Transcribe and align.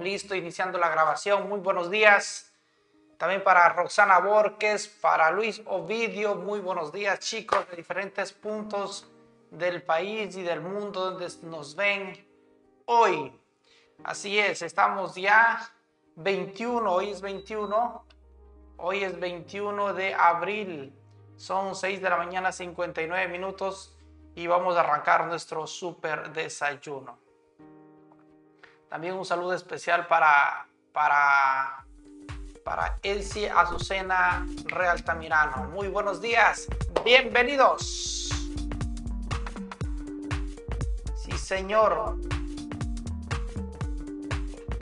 listo, 0.00 0.34
iniciando 0.34 0.78
la 0.78 0.88
grabación. 0.88 1.48
Muy 1.48 1.60
buenos 1.60 1.90
días. 1.90 2.52
También 3.18 3.42
para 3.42 3.68
Roxana 3.68 4.18
Borges, 4.20 4.88
para 4.88 5.30
Luis 5.30 5.60
Ovidio, 5.66 6.36
muy 6.36 6.60
buenos 6.60 6.92
días 6.92 7.18
chicos 7.18 7.68
de 7.68 7.76
diferentes 7.76 8.32
puntos 8.32 9.10
del 9.50 9.82
país 9.82 10.36
y 10.36 10.42
del 10.42 10.60
mundo 10.60 11.10
donde 11.10 11.28
nos 11.42 11.74
ven 11.74 12.26
hoy. 12.86 13.32
Así 14.04 14.38
es, 14.38 14.62
estamos 14.62 15.16
ya 15.16 15.70
21, 16.16 16.90
hoy 16.90 17.10
es 17.10 17.20
21, 17.20 18.04
hoy 18.76 19.02
es 19.02 19.18
21 19.18 19.94
de 19.94 20.14
abril, 20.14 20.96
son 21.36 21.74
6 21.74 22.00
de 22.00 22.08
la 22.08 22.16
mañana 22.16 22.52
59 22.52 23.28
minutos 23.28 23.96
y 24.34 24.46
vamos 24.46 24.76
a 24.76 24.80
arrancar 24.80 25.26
nuestro 25.26 25.66
super 25.66 26.32
desayuno. 26.32 27.27
También 28.88 29.14
un 29.14 29.24
saludo 29.24 29.52
especial 29.52 30.06
para, 30.06 30.66
para 30.92 31.84
para 32.68 32.98
Elsie 33.02 33.48
Azucena 33.48 34.46
Realtamirano. 34.66 35.70
Muy 35.70 35.88
buenos 35.88 36.20
días, 36.20 36.66
bienvenidos. 37.02 38.28
Sí, 41.16 41.32
señor. 41.38 42.16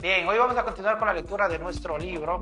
Bien, 0.01 0.27
hoy 0.27 0.37
vamos 0.37 0.57
a 0.57 0.65
continuar 0.65 0.97
con 0.97 1.07
la 1.07 1.13
lectura 1.13 1.47
de 1.47 1.59
nuestro 1.59 1.97
libro. 1.97 2.41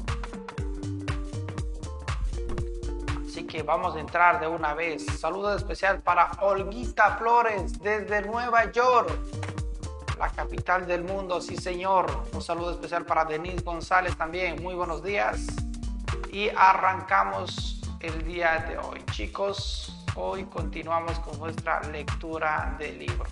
Así 3.27 3.45
que 3.45 3.61
vamos 3.61 3.95
a 3.95 4.00
entrar 4.00 4.39
de 4.39 4.47
una 4.47 4.73
vez. 4.73 5.05
Saludo 5.05 5.55
especial 5.55 6.02
para 6.02 6.31
Olguita 6.41 7.17
Flores 7.17 7.77
desde 7.80 8.23
Nueva 8.23 8.72
York 8.72 9.11
la 10.17 10.29
capital 10.29 10.85
del 10.85 11.03
mundo, 11.03 11.41
sí 11.41 11.57
señor. 11.57 12.05
Un 12.33 12.41
saludo 12.41 12.71
especial 12.71 13.05
para 13.05 13.25
Denise 13.25 13.63
González 13.63 14.17
también. 14.17 14.61
Muy 14.61 14.75
buenos 14.75 15.03
días. 15.03 15.47
Y 16.31 16.49
arrancamos 16.49 17.81
el 17.99 18.23
día 18.23 18.66
de 18.67 18.77
hoy. 18.77 19.03
Chicos, 19.11 20.05
hoy 20.16 20.45
continuamos 20.45 21.19
con 21.19 21.38
nuestra 21.39 21.81
lectura 21.83 22.75
del 22.77 22.99
libro. 22.99 23.25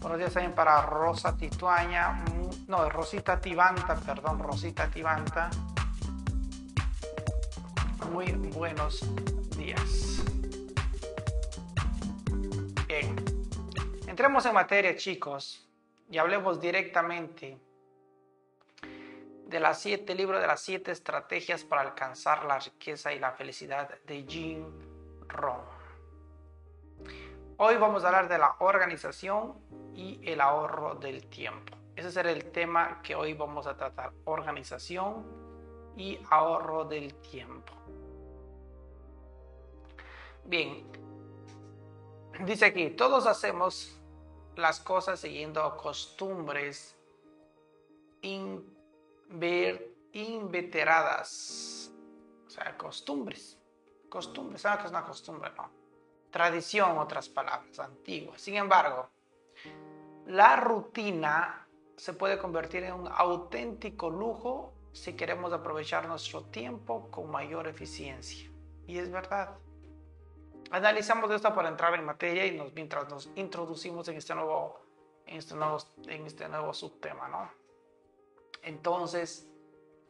Buenos 0.00 0.18
días 0.18 0.32
también 0.32 0.54
para 0.54 0.82
Rosa 0.82 1.34
Tituaña, 1.36 2.22
no, 2.68 2.88
Rosita 2.90 3.40
Tibanta, 3.40 3.96
perdón, 3.96 4.38
Rosita 4.38 4.88
Tibanta. 4.90 5.48
Muy 8.12 8.32
buenos 8.32 9.00
días. 9.56 10.22
Bien, 12.86 13.16
entremos 14.06 14.44
en 14.44 14.54
materia, 14.54 14.94
chicos 14.94 15.63
y 16.10 16.18
hablemos 16.18 16.60
directamente 16.60 17.58
de 19.46 19.60
las 19.60 19.80
siete 19.80 20.14
libros 20.14 20.40
de 20.40 20.46
las 20.46 20.60
siete 20.60 20.90
estrategias 20.90 21.64
para 21.64 21.82
alcanzar 21.82 22.44
la 22.44 22.58
riqueza 22.58 23.12
y 23.12 23.18
la 23.18 23.32
felicidad 23.32 23.88
de 24.04 24.24
Jim 24.26 24.64
Rohn. 25.28 25.62
Hoy 27.56 27.76
vamos 27.76 28.02
a 28.04 28.08
hablar 28.08 28.28
de 28.28 28.38
la 28.38 28.56
organización 28.58 29.54
y 29.94 30.20
el 30.28 30.40
ahorro 30.40 30.96
del 30.96 31.26
tiempo. 31.26 31.76
Ese 31.94 32.10
será 32.10 32.32
el 32.32 32.50
tema 32.50 33.00
que 33.02 33.14
hoy 33.14 33.34
vamos 33.34 33.66
a 33.66 33.76
tratar, 33.76 34.12
organización 34.24 35.24
y 35.96 36.18
ahorro 36.30 36.84
del 36.84 37.14
tiempo. 37.14 37.72
Bien, 40.44 40.84
dice 42.44 42.64
aquí, 42.64 42.90
todos 42.90 43.26
hacemos 43.26 44.00
las 44.56 44.80
cosas 44.80 45.20
siguiendo 45.20 45.76
costumbres 45.76 46.96
inveteradas. 50.12 51.92
O 52.46 52.50
sea, 52.50 52.76
costumbres. 52.76 53.58
Costumbres. 54.08 54.62
¿Sabes 54.62 54.78
que 54.80 54.84
es 54.86 54.90
una 54.90 55.04
costumbre? 55.04 55.50
No. 55.56 55.70
Tradición, 56.30 56.98
otras 56.98 57.28
palabras, 57.28 57.78
antiguas. 57.78 58.40
Sin 58.40 58.54
embargo, 58.56 59.08
la 60.26 60.56
rutina 60.56 61.68
se 61.96 62.12
puede 62.12 62.38
convertir 62.38 62.84
en 62.84 62.94
un 62.94 63.08
auténtico 63.08 64.10
lujo 64.10 64.72
si 64.92 65.14
queremos 65.14 65.52
aprovechar 65.52 66.06
nuestro 66.08 66.44
tiempo 66.44 67.10
con 67.10 67.30
mayor 67.30 67.66
eficiencia. 67.68 68.50
Y 68.86 68.98
es 68.98 69.10
verdad. 69.10 69.56
Analizamos 70.74 71.30
esto 71.30 71.54
para 71.54 71.68
entrar 71.68 71.94
en 71.94 72.04
materia 72.04 72.44
y 72.46 72.56
nos, 72.56 72.72
mientras 72.72 73.08
nos 73.08 73.30
introducimos 73.36 74.08
en 74.08 74.16
este 74.16 74.34
nuevo, 74.34 74.80
en 75.24 75.36
este 75.36 75.54
nuevo, 75.54 75.78
en 76.08 76.26
este 76.26 76.48
nuevo 76.48 76.74
subtema, 76.74 77.28
¿no? 77.28 77.48
Entonces, 78.60 79.48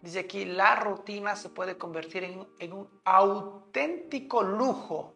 dice 0.00 0.20
aquí, 0.20 0.46
la 0.46 0.76
rutina 0.76 1.36
se 1.36 1.50
puede 1.50 1.76
convertir 1.76 2.24
en, 2.24 2.48
en 2.58 2.72
un 2.72 2.88
auténtico 3.04 4.42
lujo, 4.42 5.12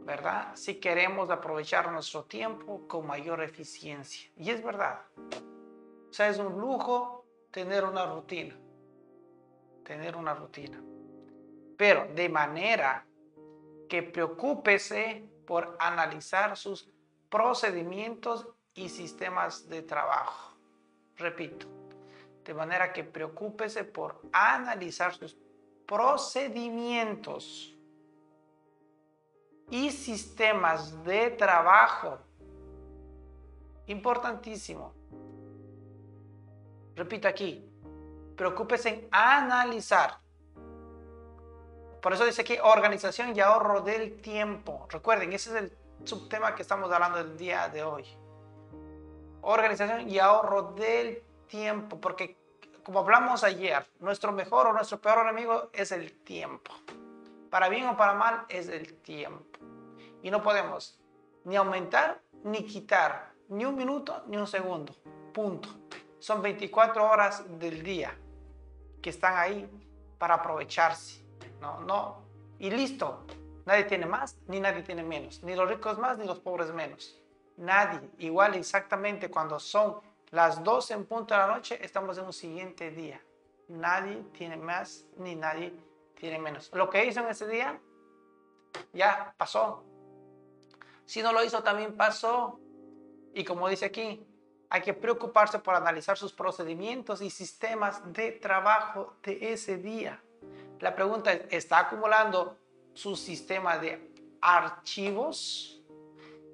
¿verdad? 0.00 0.56
Si 0.56 0.80
queremos 0.80 1.30
aprovechar 1.30 1.92
nuestro 1.92 2.24
tiempo 2.24 2.88
con 2.88 3.06
mayor 3.06 3.44
eficiencia. 3.44 4.28
Y 4.38 4.50
es 4.50 4.60
verdad. 4.60 5.02
O 6.10 6.12
sea, 6.12 6.28
es 6.28 6.38
un 6.40 6.60
lujo 6.60 7.26
tener 7.52 7.84
una 7.84 8.06
rutina. 8.06 8.58
Tener 9.84 10.16
una 10.16 10.34
rutina. 10.34 10.82
Pero 11.76 12.08
de 12.12 12.28
manera 12.28 13.06
que 13.92 14.02
preocúpese 14.02 15.28
por 15.46 15.76
analizar 15.78 16.56
sus 16.56 16.90
procedimientos 17.28 18.48
y 18.72 18.88
sistemas 18.88 19.68
de 19.68 19.82
trabajo. 19.82 20.56
Repito, 21.18 21.66
de 22.42 22.54
manera 22.54 22.90
que 22.90 23.04
preocúpese 23.04 23.84
por 23.84 24.18
analizar 24.32 25.12
sus 25.12 25.36
procedimientos 25.84 27.76
y 29.68 29.90
sistemas 29.90 31.04
de 31.04 31.28
trabajo. 31.32 32.18
Importantísimo. 33.88 34.94
Repito 36.96 37.28
aquí, 37.28 37.62
preocúpese 38.36 38.88
en 38.88 39.08
analizar 39.12 40.21
por 42.02 42.12
eso 42.12 42.26
dice 42.26 42.42
aquí 42.42 42.58
organización 42.60 43.34
y 43.34 43.40
ahorro 43.40 43.80
del 43.80 44.20
tiempo. 44.20 44.88
Recuerden, 44.90 45.32
ese 45.32 45.50
es 45.50 45.56
el 45.56 45.78
subtema 46.04 46.52
que 46.56 46.62
estamos 46.62 46.90
hablando 46.90 47.20
el 47.20 47.38
día 47.38 47.68
de 47.68 47.84
hoy. 47.84 48.04
Organización 49.40 50.10
y 50.10 50.18
ahorro 50.18 50.72
del 50.72 51.22
tiempo, 51.46 52.00
porque 52.00 52.36
como 52.82 52.98
hablamos 52.98 53.44
ayer, 53.44 53.86
nuestro 54.00 54.32
mejor 54.32 54.66
o 54.66 54.72
nuestro 54.72 55.00
peor 55.00 55.18
enemigo 55.28 55.70
es 55.72 55.92
el 55.92 56.12
tiempo. 56.24 56.72
Para 57.50 57.68
bien 57.68 57.86
o 57.86 57.96
para 57.96 58.14
mal 58.14 58.46
es 58.48 58.68
el 58.68 58.94
tiempo. 58.94 59.60
Y 60.24 60.30
no 60.32 60.42
podemos 60.42 60.98
ni 61.44 61.54
aumentar 61.54 62.20
ni 62.42 62.64
quitar 62.64 63.30
ni 63.48 63.64
un 63.64 63.76
minuto 63.76 64.24
ni 64.26 64.36
un 64.36 64.48
segundo. 64.48 64.92
Punto. 65.32 65.68
Son 66.18 66.42
24 66.42 67.08
horas 67.08 67.44
del 67.60 67.84
día 67.84 68.12
que 69.00 69.10
están 69.10 69.36
ahí 69.36 69.70
para 70.18 70.34
aprovecharse. 70.34 71.21
No, 71.62 71.80
no. 71.80 72.16
Y 72.58 72.70
listo. 72.70 73.24
Nadie 73.64 73.84
tiene 73.84 74.04
más 74.04 74.36
ni 74.48 74.58
nadie 74.58 74.82
tiene 74.82 75.04
menos. 75.04 75.42
Ni 75.44 75.54
los 75.54 75.68
ricos 75.68 75.96
más 75.96 76.18
ni 76.18 76.26
los 76.26 76.40
pobres 76.40 76.72
menos. 76.72 77.22
Nadie. 77.56 78.10
Igual 78.18 78.56
exactamente 78.56 79.30
cuando 79.30 79.60
son 79.60 80.00
las 80.30 80.64
12 80.64 80.94
en 80.94 81.06
punto 81.06 81.34
de 81.34 81.40
la 81.40 81.46
noche, 81.46 81.78
estamos 81.80 82.18
en 82.18 82.24
un 82.24 82.32
siguiente 82.32 82.90
día. 82.90 83.22
Nadie 83.68 84.24
tiene 84.36 84.56
más 84.56 85.06
ni 85.16 85.36
nadie 85.36 85.72
tiene 86.16 86.40
menos. 86.40 86.70
Lo 86.74 86.90
que 86.90 87.06
hizo 87.06 87.20
en 87.20 87.28
ese 87.28 87.46
día, 87.46 87.80
ya 88.92 89.32
pasó. 89.38 89.84
Si 91.06 91.22
no 91.22 91.32
lo 91.32 91.44
hizo, 91.44 91.62
también 91.62 91.96
pasó. 91.96 92.58
Y 93.34 93.44
como 93.44 93.68
dice 93.68 93.86
aquí, 93.86 94.26
hay 94.68 94.82
que 94.82 94.94
preocuparse 94.94 95.60
por 95.60 95.76
analizar 95.76 96.18
sus 96.18 96.32
procedimientos 96.32 97.22
y 97.22 97.30
sistemas 97.30 98.12
de 98.12 98.32
trabajo 98.32 99.14
de 99.22 99.52
ese 99.52 99.76
día. 99.76 100.20
La 100.82 100.96
pregunta 100.96 101.32
es, 101.32 101.42
¿está 101.48 101.78
acumulando 101.78 102.58
su 102.92 103.14
sistema 103.14 103.78
de 103.78 104.12
archivos? 104.40 105.80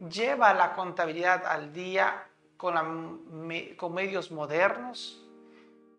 ¿Lleva 0.00 0.52
la 0.52 0.74
contabilidad 0.74 1.46
al 1.46 1.72
día 1.72 2.28
con, 2.58 2.74
con 3.78 3.94
medios 3.94 4.30
modernos? 4.30 5.26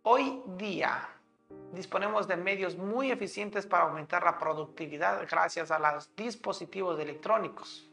Hoy 0.03 0.43
día 0.57 1.09
disponemos 1.73 2.27
de 2.27 2.37
medios 2.37 2.77
muy 2.77 3.09
eficientes 3.09 3.65
para 3.65 3.85
aumentar 3.85 4.23
la 4.23 4.37
productividad 4.37 5.27
gracias 5.27 5.71
a 5.71 5.79
los 5.79 6.15
dispositivos 6.15 6.99
electrónicos. 6.99 7.89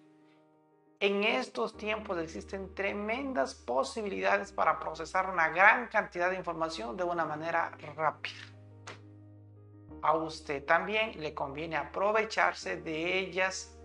En 1.00 1.24
estos 1.24 1.78
tiempos 1.78 2.18
existen 2.18 2.74
tremendas 2.74 3.54
posibilidades 3.54 4.52
para 4.52 4.78
procesar 4.78 5.30
una 5.30 5.48
gran 5.48 5.88
cantidad 5.88 6.28
de 6.28 6.36
información 6.36 6.94
de 6.94 7.04
una 7.04 7.24
manera 7.24 7.70
rápida 7.96 8.55
a 10.02 10.14
usted 10.14 10.64
también 10.64 11.20
le 11.20 11.34
conviene 11.34 11.76
aprovecharse 11.76 12.76
de 12.76 13.18
ellas. 13.18 13.76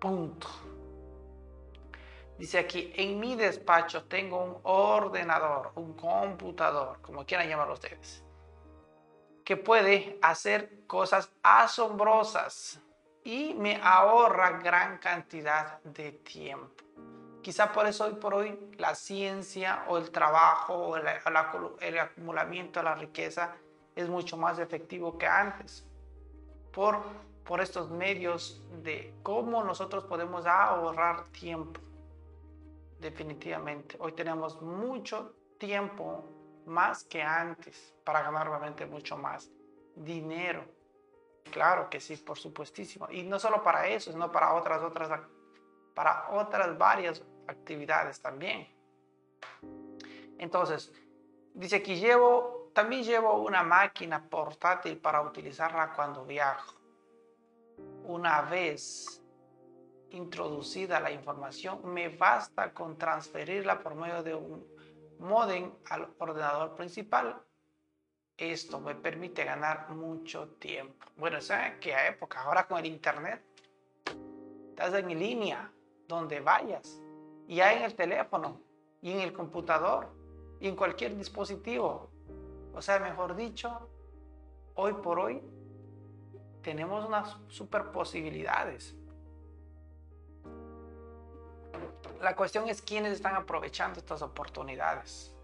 Punto. 0.00 0.48
Dice 2.38 2.58
aquí, 2.58 2.92
en 2.96 3.18
mi 3.18 3.34
despacho 3.34 4.04
tengo 4.04 4.42
un 4.44 4.58
ordenador, 4.62 5.72
un 5.76 5.94
computador, 5.94 7.00
como 7.00 7.24
quieran 7.24 7.48
llamarlo 7.48 7.74
ustedes, 7.74 8.22
que 9.42 9.56
puede 9.56 10.18
hacer 10.20 10.86
cosas 10.86 11.32
asombrosas 11.42 12.80
y 13.24 13.54
me 13.54 13.80
ahorra 13.82 14.58
gran 14.58 14.98
cantidad 14.98 15.82
de 15.82 16.12
tiempo. 16.12 16.84
Quizá 17.42 17.72
por 17.72 17.86
eso 17.86 18.04
hoy 18.04 18.14
por 18.14 18.34
hoy 18.34 18.58
la 18.76 18.94
ciencia 18.94 19.84
o 19.88 19.96
el 19.96 20.10
trabajo 20.10 20.74
o 20.74 20.96
el, 20.96 21.06
el 21.80 21.98
acumulamiento 21.98 22.80
de 22.80 22.84
la 22.84 22.94
riqueza 22.96 23.56
es 23.96 24.08
mucho 24.08 24.36
más 24.36 24.60
efectivo 24.60 25.18
que 25.18 25.26
antes. 25.26 25.84
Por, 26.72 27.02
por 27.44 27.60
estos 27.60 27.90
medios 27.90 28.62
de 28.82 29.14
cómo 29.22 29.64
nosotros 29.64 30.04
podemos 30.04 30.46
ahorrar 30.46 31.24
tiempo 31.30 31.80
definitivamente. 33.00 33.96
Hoy 33.98 34.12
tenemos 34.12 34.60
mucho 34.60 35.34
tiempo 35.58 36.24
más 36.66 37.04
que 37.04 37.22
antes 37.22 37.94
para 38.04 38.22
ganar 38.22 38.48
realmente 38.48 38.84
mucho 38.86 39.16
más 39.16 39.50
dinero. 39.94 40.64
Claro 41.50 41.88
que 41.88 42.00
sí, 42.00 42.16
por 42.16 42.38
supuestísimo. 42.38 43.08
Y 43.10 43.22
no 43.22 43.38
solo 43.38 43.62
para 43.62 43.88
eso, 43.88 44.12
sino 44.12 44.30
para 44.30 44.54
otras, 44.54 44.82
otras, 44.82 45.20
para 45.94 46.28
otras 46.30 46.76
varias 46.76 47.22
actividades 47.46 48.20
también. 48.20 48.68
Entonces, 50.38 50.92
dice 51.54 51.76
aquí 51.76 51.96
llevo, 51.96 52.55
también 52.76 53.04
llevo 53.04 53.42
una 53.42 53.62
máquina 53.62 54.28
portátil 54.28 54.98
para 54.98 55.22
utilizarla 55.22 55.94
cuando 55.94 56.26
viajo. 56.26 56.74
Una 58.04 58.42
vez 58.42 59.24
introducida 60.10 61.00
la 61.00 61.10
información, 61.10 61.80
me 61.86 62.10
basta 62.10 62.74
con 62.74 62.98
transferirla 62.98 63.80
por 63.80 63.94
medio 63.94 64.22
de 64.22 64.34
un 64.34 64.62
modem 65.20 65.72
al 65.88 66.12
ordenador 66.18 66.74
principal. 66.74 67.40
Esto 68.36 68.78
me 68.78 68.94
permite 68.94 69.42
ganar 69.44 69.88
mucho 69.88 70.48
tiempo. 70.58 71.06
Bueno, 71.16 71.40
¿saben 71.40 71.80
qué 71.80 71.94
época? 72.08 72.42
Ahora 72.42 72.68
con 72.68 72.76
el 72.80 72.84
internet, 72.84 73.42
estás 74.68 74.92
en 74.92 75.18
línea, 75.18 75.72
donde 76.06 76.40
vayas, 76.40 77.00
y 77.48 77.58
hay 77.58 77.78
en 77.78 77.84
el 77.84 77.94
teléfono, 77.94 78.60
y 79.00 79.12
en 79.12 79.20
el 79.20 79.32
computador, 79.32 80.10
y 80.60 80.68
en 80.68 80.76
cualquier 80.76 81.16
dispositivo. 81.16 82.10
O 82.76 82.82
sea, 82.82 82.98
mejor 82.98 83.34
dicho, 83.34 83.88
hoy 84.74 84.92
por 84.92 85.18
hoy 85.18 85.42
tenemos 86.62 87.06
unas 87.06 87.38
super 87.48 87.90
posibilidades. 87.90 88.94
La 92.20 92.36
cuestión 92.36 92.68
es 92.68 92.82
quiénes 92.82 93.12
están 93.12 93.34
aprovechando 93.34 93.98
estas 93.98 94.20
oportunidades. 94.20 95.34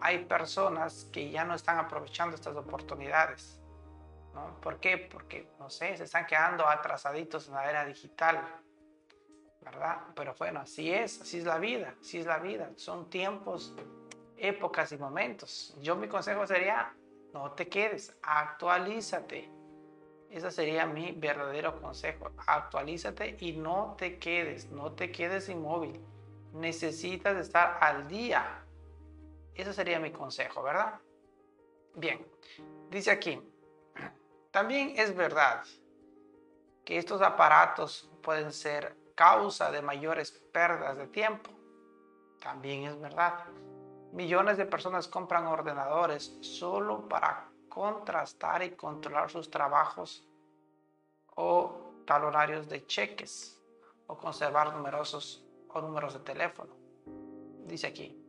Hay 0.00 0.24
personas 0.24 1.06
que 1.12 1.30
ya 1.30 1.44
no 1.44 1.54
están 1.54 1.78
aprovechando 1.78 2.34
estas 2.34 2.56
oportunidades. 2.56 3.60
¿no? 4.32 4.58
¿Por 4.62 4.80
qué? 4.80 4.96
Porque, 4.96 5.52
no 5.58 5.68
sé, 5.68 5.98
se 5.98 6.04
están 6.04 6.24
quedando 6.24 6.66
atrasaditos 6.66 7.48
en 7.48 7.54
la 7.54 7.68
era 7.68 7.84
digital. 7.84 8.42
¿Verdad? 9.60 9.98
Pero 10.14 10.34
bueno, 10.38 10.60
así 10.60 10.90
es, 10.90 11.20
así 11.20 11.40
es 11.40 11.44
la 11.44 11.58
vida, 11.58 11.94
así 12.00 12.18
es 12.18 12.24
la 12.24 12.38
vida. 12.38 12.70
Son 12.76 13.10
tiempos, 13.10 13.74
épocas 14.40 14.92
y 14.92 14.98
momentos. 14.98 15.76
Yo 15.80 15.96
mi 15.96 16.08
consejo 16.08 16.46
sería, 16.46 16.94
no 17.32 17.52
te 17.52 17.68
quedes, 17.68 18.16
actualízate 18.22 19.60
ese 20.30 20.52
sería 20.52 20.86
mi 20.86 21.10
verdadero 21.10 21.80
consejo. 21.80 22.30
Actualízate 22.46 23.36
y 23.40 23.52
no 23.52 23.96
te 23.98 24.18
quedes, 24.18 24.70
no 24.70 24.92
te 24.92 25.10
quedes 25.10 25.48
inmóvil. 25.48 26.00
Necesitas 26.52 27.36
estar 27.36 27.78
al 27.80 28.06
día. 28.06 28.64
Ese 29.54 29.72
sería 29.72 29.98
mi 29.98 30.12
consejo, 30.12 30.62
¿verdad? 30.62 31.00
Bien, 31.96 32.24
dice 32.90 33.10
aquí, 33.10 33.42
también 34.52 34.94
es 34.96 35.14
verdad 35.14 35.64
que 36.84 36.96
estos 36.96 37.20
aparatos 37.20 38.08
pueden 38.22 38.52
ser 38.52 38.96
causa 39.16 39.72
de 39.72 39.82
mayores 39.82 40.30
pérdidas 40.30 40.96
de 40.96 41.08
tiempo. 41.08 41.50
También 42.40 42.84
es 42.84 42.98
verdad. 43.00 43.44
Millones 44.12 44.56
de 44.56 44.66
personas 44.66 45.06
compran 45.06 45.46
ordenadores 45.46 46.36
solo 46.40 47.08
para 47.08 47.48
contrastar 47.68 48.62
y 48.62 48.72
controlar 48.72 49.30
sus 49.30 49.50
trabajos 49.50 50.28
o 51.36 51.92
talonarios 52.04 52.68
de 52.68 52.84
cheques 52.86 53.60
o 54.08 54.18
conservar 54.18 54.74
numerosos 54.74 55.46
o 55.68 55.80
números 55.80 56.14
de 56.14 56.20
teléfono. 56.20 56.74
Dice 57.66 57.86
aquí, 57.86 58.20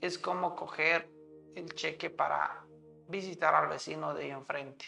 es 0.00 0.18
como 0.18 0.56
coger 0.56 1.10
el 1.54 1.74
cheque 1.74 2.08
para 2.08 2.64
visitar 3.08 3.54
al 3.54 3.68
vecino 3.68 4.14
de 4.14 4.30
enfrente. 4.30 4.86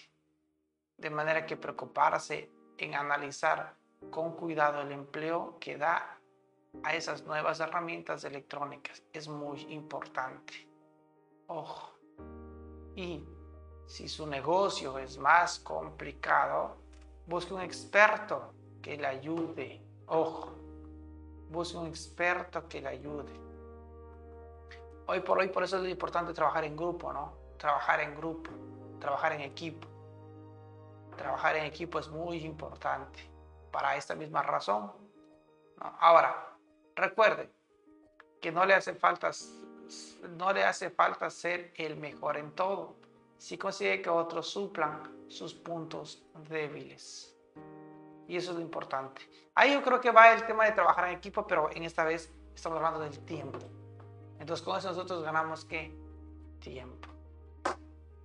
De 0.97 1.11
manera 1.11 1.45
que 1.45 1.59
preocuparse 1.59 2.51
en 2.79 2.95
analizar 2.95 3.77
con 4.11 4.35
cuidado 4.35 4.81
el 4.81 4.93
empleo 4.93 5.59
que 5.61 5.77
da 5.77 6.19
a 6.83 6.95
esas 6.95 7.25
nuevas 7.25 7.61
herramientas 7.61 8.25
electrónicas 8.25 9.03
es 9.13 9.29
muy 9.29 9.63
importante. 9.73 10.69
Ojo. 11.49 11.93
Y 12.95 13.25
si 13.87 14.09
su 14.09 14.27
negocio 14.27 14.99
es 14.99 15.19
más 15.19 15.59
complicado, 15.59 16.77
busque 17.27 17.55
un 17.55 17.61
experto 17.61 18.53
que 18.83 18.97
le 18.97 19.07
ayude. 19.07 19.83
Ojo, 20.07 20.55
busque 21.51 21.79
un 21.79 21.87
experto 21.87 22.69
que 22.69 22.81
le 22.81 22.89
ayude. 22.89 23.33
Hoy 25.07 25.21
por 25.21 25.39
hoy, 25.39 25.49
por 25.49 25.63
eso 25.63 25.79
es 25.83 25.89
importante 25.89 26.33
trabajar 26.33 26.65
en 26.65 26.77
grupo, 26.77 27.13
¿no? 27.13 27.33
Trabajar 27.59 28.01
en 28.01 28.17
grupo, 28.17 28.51
trabajar 28.99 29.33
en 29.33 29.43
equipo. 29.43 29.87
Trabajar 31.17 31.57
en 31.57 31.65
equipo 31.65 31.99
es 31.99 32.09
muy 32.09 32.39
importante 32.39 33.21
para 33.71 33.97
esta 33.97 34.15
misma 34.15 34.43
razón. 34.43 34.93
Ahora, 36.01 36.56
recuerde 36.97 37.51
que 38.41 38.51
no 38.51 38.65
le 38.65 38.75
hace 38.75 38.95
falta 38.95 39.31
no 40.37 40.53
le 40.53 40.65
hace 40.65 40.91
falta 40.91 41.31
ser 41.31 41.73
el 41.77 41.97
mejor 41.97 42.37
en 42.37 42.51
todo 42.53 42.97
si 43.39 43.59
consigue 43.59 44.03
que 44.03 44.11
otros 44.11 44.49
suplan 44.49 45.03
sus 45.29 45.55
puntos 45.55 46.25
débiles. 46.49 47.37
Y 48.27 48.37
eso 48.37 48.51
es 48.51 48.57
lo 48.57 48.63
importante. 48.63 49.23
Ahí 49.55 49.73
yo 49.73 49.83
creo 49.83 50.01
que 50.01 50.11
va 50.11 50.33
el 50.33 50.45
tema 50.47 50.65
de 50.65 50.73
trabajar 50.73 51.09
en 51.09 51.17
equipo, 51.17 51.47
pero 51.47 51.71
en 51.73 51.85
esta 51.85 52.05
vez 52.05 52.33
estamos 52.55 52.77
hablando 52.79 53.01
del 53.01 53.19
tiempo. 53.21 53.59
Entonces 54.41 54.65
con 54.65 54.77
eso 54.77 54.89
nosotros 54.89 55.23
ganamos 55.23 55.65
qué? 55.65 55.95
Tiempo. 56.61 57.09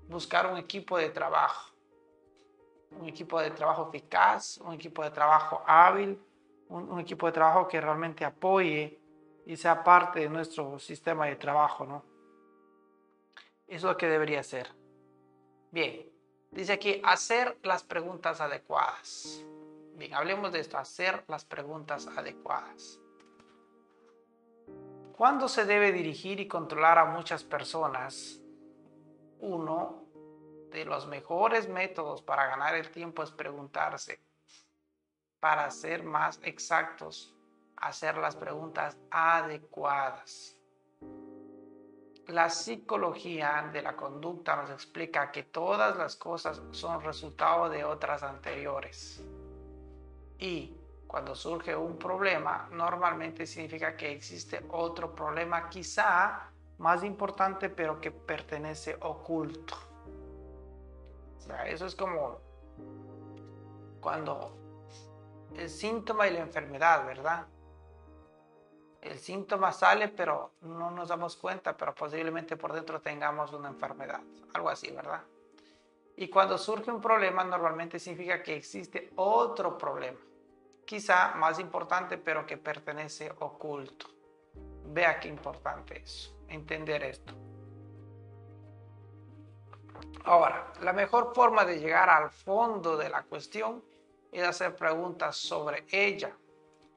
Buscar 0.07 0.47
un 0.47 0.57
equipo 0.57 0.97
de 0.97 1.09
trabajo. 1.09 1.71
Un 2.91 3.07
equipo 3.07 3.39
de 3.39 3.51
trabajo 3.51 3.89
eficaz, 3.89 4.57
un 4.57 4.73
equipo 4.73 5.03
de 5.03 5.11
trabajo 5.11 5.63
hábil, 5.65 6.19
un, 6.71 6.99
equipo 6.99 7.27
de 7.27 7.33
trabajo 7.33 7.67
que 7.67 7.81
realmente 7.81 8.23
apoye 8.23 8.99
y 9.45 9.57
sea 9.57 9.83
parte 9.83 10.21
de 10.21 10.29
nuestro 10.29 10.79
sistema 10.79 11.25
de 11.25 11.35
trabajo, 11.35 11.85
¿no? 11.85 12.05
Eso 13.67 13.87
es 13.87 13.93
lo 13.93 13.97
que 13.97 14.07
debería 14.07 14.43
ser. 14.43 14.69
Bien, 15.71 16.09
dice 16.51 16.73
aquí 16.73 17.01
hacer 17.03 17.57
las 17.63 17.83
preguntas 17.83 18.41
adecuadas. 18.41 19.43
Bien, 19.95 20.13
hablemos 20.13 20.51
de 20.51 20.59
esto, 20.59 20.77
hacer 20.77 21.23
las 21.27 21.45
preguntas 21.45 22.07
adecuadas. 22.07 22.99
¿Cuándo 25.17 25.47
se 25.47 25.65
debe 25.65 25.91
dirigir 25.91 26.39
y 26.39 26.47
controlar 26.47 26.97
a 26.97 27.05
muchas 27.05 27.43
personas? 27.43 28.41
Uno 29.39 30.05
de 30.71 30.85
los 30.85 31.07
mejores 31.07 31.67
métodos 31.67 32.21
para 32.21 32.47
ganar 32.47 32.75
el 32.75 32.89
tiempo 32.89 33.21
es 33.23 33.31
preguntarse. 33.31 34.19
Para 35.41 35.71
ser 35.71 36.03
más 36.03 36.39
exactos, 36.43 37.35
hacer 37.75 38.15
las 38.15 38.35
preguntas 38.35 38.95
adecuadas. 39.09 40.55
La 42.27 42.47
psicología 42.47 43.67
de 43.73 43.81
la 43.81 43.95
conducta 43.95 44.55
nos 44.55 44.69
explica 44.69 45.31
que 45.31 45.41
todas 45.41 45.97
las 45.97 46.15
cosas 46.15 46.61
son 46.69 47.01
resultado 47.01 47.69
de 47.69 47.83
otras 47.83 48.21
anteriores. 48.21 49.25
Y 50.37 50.77
cuando 51.07 51.33
surge 51.33 51.75
un 51.75 51.97
problema, 51.97 52.69
normalmente 52.71 53.47
significa 53.47 53.97
que 53.97 54.11
existe 54.11 54.63
otro 54.69 55.15
problema 55.15 55.69
quizá 55.69 56.51
más 56.77 57.03
importante, 57.03 57.69
pero 57.69 57.99
que 57.99 58.11
pertenece 58.11 58.95
oculto. 59.01 59.75
O 61.39 61.41
sea, 61.41 61.67
eso 61.67 61.87
es 61.87 61.95
como 61.95 62.39
cuando 63.99 64.60
el 65.55 65.69
síntoma 65.69 66.27
y 66.27 66.33
la 66.33 66.39
enfermedad, 66.39 67.05
¿verdad? 67.05 67.47
el 69.01 69.17
síntoma 69.19 69.71
sale, 69.71 70.09
pero 70.09 70.53
no 70.61 70.91
nos 70.91 71.09
damos 71.09 71.35
cuenta, 71.35 71.75
pero 71.75 71.93
posiblemente 71.93 72.55
por 72.55 72.71
dentro 72.71 73.01
tengamos 73.01 73.51
una 73.51 73.69
enfermedad, 73.69 74.21
algo 74.53 74.69
así, 74.69 74.91
¿verdad? 74.91 75.23
Y 76.15 76.27
cuando 76.29 76.57
surge 76.57 76.91
un 76.91 77.01
problema, 77.01 77.43
normalmente 77.43 77.97
significa 77.97 78.43
que 78.43 78.55
existe 78.55 79.11
otro 79.15 79.77
problema. 79.77 80.19
quizá 80.85 81.33
más 81.35 81.57
importante, 81.59 82.17
pero 82.17 82.45
que 82.45 82.57
pertenece 82.57 83.31
oculto. 83.39 84.07
Vea 84.87 85.19
qué 85.19 85.29
importante 85.29 86.01
es 86.01 86.35
entender 86.49 87.03
esto. 87.03 87.33
Ahora, 90.25 90.73
la 90.81 90.91
mejor 90.91 91.33
forma 91.33 91.63
de 91.63 91.79
llegar 91.79 92.09
al 92.09 92.29
fondo 92.29 92.97
de 92.97 93.09
la 93.09 93.23
cuestión 93.23 93.81
es 94.31 94.43
hacer 94.43 94.75
preguntas 94.75 95.35
sobre 95.35 95.85
ella 95.91 96.35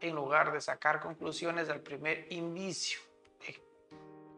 en 0.01 0.15
lugar 0.15 0.53
de 0.53 0.61
sacar 0.61 1.01
conclusiones 1.01 1.69
del 1.69 1.81
primer 1.81 2.33
indicio. 2.33 3.01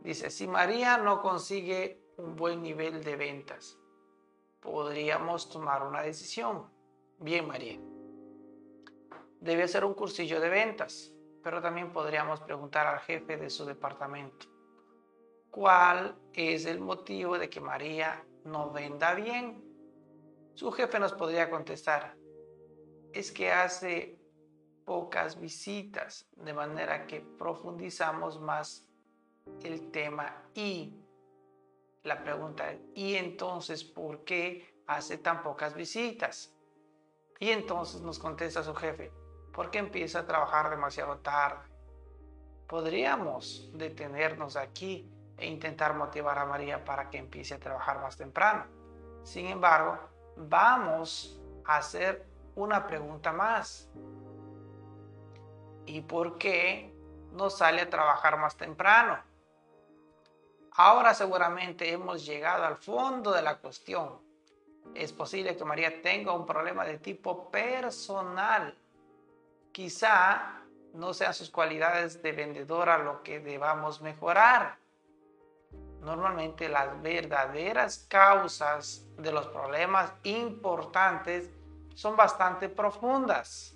Dice, 0.00 0.30
si 0.30 0.46
María 0.46 0.98
no 0.98 1.20
consigue 1.20 2.00
un 2.16 2.36
buen 2.36 2.62
nivel 2.62 3.02
de 3.02 3.16
ventas, 3.16 3.76
podríamos 4.60 5.50
tomar 5.50 5.82
una 5.82 6.00
decisión. 6.00 6.70
Bien, 7.18 7.46
María. 7.46 7.80
Debe 9.40 9.66
ser 9.66 9.84
un 9.84 9.94
cursillo 9.94 10.40
de 10.40 10.48
ventas, 10.48 11.12
pero 11.42 11.60
también 11.60 11.92
podríamos 11.92 12.40
preguntar 12.40 12.86
al 12.86 13.00
jefe 13.00 13.36
de 13.36 13.50
su 13.50 13.64
departamento. 13.64 14.46
¿Cuál 15.50 16.16
es 16.32 16.66
el 16.66 16.80
motivo 16.80 17.38
de 17.38 17.50
que 17.50 17.60
María 17.60 18.24
no 18.44 18.70
venda 18.70 19.14
bien? 19.14 19.62
Su 20.54 20.70
jefe 20.70 20.98
nos 20.98 21.14
podría 21.14 21.50
contestar, 21.50 22.16
es 23.16 23.32
que 23.32 23.50
hace 23.50 24.18
pocas 24.84 25.40
visitas, 25.40 26.28
de 26.36 26.52
manera 26.52 27.06
que 27.06 27.20
profundizamos 27.20 28.38
más 28.38 28.86
el 29.64 29.90
tema 29.90 30.42
y 30.54 30.94
la 32.02 32.22
pregunta 32.22 32.74
¿y 32.94 33.14
entonces 33.14 33.84
por 33.84 34.24
qué 34.24 34.82
hace 34.86 35.16
tan 35.16 35.42
pocas 35.42 35.74
visitas? 35.74 36.54
Y 37.40 37.50
entonces 37.50 38.02
nos 38.02 38.18
contesta 38.18 38.62
su 38.62 38.74
jefe, 38.74 39.10
porque 39.54 39.78
empieza 39.78 40.20
a 40.20 40.26
trabajar 40.26 40.68
demasiado 40.68 41.16
tarde. 41.18 41.68
Podríamos 42.66 43.70
detenernos 43.72 44.56
aquí 44.56 45.10
e 45.38 45.46
intentar 45.46 45.94
motivar 45.94 46.38
a 46.38 46.44
María 46.44 46.84
para 46.84 47.08
que 47.08 47.16
empiece 47.16 47.54
a 47.54 47.60
trabajar 47.60 47.98
más 48.00 48.18
temprano. 48.18 48.66
Sin 49.22 49.46
embargo, 49.46 49.98
vamos 50.36 51.40
a 51.64 51.78
hacer 51.78 52.35
una 52.56 52.86
pregunta 52.86 53.32
más. 53.32 53.88
¿Y 55.86 56.00
por 56.00 56.36
qué 56.38 56.92
no 57.32 57.48
sale 57.48 57.82
a 57.82 57.90
trabajar 57.90 58.38
más 58.38 58.56
temprano? 58.56 59.18
Ahora 60.72 61.14
seguramente 61.14 61.90
hemos 61.90 62.26
llegado 62.26 62.64
al 62.64 62.76
fondo 62.76 63.32
de 63.32 63.42
la 63.42 63.58
cuestión. 63.58 64.20
Es 64.94 65.12
posible 65.12 65.56
que 65.56 65.64
María 65.64 66.02
tenga 66.02 66.32
un 66.32 66.44
problema 66.44 66.84
de 66.84 66.98
tipo 66.98 67.50
personal. 67.50 68.76
Quizá 69.72 70.62
no 70.92 71.14
sean 71.14 71.34
sus 71.34 71.50
cualidades 71.50 72.22
de 72.22 72.32
vendedora 72.32 72.98
lo 72.98 73.22
que 73.22 73.38
debamos 73.38 74.00
mejorar 74.00 74.78
normalmente 76.06 76.68
las 76.68 77.02
verdaderas 77.02 78.06
causas 78.08 79.04
de 79.18 79.32
los 79.32 79.48
problemas 79.48 80.12
importantes 80.22 81.50
son 81.96 82.14
bastante 82.14 82.68
profundas. 82.68 83.74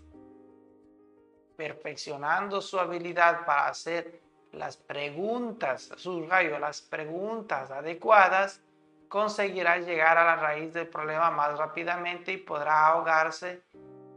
Perfeccionando 1.57 2.61
su 2.61 2.79
habilidad 2.79 3.47
para 3.47 3.69
hacer 3.69 4.21
las 4.53 4.77
preguntas, 4.77 5.91
subrayo, 5.97 6.59
las 6.59 6.83
preguntas 6.83 7.71
adecuadas, 7.71 8.61
conseguirá 9.09 9.79
llegar 9.79 10.19
a 10.19 10.25
la 10.25 10.37
raíz 10.37 10.73
del 10.75 10.87
problema 10.89 11.31
más 11.31 11.59
rápidamente 11.59 12.33
y 12.33 12.37
podrá 12.37 12.89
ahogarse, 12.89 13.63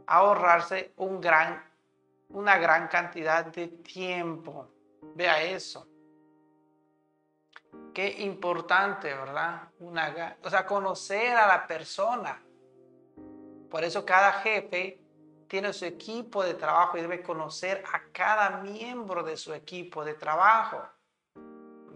ahorrarse 0.06 0.92
una 0.96 2.58
gran 2.58 2.88
cantidad 2.88 3.46
de 3.46 3.68
tiempo. 3.68 4.68
Vea 5.14 5.42
eso. 5.42 5.88
Qué 7.94 8.22
importante, 8.22 9.14
¿verdad? 9.14 9.62
Una, 9.80 10.36
o 10.42 10.50
sea, 10.50 10.66
conocer 10.66 11.34
a 11.36 11.46
la 11.46 11.66
persona. 11.66 12.38
Por 13.70 13.84
eso 13.84 14.04
cada 14.04 14.32
jefe 14.32 15.00
tiene 15.48 15.72
su 15.72 15.84
equipo 15.84 16.42
de 16.42 16.54
trabajo 16.54 16.96
y 16.96 17.02
debe 17.02 17.22
conocer 17.22 17.82
a 17.92 18.02
cada 18.12 18.62
miembro 18.62 19.22
de 19.22 19.36
su 19.36 19.52
equipo 19.52 20.04
de 20.04 20.14
trabajo. 20.14 20.82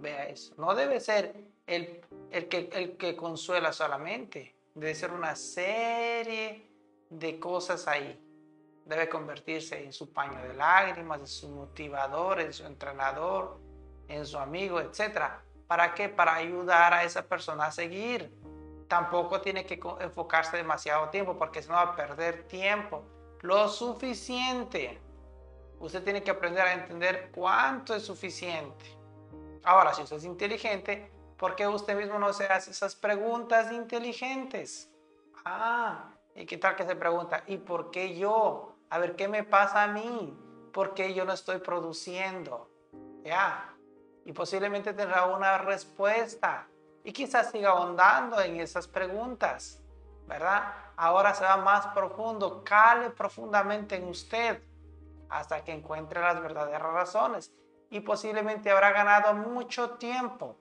Vea 0.00 0.28
eso. 0.28 0.54
No 0.58 0.74
debe 0.74 1.00
ser 1.00 1.34
el, 1.66 2.00
el, 2.30 2.48
que, 2.48 2.68
el 2.72 2.96
que 2.96 3.16
consuela 3.16 3.72
solamente. 3.72 4.56
Debe 4.74 4.94
ser 4.94 5.10
una 5.10 5.34
serie 5.34 6.70
de 7.10 7.40
cosas 7.40 7.88
ahí. 7.88 8.24
Debe 8.84 9.08
convertirse 9.08 9.82
en 9.84 9.92
su 9.92 10.12
paño 10.12 10.40
de 10.42 10.54
lágrimas, 10.54 11.20
en 11.20 11.26
su 11.26 11.48
motivador, 11.48 12.40
en 12.40 12.52
su 12.52 12.64
entrenador, 12.64 13.60
en 14.06 14.24
su 14.24 14.38
amigo, 14.38 14.80
etcétera 14.80 15.42
¿Para 15.68 15.94
qué? 15.94 16.08
Para 16.08 16.34
ayudar 16.34 16.94
a 16.94 17.04
esa 17.04 17.28
persona 17.28 17.66
a 17.66 17.72
seguir. 17.72 18.32
Tampoco 18.88 19.40
tiene 19.42 19.66
que 19.66 19.78
enfocarse 20.00 20.56
demasiado 20.56 21.10
tiempo 21.10 21.36
porque 21.36 21.62
si 21.62 21.68
no 21.68 21.74
va 21.74 21.82
a 21.82 21.96
perder 21.96 22.48
tiempo. 22.48 23.04
Lo 23.42 23.68
suficiente. 23.68 24.98
Usted 25.78 26.02
tiene 26.02 26.22
que 26.22 26.30
aprender 26.30 26.66
a 26.66 26.72
entender 26.72 27.30
cuánto 27.32 27.94
es 27.94 28.02
suficiente. 28.02 28.84
Ahora, 29.62 29.92
si 29.92 30.02
usted 30.02 30.16
es 30.16 30.24
inteligente, 30.24 31.12
¿por 31.36 31.54
qué 31.54 31.68
usted 31.68 31.96
mismo 31.96 32.18
no 32.18 32.32
se 32.32 32.46
hace 32.46 32.70
esas 32.70 32.96
preguntas 32.96 33.70
inteligentes? 33.70 34.90
Ah, 35.44 36.14
¿y 36.34 36.46
qué 36.46 36.56
tal 36.56 36.74
que 36.74 36.84
se 36.84 36.96
pregunta? 36.96 37.44
¿Y 37.46 37.58
por 37.58 37.90
qué 37.90 38.16
yo? 38.16 38.74
A 38.90 38.98
ver, 38.98 39.14
¿qué 39.14 39.28
me 39.28 39.44
pasa 39.44 39.84
a 39.84 39.88
mí? 39.88 40.36
¿Por 40.72 40.94
qué 40.94 41.12
yo 41.12 41.24
no 41.24 41.34
estoy 41.34 41.58
produciendo? 41.58 42.70
Ya, 43.22 43.74
y 44.24 44.32
posiblemente 44.32 44.94
tendrá 44.94 45.26
una 45.26 45.58
respuesta 45.58 46.66
y 47.04 47.12
quizás 47.12 47.50
siga 47.50 47.70
ahondando 47.70 48.40
en 48.40 48.60
esas 48.60 48.86
preguntas, 48.86 49.82
¿verdad? 50.26 50.74
Ahora 50.96 51.34
se 51.34 51.44
va 51.44 51.56
más 51.56 51.86
profundo, 51.88 52.62
cale 52.64 53.10
profundamente 53.10 53.96
en 53.96 54.08
usted 54.08 54.62
hasta 55.28 55.62
que 55.64 55.72
encuentre 55.72 56.20
las 56.20 56.40
verdaderas 56.40 56.92
razones 56.92 57.52
y 57.90 58.00
posiblemente 58.00 58.70
habrá 58.70 58.92
ganado 58.92 59.34
mucho 59.34 59.90
tiempo. 59.90 60.56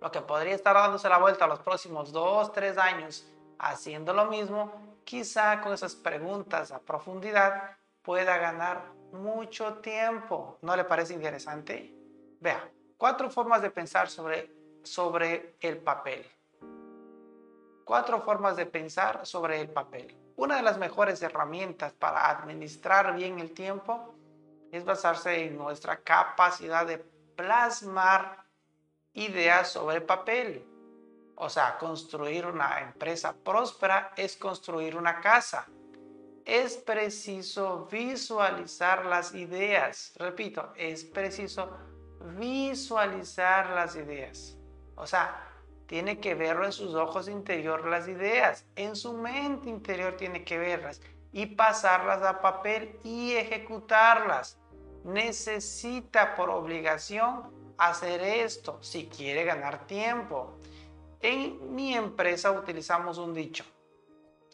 Lo 0.00 0.10
que 0.10 0.20
podría 0.20 0.54
estar 0.54 0.74
dándose 0.74 1.08
la 1.08 1.18
vuelta 1.18 1.44
a 1.44 1.48
los 1.48 1.60
próximos 1.60 2.12
dos, 2.12 2.52
tres 2.52 2.78
años 2.78 3.26
haciendo 3.58 4.14
lo 4.14 4.26
mismo, 4.26 4.72
quizá 5.04 5.60
con 5.60 5.72
esas 5.72 5.94
preguntas 5.94 6.72
a 6.72 6.80
profundidad 6.80 7.76
pueda 8.02 8.38
ganar 8.38 8.92
mucho 9.12 9.74
tiempo. 9.74 10.58
¿No 10.62 10.74
le 10.76 10.84
parece 10.84 11.14
interesante? 11.14 11.94
Vea, 12.40 12.70
cuatro 12.96 13.30
formas 13.30 13.60
de 13.60 13.70
pensar 13.70 14.08
sobre, 14.08 14.50
sobre 14.82 15.56
el 15.60 15.78
papel. 15.78 16.24
Cuatro 17.84 18.20
formas 18.22 18.56
de 18.56 18.66
pensar 18.66 19.26
sobre 19.26 19.60
el 19.60 19.68
papel. 19.68 20.16
Una 20.36 20.56
de 20.56 20.62
las 20.62 20.78
mejores 20.78 21.20
herramientas 21.22 21.92
para 21.92 22.30
administrar 22.30 23.14
bien 23.14 23.40
el 23.40 23.52
tiempo 23.52 24.14
es 24.70 24.84
basarse 24.84 25.44
en 25.46 25.58
nuestra 25.58 26.00
capacidad 26.00 26.86
de 26.86 26.98
plasmar 27.36 28.44
ideas 29.12 29.72
sobre 29.72 30.00
papel. 30.00 30.64
O 31.34 31.48
sea, 31.48 31.78
construir 31.78 32.46
una 32.46 32.80
empresa 32.80 33.34
próspera 33.34 34.12
es 34.16 34.36
construir 34.36 34.96
una 34.96 35.20
casa. 35.20 35.66
Es 36.44 36.76
preciso 36.76 37.88
visualizar 37.90 39.06
las 39.06 39.34
ideas. 39.34 40.12
Repito, 40.16 40.72
es 40.76 41.04
preciso 41.04 41.70
visualizar 42.38 43.70
las 43.70 43.96
ideas. 43.96 44.59
O 45.00 45.06
sea, 45.06 45.46
tiene 45.86 46.20
que 46.20 46.34
verlo 46.34 46.66
en 46.66 46.72
sus 46.72 46.94
ojos 46.94 47.26
interior 47.26 47.86
las 47.86 48.06
ideas, 48.06 48.66
en 48.76 48.94
su 48.94 49.14
mente 49.14 49.68
interior 49.68 50.16
tiene 50.16 50.44
que 50.44 50.58
verlas 50.58 51.00
y 51.32 51.46
pasarlas 51.46 52.22
a 52.22 52.40
papel 52.40 53.00
y 53.02 53.32
ejecutarlas. 53.32 54.58
Necesita 55.04 56.36
por 56.36 56.50
obligación 56.50 57.72
hacer 57.78 58.20
esto 58.20 58.78
si 58.82 59.06
quiere 59.06 59.44
ganar 59.44 59.86
tiempo. 59.86 60.58
En 61.20 61.74
mi 61.74 61.94
empresa 61.94 62.50
utilizamos 62.50 63.16
un 63.16 63.32
dicho. 63.32 63.64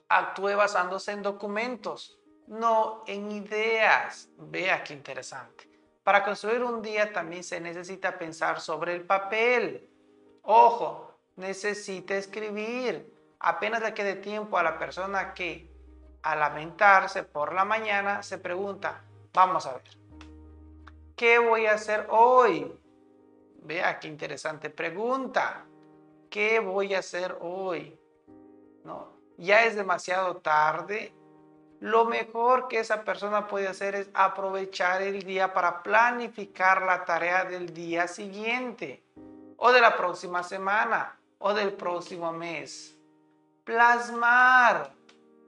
Actúe 0.09 0.55
basándose 0.57 1.11
en 1.11 1.23
documentos, 1.23 2.21
no 2.47 3.03
en 3.09 3.33
ideas. 3.33 4.29
Vea 4.39 4.85
qué 4.85 4.95
interesante. 4.95 5.69
Para 6.05 6.23
construir 6.25 6.63
un 6.63 6.83
día 6.83 7.13
también 7.13 7.43
se 7.43 7.61
necesita 7.61 8.17
pensar 8.17 8.61
sobre 8.61 8.95
el 8.95 9.03
papel. 9.03 9.91
Ojo, 10.49 11.11
necesita 11.35 12.15
escribir. 12.15 13.13
Apenas 13.41 13.83
le 13.83 13.93
quede 13.93 14.15
tiempo 14.15 14.57
a 14.57 14.63
la 14.63 14.79
persona 14.79 15.35
que 15.35 15.69
al 16.23 16.39
lamentarse 16.39 17.25
por 17.25 17.53
la 17.53 17.65
mañana 17.65 18.23
se 18.23 18.39
pregunta, 18.39 19.03
vamos 19.33 19.67
a 19.67 19.75
ver, 19.75 19.83
¿qué 21.17 21.41
voy 21.41 21.67
a 21.67 21.75
hacer 21.75 22.07
hoy? 22.11 22.73
Vea 23.63 23.99
qué 23.99 24.07
interesante 24.07 24.71
pregunta. 24.71 25.65
¿Qué 26.31 26.61
voy 26.61 26.95
a 26.95 27.01
hacer 27.01 27.37
hoy? 27.41 27.99
¿No? 28.85 29.15
Ya 29.39 29.65
es 29.65 29.75
demasiado 29.75 30.37
tarde. 30.37 31.13
lo 31.81 32.05
mejor 32.05 32.69
que 32.69 32.79
esa 32.79 33.03
persona 33.03 33.49
puede 33.49 33.67
hacer 33.67 33.97
es 33.97 34.11
aprovechar 34.15 35.03
el 35.03 35.23
día 35.23 35.53
para 35.53 35.83
planificar 35.83 36.83
la 36.83 37.05
tarea 37.05 37.45
del 37.45 37.75
día 37.75 38.07
siguiente 38.07 39.06
o 39.57 39.73
de 39.73 39.81
la 39.81 39.97
próxima 39.97 40.43
semana 40.43 41.19
o 41.39 41.55
del 41.55 41.73
próximo 41.73 42.33
mes. 42.33 42.97
Plasmar, 43.65 44.93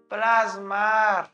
plasmar, 0.09 1.31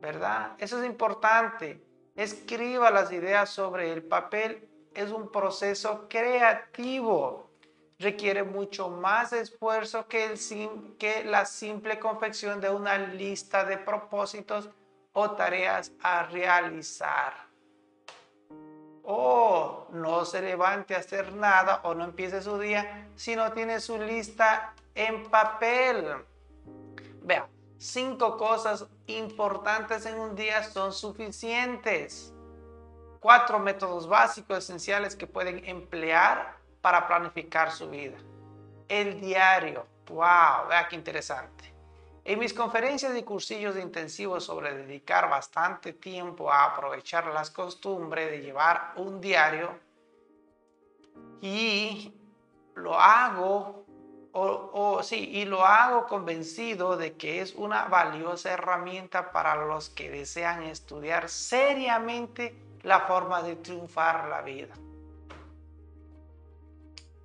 ¿verdad? 0.00 0.52
Eso 0.58 0.80
es 0.80 0.86
importante. 0.86 1.82
Escriba 2.14 2.90
las 2.90 3.12
ideas 3.12 3.50
sobre 3.50 3.92
el 3.92 4.02
papel. 4.02 4.68
Es 4.94 5.10
un 5.10 5.30
proceso 5.30 6.08
creativo. 6.08 7.50
Requiere 7.98 8.42
mucho 8.42 8.88
más 8.88 9.32
esfuerzo 9.32 10.06
que, 10.08 10.26
el, 10.26 10.96
que 10.98 11.24
la 11.24 11.44
simple 11.44 11.98
confección 11.98 12.60
de 12.60 12.70
una 12.70 12.96
lista 12.98 13.64
de 13.64 13.76
propósitos 13.78 14.70
o 15.12 15.32
tareas 15.32 15.92
a 16.00 16.24
realizar. 16.24 17.47
O 19.10 19.86
no 19.92 20.26
se 20.26 20.42
levante 20.42 20.94
a 20.94 20.98
hacer 20.98 21.32
nada 21.32 21.80
o 21.84 21.94
no 21.94 22.04
empiece 22.04 22.42
su 22.42 22.58
día 22.58 23.08
si 23.16 23.34
no 23.34 23.52
tiene 23.52 23.80
su 23.80 23.96
lista 23.96 24.74
en 24.94 25.30
papel. 25.30 26.26
Vea, 27.22 27.48
cinco 27.78 28.36
cosas 28.36 28.84
importantes 29.06 30.04
en 30.04 30.20
un 30.20 30.36
día 30.36 30.62
son 30.62 30.92
suficientes. 30.92 32.34
Cuatro 33.18 33.58
métodos 33.58 34.06
básicos 34.06 34.58
esenciales 34.58 35.16
que 35.16 35.26
pueden 35.26 35.64
emplear 35.64 36.58
para 36.82 37.06
planificar 37.06 37.72
su 37.72 37.88
vida. 37.88 38.18
El 38.88 39.22
diario. 39.22 39.86
¡Wow! 40.10 40.68
Vea 40.68 40.86
qué 40.86 40.96
interesante. 40.96 41.77
En 42.28 42.38
mis 42.38 42.52
conferencias 42.52 43.16
y 43.16 43.22
cursillos 43.22 43.78
intensivos 43.78 44.44
sobre 44.44 44.76
dedicar 44.76 45.30
bastante 45.30 45.94
tiempo 45.94 46.52
a 46.52 46.66
aprovechar 46.66 47.24
las 47.28 47.50
costumbres 47.50 48.30
de 48.30 48.42
llevar 48.42 48.92
un 48.96 49.18
diario 49.18 49.80
y 51.40 52.12
lo 52.74 53.00
hago 53.00 53.86
o, 54.32 55.02
sí, 55.02 55.30
y 55.30 55.46
lo 55.46 55.64
hago 55.64 56.06
convencido 56.06 56.98
de 56.98 57.16
que 57.16 57.40
es 57.40 57.54
una 57.54 57.86
valiosa 57.86 58.52
herramienta 58.52 59.32
para 59.32 59.64
los 59.64 59.88
que 59.88 60.10
desean 60.10 60.64
estudiar 60.64 61.30
seriamente 61.30 62.62
la 62.82 63.06
forma 63.06 63.42
de 63.42 63.56
triunfar 63.56 64.28
la 64.28 64.42
vida. 64.42 64.74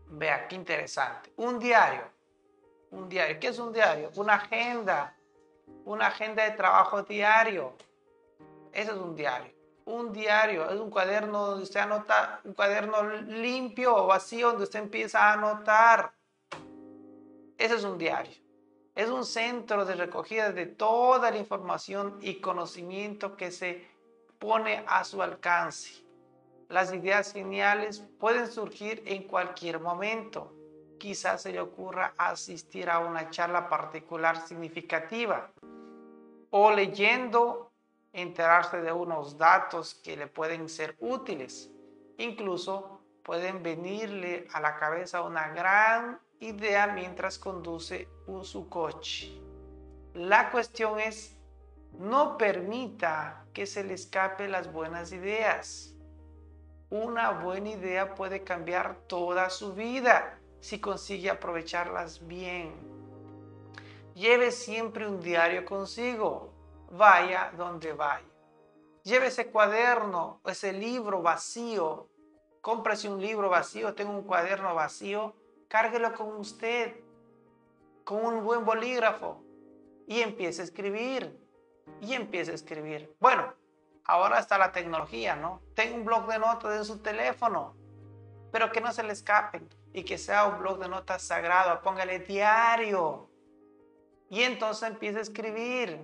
Vea, 0.07 0.48
qué 0.48 0.55
interesante. 0.55 1.33
Un 1.36 1.60
diario. 1.60 2.12
Un 2.93 3.09
diario. 3.09 3.39
¿Qué 3.39 3.47
es 3.47 3.59
un 3.59 3.73
diario? 3.73 4.12
Una 4.15 4.35
agenda. 4.35 5.15
Una 5.85 6.07
agenda 6.07 6.43
de 6.43 6.51
trabajo 6.51 7.03
diario. 7.03 7.73
Ese 8.71 8.91
es 8.91 8.97
un 8.97 9.15
diario. 9.15 9.53
Un 9.85 10.13
diario 10.13 10.69
es 10.69 10.79
un 10.79 10.89
cuaderno 10.89 11.47
donde 11.47 11.63
usted 11.63 11.81
anota, 11.81 12.39
un 12.45 12.53
cuaderno 12.53 13.03
limpio 13.03 13.95
o 13.95 14.07
vacío 14.07 14.47
donde 14.47 14.63
usted 14.63 14.79
empieza 14.79 15.19
a 15.19 15.33
anotar 15.33 16.13
ese 17.63 17.75
es 17.75 17.83
un 17.85 17.97
diario. 17.97 18.35
Es 18.93 19.09
un 19.09 19.23
centro 19.25 19.85
de 19.85 19.95
recogida 19.95 20.51
de 20.51 20.65
toda 20.65 21.31
la 21.31 21.38
información 21.38 22.17
y 22.21 22.41
conocimiento 22.41 23.38
que 23.38 23.51
se 23.51 23.88
pone 24.38 24.83
a 24.85 25.05
su 25.05 25.21
alcance. 25.21 26.03
Las 26.67 26.93
ideas 26.93 27.31
geniales 27.31 28.03
pueden 28.19 28.51
surgir 28.51 29.01
en 29.05 29.23
cualquier 29.23 29.79
momento. 29.79 30.53
Quizás 31.03 31.41
se 31.41 31.51
le 31.51 31.60
ocurra 31.60 32.13
asistir 32.17 32.89
a 32.89 33.00
una 33.00 33.29
charla 33.29 33.67
particular 33.67 34.38
significativa 34.48 35.51
o 36.50 36.72
leyendo 36.72 37.74
enterarse 38.13 38.81
de 38.81 38.93
unos 38.93 39.38
datos 39.38 39.95
que 39.95 40.15
le 40.15 40.27
pueden 40.27 40.69
ser 40.69 40.95
útiles. 41.01 41.69
Incluso 42.19 43.01
pueden 43.22 43.62
venirle 43.62 44.48
a 44.53 44.62
la 44.62 44.77
cabeza 44.77 45.24
una 45.24 45.50
gran 45.50 46.22
idea 46.39 46.88
mientras 46.88 47.38
conduce 47.38 48.07
su 48.43 48.69
coche. 48.69 49.42
La 50.13 50.51
cuestión 50.51 51.01
es, 51.01 51.35
no 52.00 52.37
permita 52.37 53.44
que 53.51 53.66
se 53.66 53.83
le 53.83 53.96
escape 53.96 54.48
las 54.48 54.72
buenas 54.72 55.11
ideas. 55.11 55.98
Una 56.89 57.31
buena 57.31 57.72
idea 57.72 58.16
puede 58.16 58.46
cambiar 58.46 58.96
toda 59.07 59.50
su 59.50 59.74
vida 59.74 60.39
si 60.63 60.79
consigue 60.79 61.29
aprovecharlas 61.29 62.25
bien. 62.25 62.73
Lleve 64.15 64.49
siempre 64.49 65.05
un 65.05 65.19
diario 65.19 65.65
consigo, 65.65 66.53
vaya 66.89 67.51
donde 67.57 67.91
vaya. 67.91 68.25
Lleve 69.03 69.27
ese 69.27 69.47
cuaderno, 69.47 70.39
ese 70.45 70.71
libro 70.71 71.21
vacío. 71.21 72.07
Cómprese 72.61 73.09
un 73.09 73.19
libro 73.19 73.49
vacío, 73.49 73.93
tengo 73.93 74.13
un 74.13 74.23
cuaderno 74.23 74.73
vacío 74.73 75.35
cárguelo 75.67 76.13
con 76.13 76.37
usted, 76.37 76.95
con 78.05 78.23
un 78.23 78.45
buen 78.45 78.63
bolígrafo 78.63 79.43
y 80.07 80.21
empiece 80.21 80.61
a 80.61 80.65
escribir. 80.65 81.37
Y 81.99 82.13
empiece 82.13 82.51
a 82.51 82.55
escribir. 82.55 83.13
Bueno, 83.19 83.53
ahora 84.05 84.39
está 84.39 84.57
la 84.57 84.71
tecnología, 84.71 85.35
¿no? 85.35 85.61
Tenga 85.75 85.95
un 85.95 86.05
blog 86.05 86.25
de 86.27 86.39
notas 86.39 86.77
en 86.77 86.85
su 86.85 86.99
teléfono, 86.99 87.75
pero 88.49 88.71
que 88.71 88.79
no 88.79 88.93
se 88.93 89.03
le 89.03 89.11
escapen 89.11 89.67
y 89.94 90.03
que 90.03 90.18
sea 90.18 90.46
un 90.46 90.60
blog 90.60 90.79
de 90.79 90.90
notas 90.90 91.22
sagrado. 91.22 91.82
Póngale 91.82 92.20
diario. 92.20 93.29
Y 94.29 94.42
entonces 94.42 94.90
empiece 94.90 95.20
a 95.20 95.22
escribir. 95.22 96.01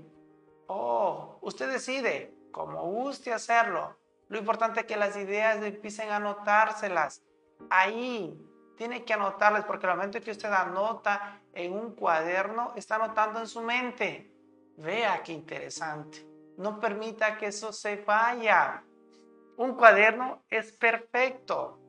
Oh, 0.67 1.39
usted 1.41 1.71
decide 1.71 2.34
cómo 2.52 2.84
guste 2.84 3.34
hacerlo. 3.34 3.97
Lo 4.28 4.38
importante 4.38 4.82
es 4.82 4.86
que 4.86 4.95
las 4.95 5.17
ideas 5.17 5.62
empiecen 5.63 6.10
a 6.10 6.17
anotárselas 6.17 7.23
ahí, 7.69 8.39
tiene 8.78 9.04
que 9.04 9.13
anotarles 9.13 9.65
porque 9.65 9.88
el 9.88 9.95
momento 9.95 10.21
que 10.21 10.32
usted 10.32 10.52
anota 10.52 11.41
en 11.54 11.73
un 11.73 11.95
cuaderno, 11.95 12.73
está 12.75 12.95
anotando 12.95 13.39
en 13.39 13.47
su 13.47 13.62
mente. 13.62 14.32
Vea 14.78 15.21
qué 15.23 15.34
interesante. 15.34 16.25
No 16.58 16.80
permita 16.80 17.38
que 17.38 17.47
eso 17.47 17.73
se 17.73 17.97
vaya. 17.97 18.84
Un 19.58 19.73
cuaderno 19.75 20.43
es 20.49 20.71
perfecto. 20.71 21.80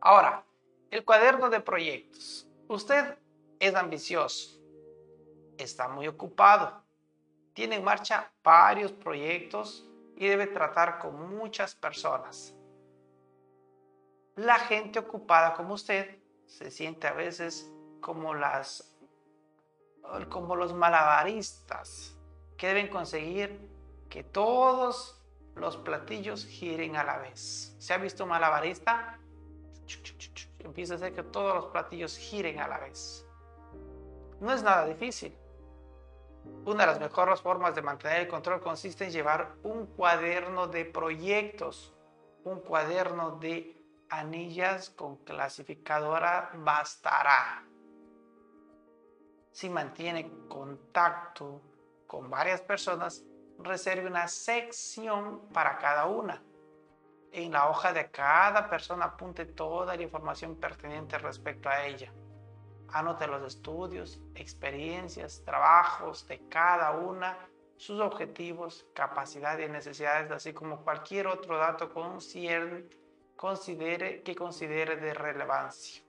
Ahora, 0.00 0.44
el 0.94 1.04
cuaderno 1.04 1.50
de 1.50 1.58
proyectos. 1.58 2.46
Usted 2.68 3.18
es 3.58 3.74
ambicioso, 3.74 4.60
está 5.58 5.88
muy 5.88 6.06
ocupado, 6.06 6.84
tiene 7.52 7.74
en 7.74 7.84
marcha 7.84 8.30
varios 8.44 8.92
proyectos 8.92 9.90
y 10.16 10.28
debe 10.28 10.46
tratar 10.46 11.00
con 11.00 11.36
muchas 11.36 11.74
personas. 11.74 12.54
La 14.36 14.54
gente 14.60 15.00
ocupada 15.00 15.54
como 15.54 15.74
usted 15.74 16.16
se 16.46 16.70
siente 16.70 17.08
a 17.08 17.12
veces 17.12 17.68
como 18.00 18.32
las 18.32 18.96
como 20.28 20.54
los 20.54 20.74
malabaristas 20.74 22.16
que 22.56 22.68
deben 22.68 22.86
conseguir 22.86 23.68
que 24.08 24.22
todos 24.22 25.20
los 25.56 25.76
platillos 25.76 26.46
giren 26.46 26.94
a 26.94 27.02
la 27.02 27.18
vez. 27.18 27.74
¿Se 27.80 27.94
ha 27.94 27.98
visto 27.98 28.22
un 28.22 28.30
malabarista? 28.30 29.18
Empieza 30.64 30.94
a 30.94 30.96
hacer 30.96 31.14
que 31.14 31.22
todos 31.22 31.54
los 31.54 31.66
platillos 31.66 32.16
giren 32.16 32.58
a 32.58 32.66
la 32.66 32.78
vez. 32.78 33.26
No 34.40 34.52
es 34.52 34.62
nada 34.62 34.86
difícil. 34.86 35.36
Una 36.64 36.80
de 36.84 36.86
las 36.86 37.00
mejores 37.00 37.40
formas 37.40 37.74
de 37.74 37.82
mantener 37.82 38.22
el 38.22 38.28
control 38.28 38.60
consiste 38.60 39.04
en 39.04 39.10
llevar 39.10 39.54
un 39.62 39.86
cuaderno 39.86 40.66
de 40.66 40.84
proyectos, 40.84 41.94
un 42.44 42.60
cuaderno 42.60 43.38
de 43.38 43.74
anillas 44.10 44.90
con 44.90 45.16
clasificadora 45.18 46.50
bastará. 46.54 47.64
Si 49.52 49.70
mantiene 49.70 50.30
contacto 50.48 51.60
con 52.06 52.28
varias 52.28 52.60
personas, 52.60 53.24
reserve 53.58 54.06
una 54.06 54.28
sección 54.28 55.48
para 55.52 55.78
cada 55.78 56.06
una. 56.06 56.42
En 57.36 57.50
la 57.50 57.68
hoja 57.68 57.92
de 57.92 58.12
cada 58.12 58.70
persona 58.70 59.06
apunte 59.06 59.44
toda 59.44 59.96
la 59.96 60.02
información 60.04 60.54
pertinente 60.54 61.18
respecto 61.18 61.68
a 61.68 61.84
ella. 61.84 62.12
Anote 62.90 63.26
los 63.26 63.42
estudios, 63.42 64.20
experiencias, 64.36 65.42
trabajos 65.44 66.28
de 66.28 66.48
cada 66.48 66.92
una, 66.92 67.36
sus 67.76 67.98
objetivos, 67.98 68.86
capacidades 68.94 69.68
y 69.68 69.72
necesidades, 69.72 70.30
así 70.30 70.52
como 70.52 70.84
cualquier 70.84 71.26
otro 71.26 71.58
dato 71.58 71.92
considere, 71.92 72.88
que 74.22 74.36
considere 74.36 74.94
de 74.94 75.12
relevancia. 75.12 76.04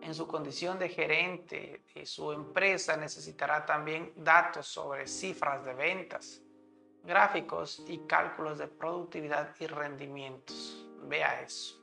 En 0.00 0.14
su 0.14 0.26
condición 0.26 0.78
de 0.78 0.88
gerente 0.88 1.82
de 1.94 2.06
su 2.06 2.32
empresa 2.32 2.96
necesitará 2.96 3.66
también 3.66 4.14
datos 4.16 4.66
sobre 4.66 5.06
cifras 5.06 5.62
de 5.62 5.74
ventas, 5.74 6.40
gráficos 7.08 7.82
y 7.88 7.98
cálculos 8.06 8.58
de 8.58 8.68
productividad 8.68 9.54
y 9.58 9.66
rendimientos. 9.66 10.86
Vea 11.02 11.40
eso. 11.40 11.82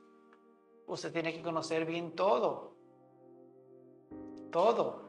Usted 0.86 1.12
tiene 1.12 1.34
que 1.34 1.42
conocer 1.42 1.84
bien 1.84 2.12
todo. 2.12 2.72
Todo. 4.50 5.02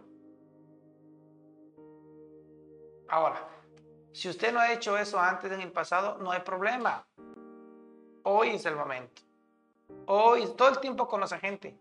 Ahora, 3.08 3.48
si 4.12 4.28
usted 4.28 4.52
no 4.52 4.60
ha 4.60 4.74
hecho 4.74 4.98
eso 4.98 5.20
antes 5.20 5.52
en 5.52 5.62
el 5.62 5.72
pasado, 5.72 6.18
no 6.18 6.32
hay 6.32 6.42
problema. 6.42 7.06
Hoy 8.24 8.50
es 8.50 8.66
el 8.66 8.76
momento. 8.76 9.22
Hoy, 10.08 10.46
todo 10.58 10.70
el 10.70 10.80
tiempo 10.80 11.08
conoce 11.08 11.38
gente. 11.38 11.80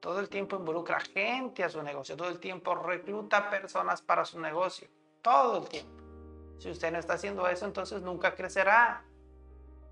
Todo 0.00 0.20
el 0.20 0.28
tiempo 0.28 0.56
involucra 0.56 0.98
gente 1.00 1.62
a 1.62 1.68
su 1.68 1.82
negocio. 1.82 2.16
Todo 2.16 2.28
el 2.28 2.40
tiempo 2.40 2.74
recluta 2.74 3.50
personas 3.50 4.02
para 4.02 4.24
su 4.24 4.40
negocio. 4.40 4.88
Todo 5.22 5.58
el 5.58 5.68
tiempo. 5.68 6.03
Si 6.58 6.70
usted 6.70 6.92
no 6.92 6.98
está 6.98 7.14
haciendo 7.14 7.46
eso, 7.48 7.66
entonces 7.66 8.02
nunca 8.02 8.34
crecerá. 8.34 9.02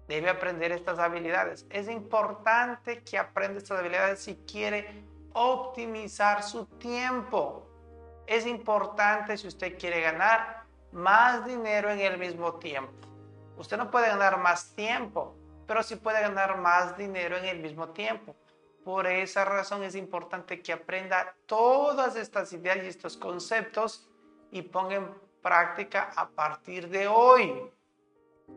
Debe 0.08 0.30
aprender 0.30 0.72
estas 0.72 0.98
habilidades. 0.98 1.66
Es 1.70 1.88
importante 1.88 3.02
que 3.02 3.18
aprenda 3.18 3.58
estas 3.58 3.78
habilidades 3.78 4.20
si 4.20 4.36
quiere 4.46 5.04
optimizar 5.32 6.42
su 6.42 6.66
tiempo. 6.66 7.66
Es 8.26 8.46
importante 8.46 9.36
si 9.36 9.48
usted 9.48 9.78
quiere 9.78 10.00
ganar 10.00 10.64
más 10.92 11.46
dinero 11.46 11.90
en 11.90 12.00
el 12.00 12.18
mismo 12.18 12.54
tiempo. 12.54 12.92
Usted 13.56 13.76
no 13.76 13.90
puede 13.90 14.08
ganar 14.08 14.38
más 14.38 14.74
tiempo, 14.74 15.36
pero 15.66 15.82
sí 15.82 15.96
puede 15.96 16.20
ganar 16.20 16.58
más 16.58 16.96
dinero 16.96 17.36
en 17.36 17.44
el 17.44 17.60
mismo 17.60 17.88
tiempo. 17.90 18.34
Por 18.84 19.06
esa 19.06 19.44
razón 19.44 19.84
es 19.84 19.94
importante 19.94 20.60
que 20.60 20.72
aprenda 20.72 21.34
todas 21.46 22.16
estas 22.16 22.52
ideas 22.52 22.78
y 22.82 22.88
estos 22.88 23.16
conceptos 23.16 24.08
y 24.50 24.62
ponga 24.62 24.96
en 24.96 25.14
práctica 25.42 26.10
a 26.16 26.28
partir 26.28 26.88
de 26.88 27.08
hoy. 27.08 27.70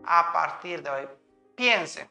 A 0.06 0.32
partir 0.32 0.82
de 0.84 0.90
hoy. 0.90 1.08
Piense, 1.56 2.10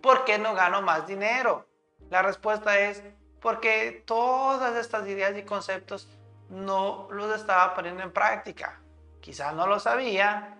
¿por 0.00 0.24
qué 0.24 0.38
no 0.38 0.54
gano 0.54 0.82
más 0.82 1.06
dinero? 1.06 1.66
La 2.08 2.22
respuesta 2.22 2.78
es 2.78 3.02
porque 3.40 4.02
todas 4.06 4.76
estas 4.76 5.06
ideas 5.08 5.36
y 5.36 5.42
conceptos 5.42 6.08
no 6.48 7.08
los 7.10 7.34
estaba 7.34 7.74
poniendo 7.74 8.02
en 8.02 8.12
práctica. 8.12 8.80
Quizás 9.20 9.54
no 9.54 9.66
lo 9.66 9.78
sabía 9.78 10.56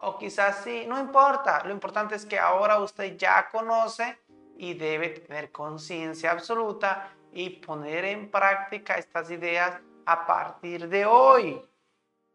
o 0.00 0.16
quizás 0.18 0.62
sí, 0.62 0.84
no 0.86 0.98
importa. 0.98 1.62
Lo 1.64 1.72
importante 1.72 2.14
es 2.14 2.24
que 2.24 2.38
ahora 2.38 2.78
usted 2.78 3.16
ya 3.16 3.48
conoce 3.48 4.18
y 4.56 4.74
debe 4.74 5.10
tener 5.10 5.52
conciencia 5.52 6.30
absoluta 6.30 7.10
y 7.32 7.50
poner 7.50 8.04
en 8.04 8.30
práctica 8.30 8.94
estas 8.94 9.30
ideas 9.30 9.80
a 10.06 10.26
partir 10.26 10.88
de 10.88 11.04
hoy. 11.04 11.62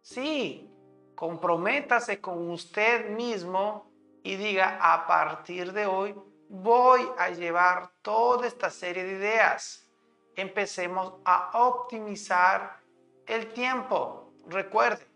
Sí, 0.03 0.69
comprométase 1.15 2.19
con 2.19 2.49
usted 2.51 3.09
mismo 3.09 3.89
y 4.21 4.35
diga, 4.35 4.77
a 4.81 5.07
partir 5.07 5.71
de 5.71 5.85
hoy 5.85 6.13
voy 6.49 7.09
a 7.17 7.29
llevar 7.29 7.89
toda 8.01 8.45
esta 8.45 8.69
serie 8.69 9.05
de 9.05 9.13
ideas. 9.13 9.89
Empecemos 10.35 11.13
a 11.23 11.51
optimizar 11.53 12.81
el 13.25 13.53
tiempo. 13.53 14.33
Recuerde, 14.47 15.07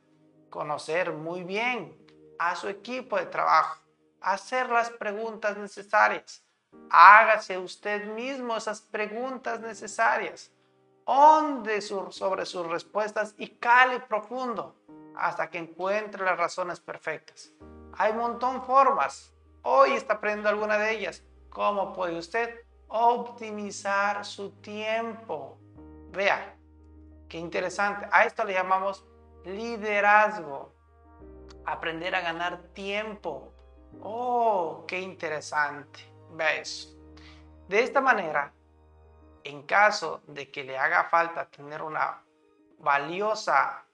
conocer 0.50 1.12
muy 1.12 1.44
bien 1.44 1.94
a 2.40 2.56
su 2.56 2.70
equipo 2.70 3.18
de 3.18 3.26
trabajo, 3.26 3.84
hacer 4.22 4.70
las 4.70 4.90
preguntas 4.90 5.58
necesarias. 5.58 6.46
Hágase 6.90 7.58
usted 7.58 8.06
mismo 8.06 8.56
esas 8.56 8.80
preguntas 8.80 9.60
necesarias 9.60 10.50
onde 11.10 11.80
sobre 11.82 12.46
sus 12.46 12.68
respuestas 12.68 13.34
y 13.38 13.48
cale 13.48 14.02
profundo 14.02 14.76
hasta 15.16 15.50
que 15.50 15.58
encuentre 15.58 16.24
las 16.24 16.38
razones 16.38 16.82
perfectas. 16.82 17.54
Hay 17.94 18.12
un 18.12 18.18
montón 18.18 18.62
formas. 18.64 19.34
Hoy 19.64 19.94
está 19.94 20.16
aprendiendo 20.16 20.50
alguna 20.50 20.78
de 20.78 20.92
ellas. 20.92 21.24
¿Cómo 21.50 21.94
puede 21.94 22.18
usted 22.18 22.54
optimizar 22.90 24.26
su 24.26 24.52
tiempo? 24.62 25.58
Vea, 26.12 26.56
qué 27.30 27.38
interesante. 27.38 28.06
A 28.12 28.26
esto 28.26 28.44
le 28.44 28.54
llamamos 28.54 29.06
liderazgo. 29.46 30.74
Aprender 31.66 32.16
a 32.16 32.22
ganar 32.22 32.58
tiempo. 32.74 33.54
Oh, 34.02 34.84
qué 34.86 35.00
interesante. 35.00 36.02
Vea 36.34 36.58
eso. 36.58 36.98
De 37.70 37.82
esta 37.82 38.02
manera, 38.02 38.54
en 39.48 39.64
caso 39.64 40.22
de 40.28 40.52
que 40.52 40.64
le 40.64 40.78
haga 40.78 41.06
falta 41.06 41.50
tener 41.50 41.82
una 41.82 42.22
valiosa, 42.80 43.86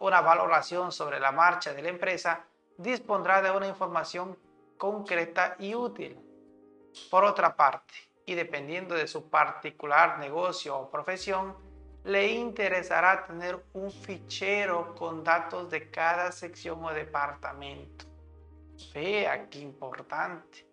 una 0.00 0.20
valoración 0.20 0.90
sobre 0.90 1.20
la 1.20 1.32
marcha 1.32 1.72
de 1.72 1.82
la 1.82 1.88
empresa, 1.88 2.44
dispondrá 2.76 3.40
de 3.40 3.50
una 3.50 3.68
información 3.68 4.36
concreta 4.76 5.56
y 5.58 5.74
útil. 5.74 6.18
Por 7.10 7.24
otra 7.24 7.54
parte, 7.54 7.94
y 8.26 8.34
dependiendo 8.34 8.94
de 8.94 9.06
su 9.06 9.30
particular 9.30 10.18
negocio 10.18 10.76
o 10.76 10.90
profesión, 10.90 11.56
le 12.04 12.32
interesará 12.32 13.24
tener 13.24 13.64
un 13.72 13.90
fichero 13.90 14.94
con 14.94 15.22
datos 15.22 15.70
de 15.70 15.90
cada 15.90 16.32
sección 16.32 16.84
o 16.84 16.92
departamento. 16.92 18.04
Vea 18.94 19.48
qué 19.48 19.60
importante. 19.60 20.66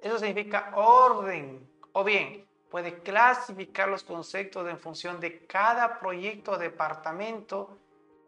Eso 0.00 0.18
significa 0.18 0.72
orden. 0.74 1.68
O 1.92 2.04
bien, 2.04 2.46
puede 2.72 3.00
clasificar 3.00 3.86
los 3.90 4.02
conceptos 4.02 4.66
en 4.66 4.78
función 4.78 5.20
de 5.20 5.44
cada 5.44 5.98
proyecto 5.98 6.52
o 6.52 6.58
departamento, 6.58 7.76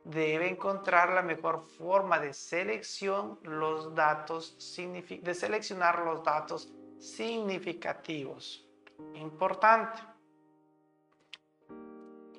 debe 0.04 0.50
encontrar 0.50 1.08
la 1.14 1.22
mejor 1.22 1.62
forma 1.78 2.18
de 2.18 2.34
selección 2.34 3.38
los 3.42 3.94
datos 3.94 4.54
de 4.76 5.34
seleccionar 5.34 6.00
los 6.00 6.22
datos 6.22 6.70
significativos. 6.98 8.68
Importante. 9.14 10.02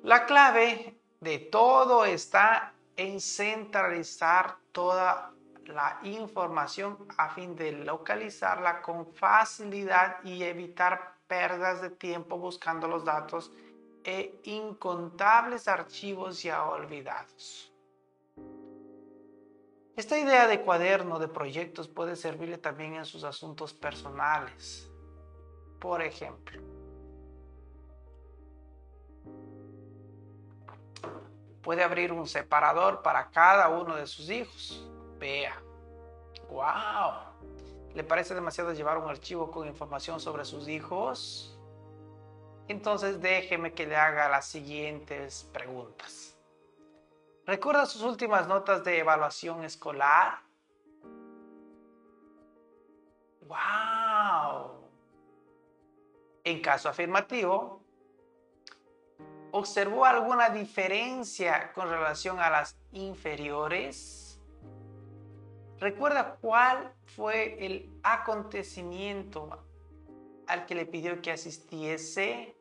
La 0.04 0.26
clave 0.26 1.00
de 1.18 1.40
todo 1.40 2.04
está 2.04 2.72
en 2.96 3.20
centralizar 3.20 4.58
toda 4.70 5.32
la 5.64 5.98
información 6.04 7.08
a 7.18 7.30
fin 7.30 7.56
de 7.56 7.72
localizarla 7.72 8.80
con 8.80 9.12
facilidad 9.12 10.22
y 10.22 10.44
evitar 10.44 11.15
pérdidas 11.26 11.82
de 11.82 11.90
tiempo 11.90 12.38
buscando 12.38 12.88
los 12.88 13.04
datos 13.04 13.52
e 14.04 14.40
incontables 14.44 15.68
archivos 15.68 16.42
ya 16.42 16.64
olvidados. 16.64 17.72
Esta 19.96 20.18
idea 20.18 20.46
de 20.46 20.60
cuaderno 20.60 21.18
de 21.18 21.26
proyectos 21.26 21.88
puede 21.88 22.16
servirle 22.16 22.58
también 22.58 22.94
en 22.94 23.06
sus 23.06 23.24
asuntos 23.24 23.72
personales. 23.72 24.90
Por 25.80 26.02
ejemplo, 26.02 26.60
puede 31.62 31.82
abrir 31.82 32.12
un 32.12 32.26
separador 32.26 33.02
para 33.02 33.30
cada 33.30 33.70
uno 33.70 33.96
de 33.96 34.06
sus 34.06 34.30
hijos. 34.30 34.86
Vea. 35.18 35.60
¡Wow! 36.50 37.35
¿Le 37.96 38.04
parece 38.04 38.34
demasiado 38.34 38.74
llevar 38.74 38.98
un 38.98 39.08
archivo 39.08 39.50
con 39.50 39.66
información 39.66 40.20
sobre 40.20 40.44
sus 40.44 40.68
hijos? 40.68 41.58
Entonces 42.68 43.22
déjeme 43.22 43.72
que 43.72 43.86
le 43.86 43.96
haga 43.96 44.28
las 44.28 44.44
siguientes 44.46 45.48
preguntas. 45.50 46.36
¿Recuerda 47.46 47.86
sus 47.86 48.02
últimas 48.02 48.46
notas 48.46 48.84
de 48.84 48.98
evaluación 48.98 49.64
escolar? 49.64 50.42
¡Wow! 53.46 54.90
En 56.44 56.60
caso 56.60 56.90
afirmativo, 56.90 57.80
¿observó 59.52 60.04
alguna 60.04 60.50
diferencia 60.50 61.72
con 61.72 61.88
relación 61.88 62.40
a 62.40 62.50
las 62.50 62.76
inferiores? 62.92 64.25
¿Recuerda 65.78 66.38
cuál 66.40 66.94
fue 67.04 67.64
el 67.64 68.00
acontecimiento 68.02 69.66
al 70.46 70.64
que 70.64 70.74
le 70.74 70.86
pidió 70.86 71.20
que 71.20 71.32
asistiese? 71.32 72.56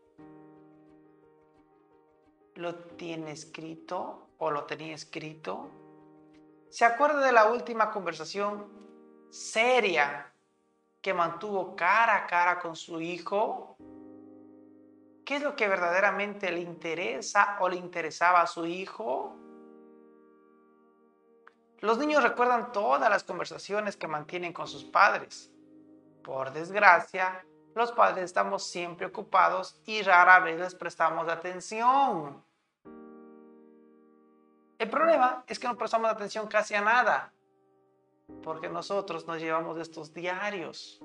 ¿Lo 2.55 2.75
tiene 2.75 3.31
escrito 3.31 4.31
o 4.37 4.51
lo 4.51 4.65
tenía 4.65 4.95
escrito? 4.95 5.69
¿Se 6.69 6.83
acuerda 6.83 7.25
de 7.25 7.31
la 7.31 7.51
última 7.51 7.89
conversación 7.89 8.67
seria 9.29 10.33
que 11.01 11.13
mantuvo 11.13 11.73
cara 11.75 12.17
a 12.17 12.27
cara 12.27 12.59
con 12.59 12.75
su 12.75 12.99
hijo? 12.99 13.77
¿Qué 15.23 15.37
es 15.37 15.41
lo 15.41 15.55
que 15.55 15.69
verdaderamente 15.69 16.51
le 16.51 16.59
interesa 16.59 17.57
o 17.61 17.69
le 17.69 17.77
interesaba 17.77 18.41
a 18.41 18.47
su 18.47 18.65
hijo? 18.65 19.37
Los 21.81 21.97
niños 21.97 22.23
recuerdan 22.23 22.71
todas 22.71 23.09
las 23.09 23.23
conversaciones 23.23 23.97
que 23.97 24.07
mantienen 24.07 24.53
con 24.53 24.67
sus 24.67 24.83
padres. 24.83 25.51
Por 26.23 26.51
desgracia, 26.53 27.45
los 27.75 27.91
padres 27.91 28.23
estamos 28.23 28.63
siempre 28.63 29.05
ocupados 29.05 29.81
y 29.85 30.01
rara 30.01 30.39
vez 30.39 30.57
les 30.59 30.73
prestamos 30.73 31.27
atención. 31.27 32.43
El 34.77 34.89
problema 34.89 35.43
es 35.47 35.59
que 35.59 35.67
no 35.67 35.77
prestamos 35.77 36.09
atención 36.09 36.47
casi 36.47 36.75
a 36.75 36.81
nada, 36.81 37.33
porque 38.41 38.69
nosotros 38.69 39.27
nos 39.27 39.39
llevamos 39.39 39.77
estos 39.77 40.13
diarios. 40.13 41.01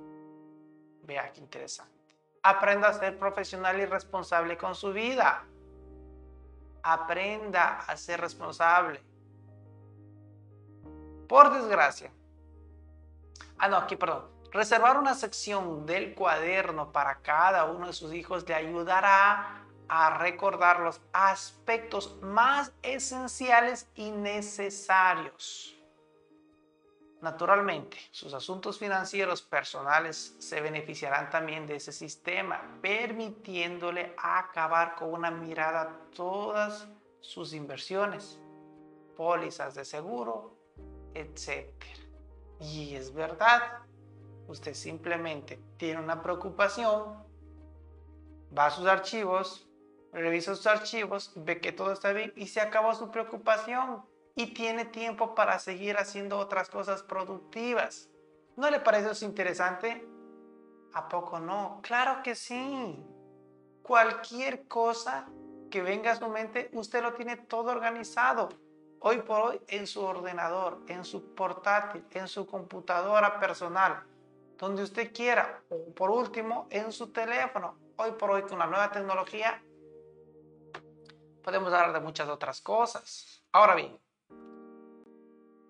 Vea 1.02 1.32
qué 1.32 1.40
interesante. 1.40 2.16
Aprenda 2.42 2.88
a 2.88 2.94
ser 2.94 3.18
profesional 3.18 3.78
y 3.80 3.86
responsable 3.86 4.56
con 4.56 4.74
su 4.74 4.92
vida. 4.92 5.44
Aprenda 6.82 7.80
a 7.80 7.96
ser 7.96 8.20
responsable 8.20 9.09
Por 11.30 11.52
desgracia. 11.52 12.10
Ah, 13.56 13.68
no, 13.68 13.76
aquí, 13.76 13.94
perdón. 13.94 14.28
Reservar 14.50 14.98
una 14.98 15.14
sección 15.14 15.86
del 15.86 16.12
cuaderno 16.12 16.90
para 16.90 17.22
cada 17.22 17.66
uno 17.66 17.86
de 17.86 17.92
sus 17.92 18.12
hijos 18.12 18.48
le 18.48 18.54
ayudará 18.56 19.64
a 19.88 20.18
recordar 20.18 20.80
los 20.80 21.00
aspectos 21.12 22.16
más 22.20 22.72
esenciales 22.82 23.88
y 23.94 24.10
necesarios. 24.10 25.76
Naturalmente, 27.20 27.96
sus 28.10 28.34
asuntos 28.34 28.80
financieros 28.80 29.40
personales 29.40 30.34
se 30.40 30.60
beneficiarán 30.60 31.30
también 31.30 31.64
de 31.64 31.76
ese 31.76 31.92
sistema, 31.92 32.60
permitiéndole 32.82 34.16
acabar 34.18 34.96
con 34.96 35.12
una 35.12 35.30
mirada 35.30 35.96
todas 36.12 36.88
sus 37.20 37.52
inversiones, 37.52 38.40
pólizas 39.16 39.76
de 39.76 39.84
seguro, 39.84 40.59
etc. 41.14 41.72
Y 42.60 42.94
es 42.94 43.12
verdad, 43.12 43.62
usted 44.48 44.74
simplemente 44.74 45.60
tiene 45.76 46.00
una 46.00 46.22
preocupación, 46.22 47.24
va 48.56 48.66
a 48.66 48.70
sus 48.70 48.86
archivos, 48.86 49.68
revisa 50.12 50.54
sus 50.54 50.66
archivos, 50.66 51.32
ve 51.36 51.60
que 51.60 51.72
todo 51.72 51.92
está 51.92 52.12
bien 52.12 52.32
y 52.36 52.48
se 52.48 52.60
acabó 52.60 52.94
su 52.94 53.10
preocupación 53.10 54.04
y 54.34 54.54
tiene 54.54 54.84
tiempo 54.84 55.34
para 55.34 55.58
seguir 55.58 55.96
haciendo 55.96 56.38
otras 56.38 56.68
cosas 56.68 57.02
productivas. 57.02 58.08
¿No 58.56 58.70
le 58.70 58.80
parece 58.80 59.10
eso 59.10 59.24
interesante? 59.24 60.06
¿A 60.92 61.08
poco 61.08 61.38
no? 61.38 61.80
Claro 61.82 62.22
que 62.22 62.34
sí. 62.34 63.04
Cualquier 63.82 64.66
cosa 64.66 65.28
que 65.70 65.82
venga 65.82 66.12
a 66.12 66.16
su 66.16 66.28
mente, 66.28 66.70
usted 66.72 67.02
lo 67.02 67.14
tiene 67.14 67.36
todo 67.36 67.70
organizado. 67.70 68.48
Hoy 69.02 69.22
por 69.22 69.40
hoy 69.40 69.60
en 69.68 69.86
su 69.86 70.02
ordenador, 70.02 70.80
en 70.86 71.06
su 71.06 71.34
portátil, 71.34 72.04
en 72.10 72.28
su 72.28 72.46
computadora 72.46 73.40
personal, 73.40 74.04
donde 74.58 74.82
usted 74.82 75.10
quiera. 75.10 75.62
O 75.70 75.94
por 75.94 76.10
último, 76.10 76.66
en 76.68 76.92
su 76.92 77.10
teléfono. 77.10 77.78
Hoy 77.96 78.12
por 78.12 78.30
hoy 78.30 78.42
con 78.42 78.58
la 78.58 78.66
nueva 78.66 78.90
tecnología 78.92 79.62
podemos 81.42 81.72
hablar 81.72 81.94
de 81.94 82.00
muchas 82.00 82.28
otras 82.28 82.60
cosas. 82.60 83.42
Ahora 83.52 83.74
bien, 83.74 83.98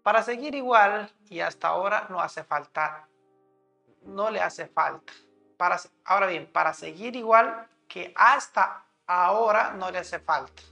para 0.03 0.25
seguir 0.25 0.57
igual 0.57 1.09
y 1.29 1.39
hasta 1.39 1.69
ahora 1.69 2.09
no 2.11 2.21
hace 2.21 2.43
falta, 2.43 3.09
no 4.03 4.29
le 4.31 4.41
hace 4.41 4.67
falta. 4.67 5.13
Para, 5.57 5.79
ahora 6.05 6.27
bien, 6.27 6.51
para 6.51 6.75
seguir 6.75 7.15
igual 7.15 7.69
que 7.87 8.13
hasta 8.17 8.87
ahora 9.07 9.73
no 9.75 9.89
le 9.93 9.99
hace 9.99 10.19
falta. 10.19 10.63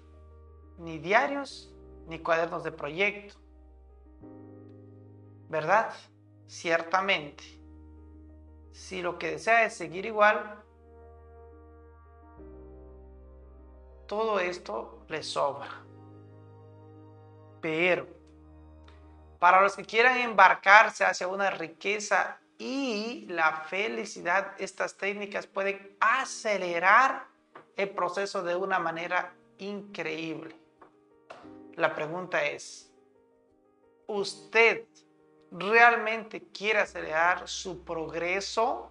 Ni 0.79 0.99
diarios, 0.99 1.73
ni 2.09 2.19
cuadernos 2.19 2.65
de 2.65 2.73
proyecto. 2.73 3.39
¿Verdad? 5.49 5.95
Ciertamente. 6.47 7.45
Si 8.73 9.03
lo 9.03 9.19
que 9.19 9.33
desea 9.33 9.65
es 9.65 9.75
seguir 9.75 10.07
igual, 10.07 10.63
todo 14.07 14.41
esto 14.41 15.05
le 15.09 15.23
sobra. 15.23 15.69
Pero 17.61 18.07
para 19.39 19.61
los 19.61 19.77
que 19.77 19.85
quieran 19.85 20.19
embarcarse 20.19 21.05
hacia 21.05 21.29
una 21.29 21.51
riqueza 21.51 22.41
y 22.59 23.27
la 23.29 23.53
felicidad, 23.69 24.53
estas 24.59 24.97
técnicas 24.97 25.47
pueden 25.47 25.97
acelerar 26.01 27.27
el 27.77 27.91
proceso 27.91 28.43
de 28.43 28.57
una 28.57 28.81
manera 28.81 29.33
increíble. 29.59 30.58
La 31.79 31.95
pregunta 31.95 32.45
es, 32.45 32.93
¿usted 34.09 34.85
realmente 35.53 36.49
quiere 36.51 36.81
acelerar 36.81 37.47
su 37.47 37.85
progreso? 37.85 38.91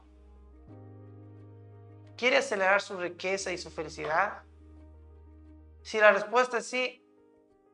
¿Quiere 2.15 2.37
acelerar 2.37 2.81
su 2.81 2.97
riqueza 2.97 3.51
y 3.51 3.57
su 3.57 3.69
felicidad? 3.69 4.41
Si 5.81 5.99
la 5.99 6.13
respuesta 6.13 6.59
es 6.59 6.67
sí, 6.67 7.05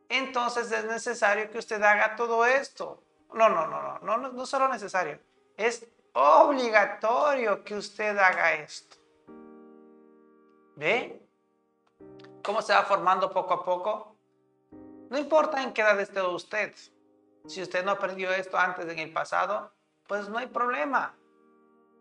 entonces 0.10 0.72
es 0.72 0.86
necesario 0.86 1.48
que 1.52 1.60
usted 1.60 1.80
haga 1.84 2.16
todo 2.16 2.44
esto. 2.44 3.04
No, 3.36 3.50
no, 3.50 3.68
no, 3.68 4.00
no, 4.00 4.18
no, 4.18 4.32
no, 4.32 4.46
solo 4.48 4.68
necesario, 4.68 5.20
es 5.56 5.88
obligatorio 6.14 7.64
que 7.64 7.76
usted 7.76 8.18
haga 8.18 8.56
esto. 8.56 8.98
¿Ve? 10.76 11.22
¿Cómo 12.42 12.64
se 12.64 12.74
va 12.74 12.82
formando 12.82 13.32
poco 13.32 13.54
a 13.54 13.64
poco? 13.64 14.13
No 15.14 15.20
importa 15.20 15.62
en 15.62 15.74
qué 15.74 15.84
edad 15.84 16.00
esté 16.00 16.24
usted. 16.24 16.74
Si 17.46 17.62
usted 17.62 17.86
no 17.86 17.92
aprendió 17.92 18.34
esto 18.34 18.58
antes 18.58 18.90
en 18.90 18.98
el 18.98 19.14
pasado, 19.14 19.72
pues 20.08 20.28
no 20.28 20.40
hay 20.40 20.48
problema. 20.48 21.16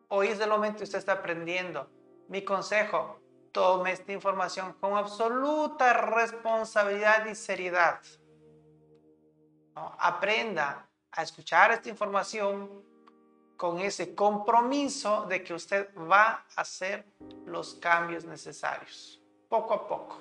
Hoy 0.08 0.28
es 0.28 0.40
el 0.40 0.48
momento 0.48 0.78
que 0.78 0.84
usted 0.84 0.96
está 0.96 1.12
aprendiendo. 1.12 1.90
Mi 2.28 2.42
consejo, 2.42 3.20
tome 3.52 3.92
esta 3.92 4.12
información 4.12 4.72
con 4.80 4.96
absoluta 4.96 5.92
responsabilidad 5.92 7.26
y 7.26 7.34
seriedad. 7.34 8.00
Aprenda 9.74 10.88
a 11.10 11.22
escuchar 11.22 11.70
esta 11.70 11.90
información 11.90 12.82
con 13.58 13.78
ese 13.80 14.14
compromiso 14.14 15.26
de 15.26 15.44
que 15.44 15.52
usted 15.52 15.90
va 15.98 16.46
a 16.56 16.62
hacer 16.62 17.04
los 17.44 17.74
cambios 17.74 18.24
necesarios, 18.24 19.22
poco 19.50 19.74
a 19.74 19.86
poco, 19.86 20.16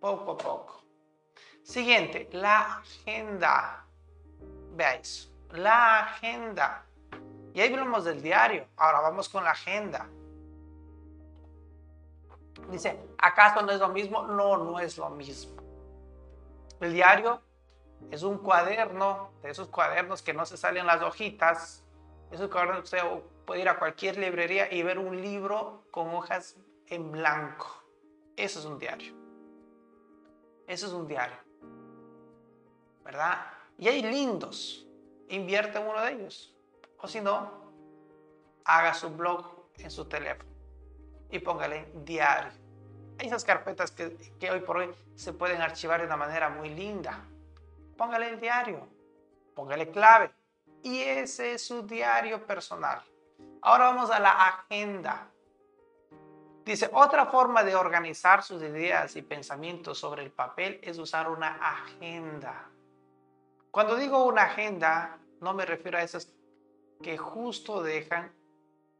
poco 0.00 0.32
a 0.32 0.38
poco. 0.38 0.85
Siguiente, 1.66 2.28
la 2.30 2.78
agenda. 2.78 3.84
Veáis, 4.76 5.32
la 5.50 5.98
agenda. 5.98 6.86
Y 7.52 7.60
ahí 7.60 7.72
hablamos 7.72 8.04
del 8.04 8.22
diario, 8.22 8.68
ahora 8.76 9.00
vamos 9.00 9.28
con 9.28 9.42
la 9.42 9.50
agenda. 9.50 10.08
Dice, 12.70 12.96
¿acaso 13.18 13.62
no 13.62 13.72
es 13.72 13.80
lo 13.80 13.88
mismo? 13.88 14.22
No, 14.28 14.56
no 14.58 14.78
es 14.78 14.96
lo 14.96 15.10
mismo. 15.10 15.60
El 16.80 16.92
diario 16.92 17.42
es 18.12 18.22
un 18.22 18.38
cuaderno, 18.38 19.32
de 19.42 19.50
esos 19.50 19.66
cuadernos 19.66 20.22
que 20.22 20.32
no 20.32 20.46
se 20.46 20.56
salen 20.56 20.86
las 20.86 21.02
hojitas. 21.02 21.84
Esos 22.30 22.48
cuadernos 22.48 22.84
usted 22.84 23.02
puede 23.44 23.62
ir 23.62 23.68
a 23.68 23.76
cualquier 23.76 24.18
librería 24.18 24.72
y 24.72 24.84
ver 24.84 25.00
un 25.00 25.20
libro 25.20 25.82
con 25.90 26.14
hojas 26.14 26.54
en 26.86 27.10
blanco. 27.10 27.66
Eso 28.36 28.60
es 28.60 28.64
un 28.66 28.78
diario. 28.78 29.12
Eso 30.68 30.86
es 30.86 30.92
un 30.92 31.08
diario. 31.08 31.45
¿Verdad? 33.06 33.46
Y 33.78 33.88
hay 33.88 34.02
lindos. 34.02 34.84
Invierte 35.28 35.78
en 35.78 35.86
uno 35.86 36.02
de 36.02 36.12
ellos. 36.12 36.54
O 36.98 37.06
si 37.08 37.20
no, 37.20 37.50
haga 38.64 38.92
su 38.92 39.10
blog 39.10 39.68
en 39.78 39.90
su 39.90 40.06
teléfono 40.06 40.50
y 41.30 41.38
póngale 41.38 41.88
diario. 42.04 42.52
Hay 43.18 43.28
esas 43.28 43.44
carpetas 43.44 43.90
que, 43.90 44.16
que 44.38 44.50
hoy 44.50 44.60
por 44.60 44.78
hoy 44.78 44.94
se 45.14 45.32
pueden 45.32 45.62
archivar 45.62 46.00
de 46.00 46.06
una 46.06 46.16
manera 46.16 46.48
muy 46.48 46.70
linda. 46.70 47.24
Póngale 47.96 48.28
el 48.28 48.40
diario, 48.40 48.88
póngale 49.54 49.90
clave 49.90 50.30
y 50.82 51.00
ese 51.00 51.54
es 51.54 51.66
su 51.66 51.82
diario 51.86 52.44
personal. 52.46 53.02
Ahora 53.62 53.86
vamos 53.86 54.10
a 54.10 54.18
la 54.18 54.30
agenda. 54.30 55.30
Dice, 56.64 56.90
otra 56.92 57.26
forma 57.26 57.62
de 57.62 57.76
organizar 57.76 58.42
sus 58.42 58.60
ideas 58.60 59.14
y 59.16 59.22
pensamientos 59.22 59.98
sobre 59.98 60.24
el 60.24 60.32
papel 60.32 60.80
es 60.82 60.98
usar 60.98 61.30
una 61.30 61.56
agenda. 61.60 62.68
Cuando 63.76 63.94
digo 63.96 64.24
una 64.24 64.44
agenda, 64.44 65.18
no 65.42 65.52
me 65.52 65.66
refiero 65.66 65.98
a 65.98 66.02
esas 66.02 66.32
que 67.02 67.18
justo 67.18 67.82
dejan 67.82 68.32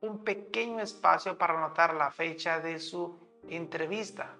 un 0.03 0.23
pequeño 0.23 0.83
espacio 0.83 1.39
para 1.39 1.55
anotar 1.57 1.95
la 1.95 2.11
fecha 2.11 2.61
de 2.61 2.79
su 2.79 3.19
entrevista. 3.49 4.37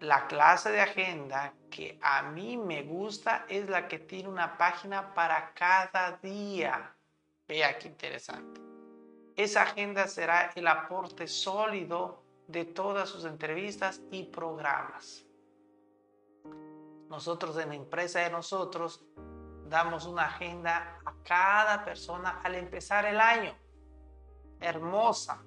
La 0.00 0.26
clase 0.26 0.70
de 0.70 0.80
agenda 0.80 1.52
que 1.70 1.98
a 2.00 2.22
mí 2.22 2.56
me 2.56 2.82
gusta 2.84 3.44
es 3.46 3.68
la 3.68 3.86
que 3.88 3.98
tiene 3.98 4.30
una 4.30 4.56
página 4.56 5.12
para 5.12 5.52
cada 5.52 6.12
día. 6.22 6.96
Vea 7.46 7.78
qué 7.78 7.88
interesante. 7.88 8.58
Esa 9.36 9.64
agenda 9.64 10.08
será 10.08 10.50
el 10.54 10.66
aporte 10.66 11.28
sólido 11.28 12.22
de 12.46 12.64
todas 12.64 13.10
sus 13.10 13.26
entrevistas 13.26 14.00
y 14.10 14.22
programas. 14.22 15.26
Nosotros 17.12 17.58
en 17.58 17.68
la 17.68 17.74
empresa 17.74 18.20
de 18.20 18.30
nosotros 18.30 19.04
damos 19.66 20.06
una 20.06 20.22
agenda 20.22 20.98
a 21.04 21.12
cada 21.22 21.84
persona 21.84 22.40
al 22.42 22.54
empezar 22.54 23.04
el 23.04 23.20
año 23.20 23.54
hermosa, 24.58 25.42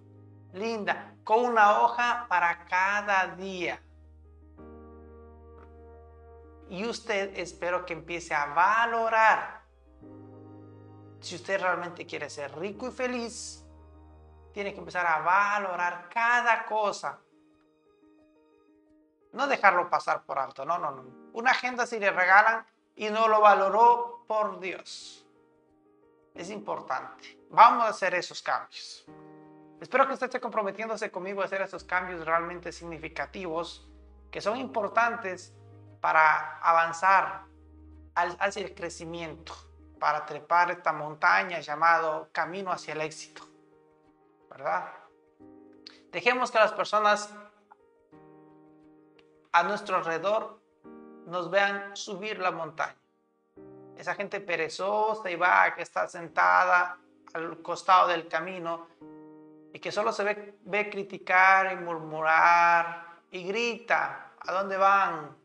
linda, 0.54 1.16
con 1.24 1.44
una 1.44 1.82
hoja 1.82 2.28
para 2.30 2.66
cada 2.66 3.36
día. 3.36 3.82
Y 6.70 6.86
usted 6.86 7.36
espero 7.36 7.84
que 7.84 7.94
empiece 7.94 8.36
a 8.36 8.46
valorar. 8.46 9.64
Si 11.20 11.34
usted 11.34 11.60
realmente 11.60 12.06
quiere 12.06 12.30
ser 12.30 12.56
rico 12.60 12.90
y 12.90 12.92
feliz, 12.92 13.66
tiene 14.54 14.72
que 14.72 14.82
empezar 14.82 15.08
a 15.08 15.18
valorar 15.22 16.10
cada 16.10 16.64
cosa. 16.66 17.20
No 19.34 19.48
dejarlo 19.48 19.90
pasar 19.90 20.24
por 20.26 20.38
alto, 20.38 20.64
no, 20.64 20.78
no, 20.78 20.92
no. 20.92 21.25
Una 21.36 21.52
agenda 21.52 21.86
si 21.86 22.00
le 22.00 22.12
regalan 22.12 22.66
y 22.96 23.10
no 23.10 23.28
lo 23.28 23.42
valoró, 23.42 24.24
por 24.26 24.58
Dios. 24.62 25.28
Es 26.34 26.50
importante. 26.50 27.38
Vamos 27.50 27.84
a 27.84 27.90
hacer 27.90 28.16
esos 28.16 28.42
cambios. 28.42 29.06
Espero 29.82 30.08
que 30.08 30.14
usted 30.14 30.28
esté 30.28 30.40
comprometiéndose 30.40 31.12
conmigo 31.12 31.42
a 31.42 31.46
hacer 31.46 31.62
esos 31.62 31.84
cambios 31.84 32.26
realmente 32.26 32.72
significativos 32.72 33.86
que 34.32 34.40
son 34.40 34.56
importantes 34.56 35.54
para 36.00 36.58
avanzar 36.60 37.44
hacia 38.16 38.64
el 38.64 38.74
crecimiento, 38.74 39.54
para 40.00 40.26
trepar 40.26 40.72
esta 40.72 40.94
montaña 40.94 41.60
llamado 41.60 42.30
camino 42.32 42.72
hacia 42.72 42.94
el 42.94 43.02
éxito. 43.02 43.46
¿Verdad? 44.50 44.90
Dejemos 46.14 46.50
que 46.50 46.60
las 46.60 46.72
personas 46.72 47.30
a 49.52 49.64
nuestro 49.64 49.98
alrededor 49.98 50.64
nos 51.26 51.50
vean 51.50 51.96
subir 51.96 52.40
la 52.40 52.52
montaña. 52.52 52.96
Esa 53.98 54.14
gente 54.16 54.40
perezosa 54.42 55.30
y 55.30 55.36
va 55.36 55.74
que 55.74 55.82
está 55.82 56.08
sentada 56.08 56.98
al 57.34 57.62
costado 57.62 58.10
del 58.10 58.28
camino 58.28 58.88
y 59.74 59.80
que 59.80 59.92
solo 59.92 60.12
se 60.12 60.24
ve, 60.64 60.90
criticar 60.90 61.74
y 61.74 61.76
murmurar 61.78 63.22
y 63.32 63.44
grita, 63.44 64.34
¿a 64.40 64.54
dónde 64.54 64.78
van? 64.78 65.36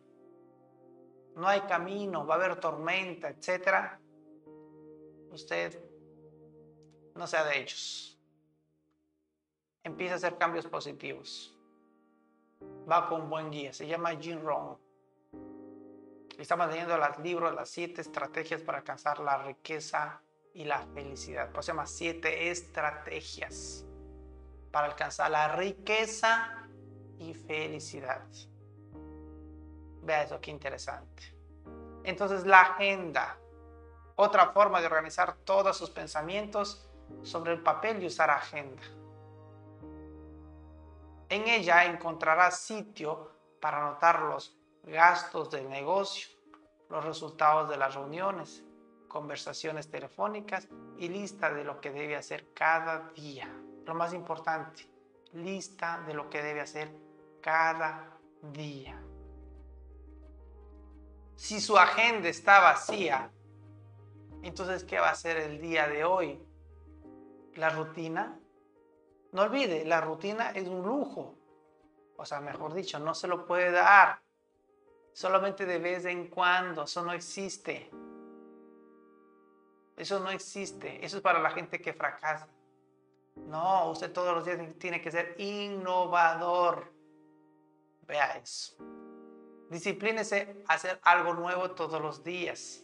No 1.36 1.48
hay 1.48 1.62
camino, 1.62 2.26
va 2.26 2.34
a 2.34 2.38
haber 2.38 2.56
tormenta, 2.60 3.28
etc. 3.28 3.98
Usted 5.30 5.82
no 7.14 7.26
sea 7.26 7.44
de 7.44 7.60
ellos. 7.60 8.18
Empieza 9.82 10.14
a 10.14 10.16
hacer 10.16 10.36
cambios 10.36 10.66
positivos. 10.66 11.56
Va 12.90 13.08
con 13.08 13.30
buen 13.30 13.50
guía, 13.50 13.72
se 13.72 13.86
llama 13.86 14.10
Jim 14.10 14.40
Rohn. 14.42 14.76
Estamos 16.40 16.68
leyendo 16.68 16.96
los 16.96 17.18
libros, 17.18 17.54
las 17.54 17.68
siete 17.68 18.00
estrategias 18.00 18.62
para 18.62 18.78
alcanzar 18.78 19.20
la 19.20 19.42
riqueza 19.42 20.22
y 20.54 20.64
la 20.64 20.80
felicidad. 20.94 21.50
Pues 21.52 21.66
se 21.66 21.72
llama 21.72 21.86
siete 21.86 22.50
estrategias 22.50 23.84
para 24.72 24.86
alcanzar 24.86 25.30
la 25.30 25.54
riqueza 25.54 26.66
y 27.18 27.34
felicidad. 27.34 28.26
Vea 30.02 30.22
eso, 30.22 30.40
qué 30.40 30.50
interesante. 30.50 31.22
Entonces 32.04 32.46
la 32.46 32.62
agenda, 32.62 33.36
otra 34.16 34.48
forma 34.52 34.80
de 34.80 34.86
organizar 34.86 35.36
todos 35.44 35.76
sus 35.76 35.90
pensamientos 35.90 36.88
sobre 37.22 37.52
el 37.52 37.62
papel 37.62 38.02
y 38.02 38.06
usar 38.06 38.30
agenda. 38.30 38.82
En 41.28 41.46
ella 41.46 41.84
encontrará 41.84 42.50
sitio 42.50 43.30
para 43.60 43.86
anotar 43.86 44.22
los 44.22 44.59
gastos 44.84 45.50
del 45.50 45.68
negocio, 45.68 46.28
los 46.88 47.04
resultados 47.04 47.68
de 47.68 47.76
las 47.76 47.94
reuniones, 47.94 48.64
conversaciones 49.08 49.90
telefónicas 49.90 50.68
y 50.98 51.08
lista 51.08 51.52
de 51.52 51.64
lo 51.64 51.80
que 51.80 51.90
debe 51.90 52.16
hacer 52.16 52.52
cada 52.54 53.10
día 53.10 53.48
lo 53.90 53.96
más 53.96 54.14
importante, 54.14 54.88
lista 55.32 56.00
de 56.06 56.14
lo 56.14 56.30
que 56.30 56.42
debe 56.42 56.60
hacer 56.60 56.94
cada 57.40 58.16
día. 58.40 59.02
Si 61.34 61.60
su 61.60 61.76
agenda 61.76 62.28
está 62.28 62.60
vacía, 62.60 63.30
entonces, 64.42 64.84
¿qué 64.84 65.00
va 65.00 65.08
a 65.08 65.12
hacer 65.12 65.36
el 65.38 65.60
día 65.60 65.88
de 65.88 66.04
hoy? 66.04 66.40
La 67.54 67.70
rutina. 67.70 68.38
No 69.32 69.42
olvide, 69.42 69.84
la 69.84 70.00
rutina 70.00 70.50
es 70.50 70.68
un 70.68 70.82
lujo. 70.82 71.34
O 72.16 72.24
sea, 72.24 72.40
mejor 72.40 72.72
dicho, 72.72 72.98
no 73.00 73.14
se 73.14 73.26
lo 73.26 73.44
puede 73.44 73.70
dar. 73.72 74.22
Solamente 75.12 75.66
de 75.66 75.78
vez 75.78 76.04
en 76.04 76.28
cuando. 76.28 76.84
Eso 76.84 77.04
no 77.04 77.12
existe. 77.12 77.90
Eso 79.96 80.20
no 80.20 80.30
existe. 80.30 81.04
Eso 81.04 81.18
es 81.18 81.22
para 81.22 81.40
la 81.40 81.50
gente 81.50 81.80
que 81.80 81.92
fracasa. 81.92 82.48
No, 83.36 83.90
usted 83.90 84.12
todos 84.12 84.34
los 84.34 84.44
días 84.44 84.58
tiene 84.78 85.00
que 85.00 85.10
ser 85.10 85.34
innovador. 85.38 86.92
Vea 88.06 88.36
eso. 88.36 88.76
Disciplínese 89.70 90.64
a 90.66 90.74
hacer 90.74 91.00
algo 91.02 91.34
nuevo 91.34 91.70
todos 91.72 92.00
los 92.00 92.24
días. 92.24 92.82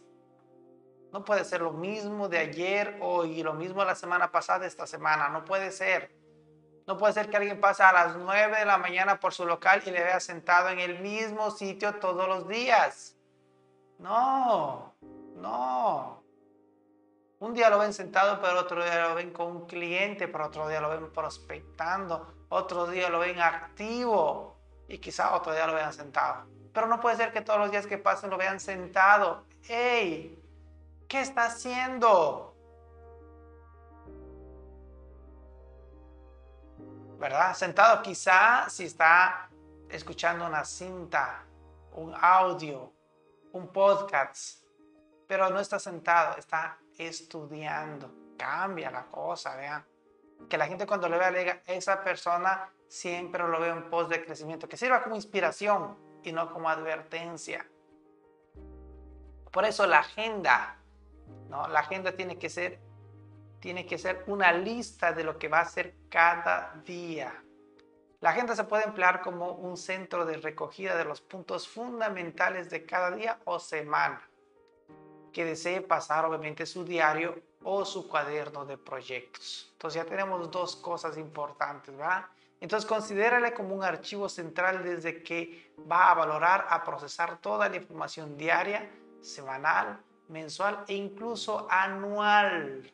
No 1.11 1.23
puede 1.23 1.43
ser 1.45 1.61
lo 1.61 1.71
mismo 1.71 2.29
de 2.29 2.37
ayer, 2.37 2.97
hoy 3.01 3.39
y 3.39 3.43
lo 3.43 3.53
mismo 3.53 3.83
la 3.83 3.95
semana 3.95 4.31
pasada, 4.31 4.65
esta 4.65 4.87
semana. 4.87 5.29
No 5.29 5.43
puede 5.45 5.71
ser. 5.71 6.16
No 6.87 6.97
puede 6.97 7.13
ser 7.13 7.29
que 7.29 7.35
alguien 7.35 7.59
pase 7.59 7.83
a 7.83 7.91
las 7.91 8.15
9 8.15 8.59
de 8.59 8.65
la 8.65 8.77
mañana 8.77 9.19
por 9.19 9.33
su 9.33 9.45
local 9.45 9.83
y 9.85 9.91
le 9.91 10.01
vea 10.01 10.21
sentado 10.21 10.69
en 10.69 10.79
el 10.79 10.99
mismo 10.99 11.51
sitio 11.51 11.95
todos 11.95 12.27
los 12.29 12.47
días. 12.47 13.17
No, 13.99 14.95
no. 15.35 16.23
Un 17.39 17.53
día 17.53 17.69
lo 17.69 17.77
ven 17.77 17.93
sentado, 17.93 18.41
pero 18.41 18.61
otro 18.61 18.83
día 18.83 19.09
lo 19.09 19.15
ven 19.15 19.31
con 19.31 19.47
un 19.47 19.67
cliente, 19.67 20.29
pero 20.29 20.45
otro 20.45 20.67
día 20.69 20.79
lo 20.79 20.89
ven 20.89 21.11
prospectando, 21.11 22.45
otro 22.49 22.87
día 22.87 23.09
lo 23.09 23.19
ven 23.19 23.39
activo 23.41 24.57
y 24.87 24.97
quizá 24.99 25.35
otro 25.35 25.53
día 25.53 25.67
lo 25.67 25.73
vean 25.73 25.91
sentado. 25.91 26.47
Pero 26.73 26.87
no 26.87 27.01
puede 27.01 27.17
ser 27.17 27.33
que 27.33 27.41
todos 27.41 27.59
los 27.59 27.69
días 27.69 27.85
que 27.85 27.97
pasen 27.97 28.29
lo 28.29 28.37
vean 28.37 28.61
sentado. 28.61 29.45
¡Ey! 29.67 30.41
¿Qué 31.09 31.19
está 31.19 31.47
haciendo? 31.47 32.56
¿Verdad? 37.17 37.55
Sentado 37.55 38.01
quizá 38.03 38.69
si 38.69 38.85
está 38.85 39.49
escuchando 39.89 40.45
una 40.45 40.63
cinta, 40.63 41.45
un 41.93 42.13
audio, 42.13 42.93
un 43.53 43.67
podcast, 43.69 44.63
pero 45.27 45.49
no 45.49 45.59
está 45.59 45.79
sentado, 45.79 46.37
está 46.37 46.77
estudiando. 46.97 48.13
Cambia 48.37 48.91
la 48.91 49.05
cosa, 49.07 49.55
vean. 49.55 49.83
Que 50.47 50.57
la 50.57 50.67
gente 50.67 50.85
cuando 50.85 51.09
le 51.09 51.17
vea 51.17 51.31
le 51.31 51.39
diga, 51.39 51.61
esa 51.65 52.03
persona 52.03 52.71
siempre 52.87 53.47
lo 53.47 53.59
veo 53.59 53.75
en 53.75 53.89
pos 53.89 54.09
de 54.09 54.23
crecimiento. 54.23 54.69
Que 54.69 54.77
sirva 54.77 55.01
como 55.01 55.15
inspiración 55.15 55.97
y 56.23 56.31
no 56.31 56.53
como 56.53 56.69
advertencia. 56.69 57.67
Por 59.51 59.65
eso 59.65 59.87
la 59.87 59.99
agenda, 59.99 60.77
¿no? 61.49 61.67
La 61.67 61.79
agenda 61.79 62.11
tiene 62.11 62.37
que 62.37 62.49
ser 62.49 62.79
tiene 63.59 63.85
que 63.85 63.97
ser 63.97 64.23
una 64.27 64.51
lista 64.51 65.13
de 65.13 65.23
lo 65.23 65.37
que 65.37 65.47
va 65.47 65.59
a 65.59 65.63
hacer 65.63 65.95
cada 66.09 66.81
día. 66.85 67.33
La 68.19 68.31
agenda 68.31 68.55
se 68.55 68.63
puede 68.63 68.85
emplear 68.85 69.21
como 69.21 69.51
un 69.51 69.77
centro 69.77 70.25
de 70.25 70.37
recogida 70.37 70.95
de 70.95 71.05
los 71.05 71.21
puntos 71.21 71.67
fundamentales 71.67 72.69
de 72.69 72.85
cada 72.85 73.11
día 73.11 73.39
o 73.45 73.59
semana 73.59 74.21
que 75.31 75.45
desee 75.45 75.81
pasar 75.81 76.25
obviamente 76.25 76.65
su 76.65 76.83
diario 76.83 77.39
o 77.63 77.85
su 77.85 78.07
cuaderno 78.07 78.65
de 78.65 78.75
proyectos. 78.75 79.69
Entonces 79.73 80.01
ya 80.01 80.09
tenemos 80.09 80.49
dos 80.49 80.75
cosas 80.75 81.15
importantes, 81.17 81.95
¿verdad? 81.95 82.25
Entonces 82.59 82.89
considérale 82.89 83.53
como 83.53 83.75
un 83.75 83.83
archivo 83.83 84.29
central 84.29 84.83
desde 84.83 85.21
que 85.21 85.75
va 85.89 86.09
a 86.09 86.15
valorar, 86.15 86.65
a 86.69 86.83
procesar 86.83 87.37
toda 87.37 87.69
la 87.69 87.75
información 87.75 88.35
diaria, 88.35 88.89
semanal, 89.21 90.01
mensual 90.27 90.83
e 90.87 90.95
incluso 90.95 91.67
anual. 91.69 92.91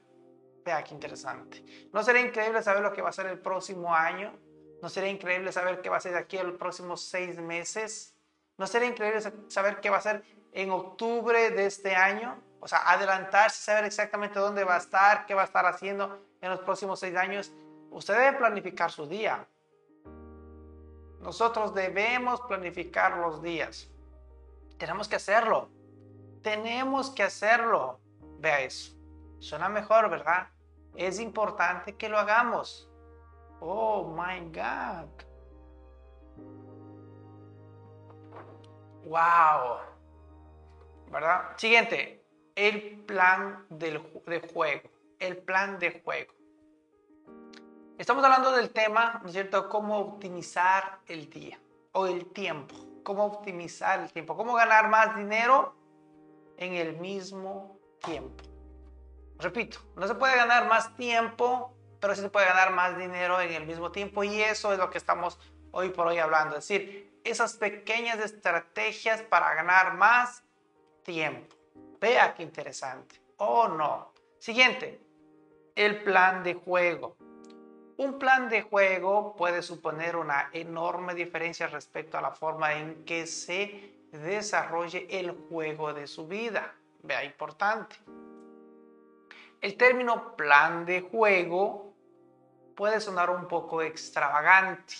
Vea 0.63 0.83
qué 0.83 0.93
interesante. 0.93 1.63
¿No 1.91 2.03
sería 2.03 2.21
increíble 2.21 2.61
saber 2.63 2.81
lo 2.81 2.93
que 2.93 3.01
va 3.01 3.09
a 3.09 3.13
ser 3.13 3.25
el 3.27 3.39
próximo 3.39 3.93
año? 3.93 4.33
¿No 4.81 4.89
sería 4.89 5.09
increíble 5.09 5.51
saber 5.51 5.81
qué 5.81 5.89
va 5.89 5.97
a 5.97 6.01
ser 6.01 6.13
de 6.13 6.19
aquí 6.19 6.37
a 6.37 6.43
los 6.43 6.57
próximos 6.57 7.01
seis 7.01 7.37
meses? 7.39 8.15
¿No 8.57 8.67
sería 8.67 8.87
increíble 8.87 9.21
saber 9.47 9.79
qué 9.81 9.89
va 9.89 9.97
a 9.97 10.01
ser 10.01 10.23
en 10.53 10.71
octubre 10.71 11.49
de 11.51 11.65
este 11.65 11.95
año, 11.95 12.39
o 12.59 12.67
sea, 12.67 12.89
adelantarse, 12.89 13.63
saber 13.63 13.85
exactamente 13.85 14.39
dónde 14.39 14.63
va 14.63 14.75
a 14.75 14.79
estar, 14.79 15.25
qué 15.25 15.33
va 15.33 15.41
a 15.41 15.45
estar 15.45 15.65
haciendo 15.65 16.19
en 16.41 16.49
los 16.49 16.59
próximos 16.59 16.99
seis 16.99 17.15
años, 17.15 17.51
usted 17.89 18.13
debe 18.13 18.37
planificar 18.37 18.91
su 18.91 19.07
día. 19.07 19.47
Nosotros 21.19 21.73
debemos 21.73 22.41
planificar 22.41 23.17
los 23.17 23.41
días. 23.41 23.89
Tenemos 24.77 25.07
que 25.07 25.15
hacerlo. 25.15 25.69
Tenemos 26.41 27.09
que 27.09 27.23
hacerlo. 27.23 27.99
Vea 28.39 28.61
eso. 28.61 28.93
Suena 29.43 29.67
mejor, 29.67 30.09
¿verdad? 30.09 30.47
Es 30.95 31.19
importante 31.19 31.97
que 31.97 32.07
lo 32.07 32.17
hagamos. 32.17 32.89
Oh 33.59 34.15
my 34.15 34.39
God. 34.51 35.09
Wow. 39.05 39.79
¿verdad? 41.11 41.41
Siguiente, 41.57 42.25
el 42.55 43.01
plan 43.01 43.65
del, 43.69 44.01
de 44.25 44.39
juego, 44.39 44.89
el 45.19 45.37
plan 45.37 45.77
de 45.77 46.01
juego. 46.01 46.33
Estamos 47.97 48.23
hablando 48.23 48.53
del 48.53 48.69
tema, 48.71 49.19
¿no 49.21 49.27
es 49.27 49.33
cierto?, 49.33 49.67
cómo 49.67 49.99
optimizar 49.99 50.99
el 51.05 51.29
día 51.29 51.59
o 51.91 52.07
el 52.07 52.31
tiempo, 52.31 52.75
cómo 53.03 53.25
optimizar 53.25 53.99
el 53.99 54.11
tiempo, 54.13 54.37
cómo 54.37 54.53
ganar 54.53 54.87
más 54.87 55.17
dinero 55.17 55.75
en 56.55 56.75
el 56.75 56.95
mismo 56.95 57.77
tiempo. 58.01 58.52
Repito, 59.43 59.79
no 59.97 60.07
se 60.07 60.15
puede 60.15 60.37
ganar 60.37 60.69
más 60.69 60.95
tiempo, 60.95 61.75
pero 61.99 62.15
sí 62.15 62.21
se 62.21 62.29
puede 62.29 62.45
ganar 62.45 62.71
más 62.71 62.97
dinero 62.97 63.41
en 63.41 63.51
el 63.51 63.65
mismo 63.65 63.91
tiempo 63.91 64.23
y 64.23 64.41
eso 64.41 64.71
es 64.71 64.79
lo 64.79 64.89
que 64.89 64.97
estamos 64.97 65.37
hoy 65.71 65.89
por 65.89 66.07
hoy 66.07 66.17
hablando, 66.17 66.55
es 66.55 66.65
decir, 66.65 67.19
esas 67.25 67.57
pequeñas 67.57 68.19
estrategias 68.19 69.21
para 69.21 69.53
ganar 69.53 69.95
más 69.95 70.43
tiempo. 71.03 71.55
Vea 71.99 72.33
qué 72.35 72.43
interesante. 72.43 73.19
Oh, 73.35 73.67
no. 73.67 74.13
Siguiente, 74.39 75.01
el 75.75 76.03
plan 76.03 76.41
de 76.43 76.53
juego. 76.53 77.17
Un 77.97 78.19
plan 78.19 78.47
de 78.47 78.61
juego 78.61 79.35
puede 79.35 79.61
suponer 79.61 80.15
una 80.15 80.51
enorme 80.53 81.15
diferencia 81.15 81.67
respecto 81.67 82.17
a 82.17 82.21
la 82.21 82.31
forma 82.31 82.75
en 82.75 83.03
que 83.03 83.27
se 83.27 83.93
desarrolle 84.11 85.05
el 85.09 85.31
juego 85.31 85.93
de 85.93 86.07
su 86.07 86.27
vida. 86.27 86.75
Vea, 87.01 87.25
importante. 87.25 87.97
El 89.63 89.77
término 89.77 90.35
plan 90.35 90.85
de 90.85 90.99
juego 90.99 91.95
puede 92.75 92.99
sonar 92.99 93.29
un 93.29 93.47
poco 93.47 93.81
extravagante, 93.81 94.93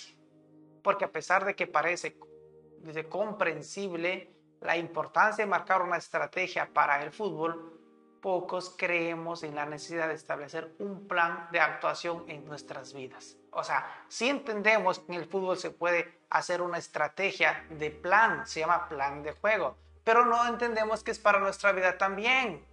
porque 0.81 1.03
a 1.03 1.11
pesar 1.11 1.43
de 1.43 1.53
que 1.53 1.67
parece 1.67 2.17
comprensible 3.09 4.33
la 4.61 4.77
importancia 4.77 5.43
de 5.43 5.51
marcar 5.51 5.81
una 5.81 5.97
estrategia 5.97 6.69
para 6.73 7.03
el 7.03 7.11
fútbol, 7.11 7.77
pocos 8.21 8.73
creemos 8.77 9.43
en 9.43 9.53
la 9.53 9.65
necesidad 9.65 10.07
de 10.07 10.13
establecer 10.13 10.73
un 10.79 11.09
plan 11.09 11.49
de 11.51 11.59
actuación 11.59 12.23
en 12.29 12.45
nuestras 12.45 12.93
vidas. 12.93 13.35
O 13.51 13.65
sea, 13.65 13.85
si 14.07 14.29
entendemos 14.29 14.99
que 14.99 15.11
en 15.11 15.19
el 15.19 15.27
fútbol 15.27 15.57
se 15.57 15.71
puede 15.71 16.21
hacer 16.29 16.61
una 16.61 16.77
estrategia 16.77 17.67
de 17.69 17.91
plan, 17.91 18.47
se 18.47 18.61
llama 18.61 18.87
plan 18.87 19.23
de 19.23 19.33
juego, 19.33 19.75
pero 20.05 20.25
no 20.25 20.47
entendemos 20.47 21.03
que 21.03 21.11
es 21.11 21.19
para 21.19 21.39
nuestra 21.39 21.73
vida 21.73 21.97
también. 21.97 22.65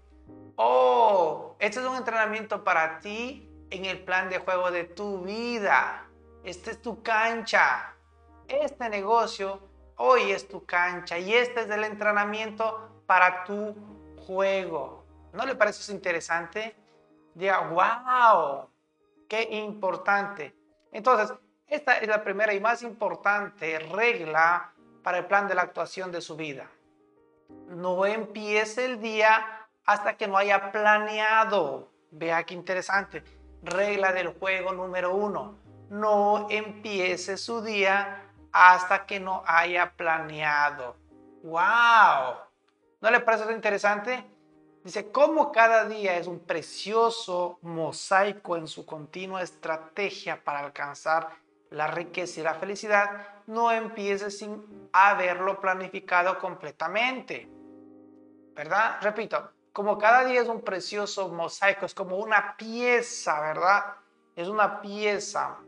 Oh, 0.56 1.56
este 1.58 1.80
es 1.80 1.86
un 1.86 1.96
entrenamiento 1.96 2.64
para 2.64 3.00
ti 3.00 3.50
en 3.70 3.84
el 3.84 4.02
plan 4.04 4.28
de 4.28 4.38
juego 4.38 4.70
de 4.70 4.84
tu 4.84 5.22
vida. 5.22 6.06
Este 6.44 6.72
es 6.72 6.82
tu 6.82 7.02
cancha. 7.02 7.94
Este 8.48 8.88
negocio 8.88 9.68
hoy 9.96 10.32
es 10.32 10.48
tu 10.48 10.64
cancha 10.64 11.18
y 11.18 11.34
este 11.34 11.60
es 11.60 11.70
el 11.70 11.84
entrenamiento 11.84 13.02
para 13.06 13.44
tu 13.44 13.74
juego. 14.26 15.04
¿No 15.32 15.44
le 15.44 15.54
parece 15.54 15.80
eso 15.80 15.92
interesante? 15.92 16.74
Diga, 17.34 17.60
wow, 17.68 18.68
qué 19.28 19.42
importante. 19.52 20.56
Entonces, 20.90 21.36
esta 21.66 21.98
es 21.98 22.08
la 22.08 22.24
primera 22.24 22.52
y 22.52 22.60
más 22.60 22.82
importante 22.82 23.78
regla 23.78 24.72
para 25.02 25.18
el 25.18 25.26
plan 25.26 25.46
de 25.46 25.54
la 25.54 25.62
actuación 25.62 26.10
de 26.10 26.20
su 26.20 26.34
vida. 26.34 26.68
No 27.68 28.06
empiece 28.06 28.86
el 28.86 29.00
día 29.00 29.59
hasta 29.90 30.16
que 30.16 30.28
no 30.28 30.36
haya 30.36 30.70
planeado. 30.70 31.90
Vea 32.12 32.44
qué 32.44 32.54
interesante. 32.54 33.24
Regla 33.62 34.12
del 34.12 34.28
juego 34.28 34.72
número 34.72 35.16
uno. 35.16 35.58
No 35.88 36.46
empiece 36.48 37.36
su 37.36 37.60
día 37.60 38.22
hasta 38.52 39.04
que 39.04 39.18
no 39.18 39.42
haya 39.44 39.92
planeado. 39.96 40.96
¡Wow! 41.42 42.36
¿No 43.00 43.10
le 43.10 43.18
parece 43.18 43.52
interesante? 43.52 44.24
Dice, 44.84 45.10
como 45.10 45.50
cada 45.50 45.84
día 45.86 46.16
es 46.16 46.28
un 46.28 46.38
precioso 46.38 47.58
mosaico 47.62 48.56
en 48.56 48.68
su 48.68 48.86
continua 48.86 49.42
estrategia 49.42 50.42
para 50.42 50.60
alcanzar 50.60 51.30
la 51.70 51.88
riqueza 51.88 52.40
y 52.40 52.42
la 52.44 52.54
felicidad, 52.54 53.26
no 53.48 53.72
empiece 53.72 54.30
sin 54.30 54.88
haberlo 54.92 55.60
planificado 55.60 56.38
completamente. 56.38 57.48
¿Verdad? 58.54 58.98
Repito, 59.00 59.50
como 59.72 59.98
cada 59.98 60.24
día 60.24 60.40
es 60.40 60.48
un 60.48 60.62
precioso 60.62 61.28
mosaico, 61.28 61.86
es 61.86 61.94
como 61.94 62.16
una 62.16 62.56
pieza, 62.56 63.40
¿verdad? 63.40 63.84
Es 64.34 64.48
una 64.48 64.80
pieza 64.80 65.58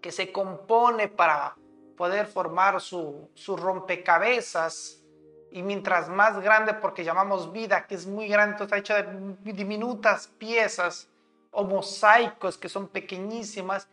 que 0.00 0.12
se 0.12 0.32
compone 0.32 1.08
para 1.08 1.56
poder 1.96 2.26
formar 2.26 2.80
su, 2.80 3.28
su 3.34 3.56
rompecabezas 3.56 5.02
y 5.50 5.62
mientras 5.62 6.08
más 6.08 6.40
grande, 6.40 6.74
porque 6.74 7.04
llamamos 7.04 7.52
vida, 7.52 7.86
que 7.86 7.94
es 7.94 8.06
muy 8.06 8.28
grande, 8.28 8.62
está 8.62 8.76
hecho 8.76 8.94
de 8.94 9.52
diminutas 9.52 10.26
piezas 10.26 11.08
o 11.50 11.64
mosaicos 11.64 12.58
que 12.58 12.68
son 12.68 12.88
pequeñísimas, 12.88 13.88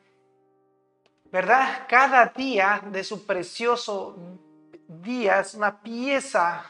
¿verdad? 1.32 1.86
Cada 1.88 2.26
día 2.26 2.82
de 2.92 3.04
su 3.04 3.26
precioso 3.26 4.18
día 4.88 5.40
es 5.40 5.54
una 5.54 5.82
pieza, 5.82 6.66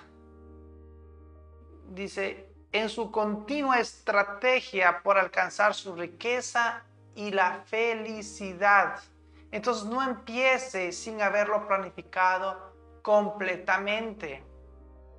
dice, 1.89 2.49
en 2.71 2.89
su 2.89 3.11
continua 3.11 3.79
estrategia 3.79 5.01
por 5.03 5.17
alcanzar 5.17 5.73
su 5.73 5.95
riqueza 5.95 6.84
y 7.15 7.31
la 7.31 7.61
felicidad. 7.65 8.99
Entonces 9.51 9.86
no 9.86 10.01
empiece 10.01 10.91
sin 10.91 11.21
haberlo 11.21 11.67
planificado 11.67 12.73
completamente. 13.03 14.43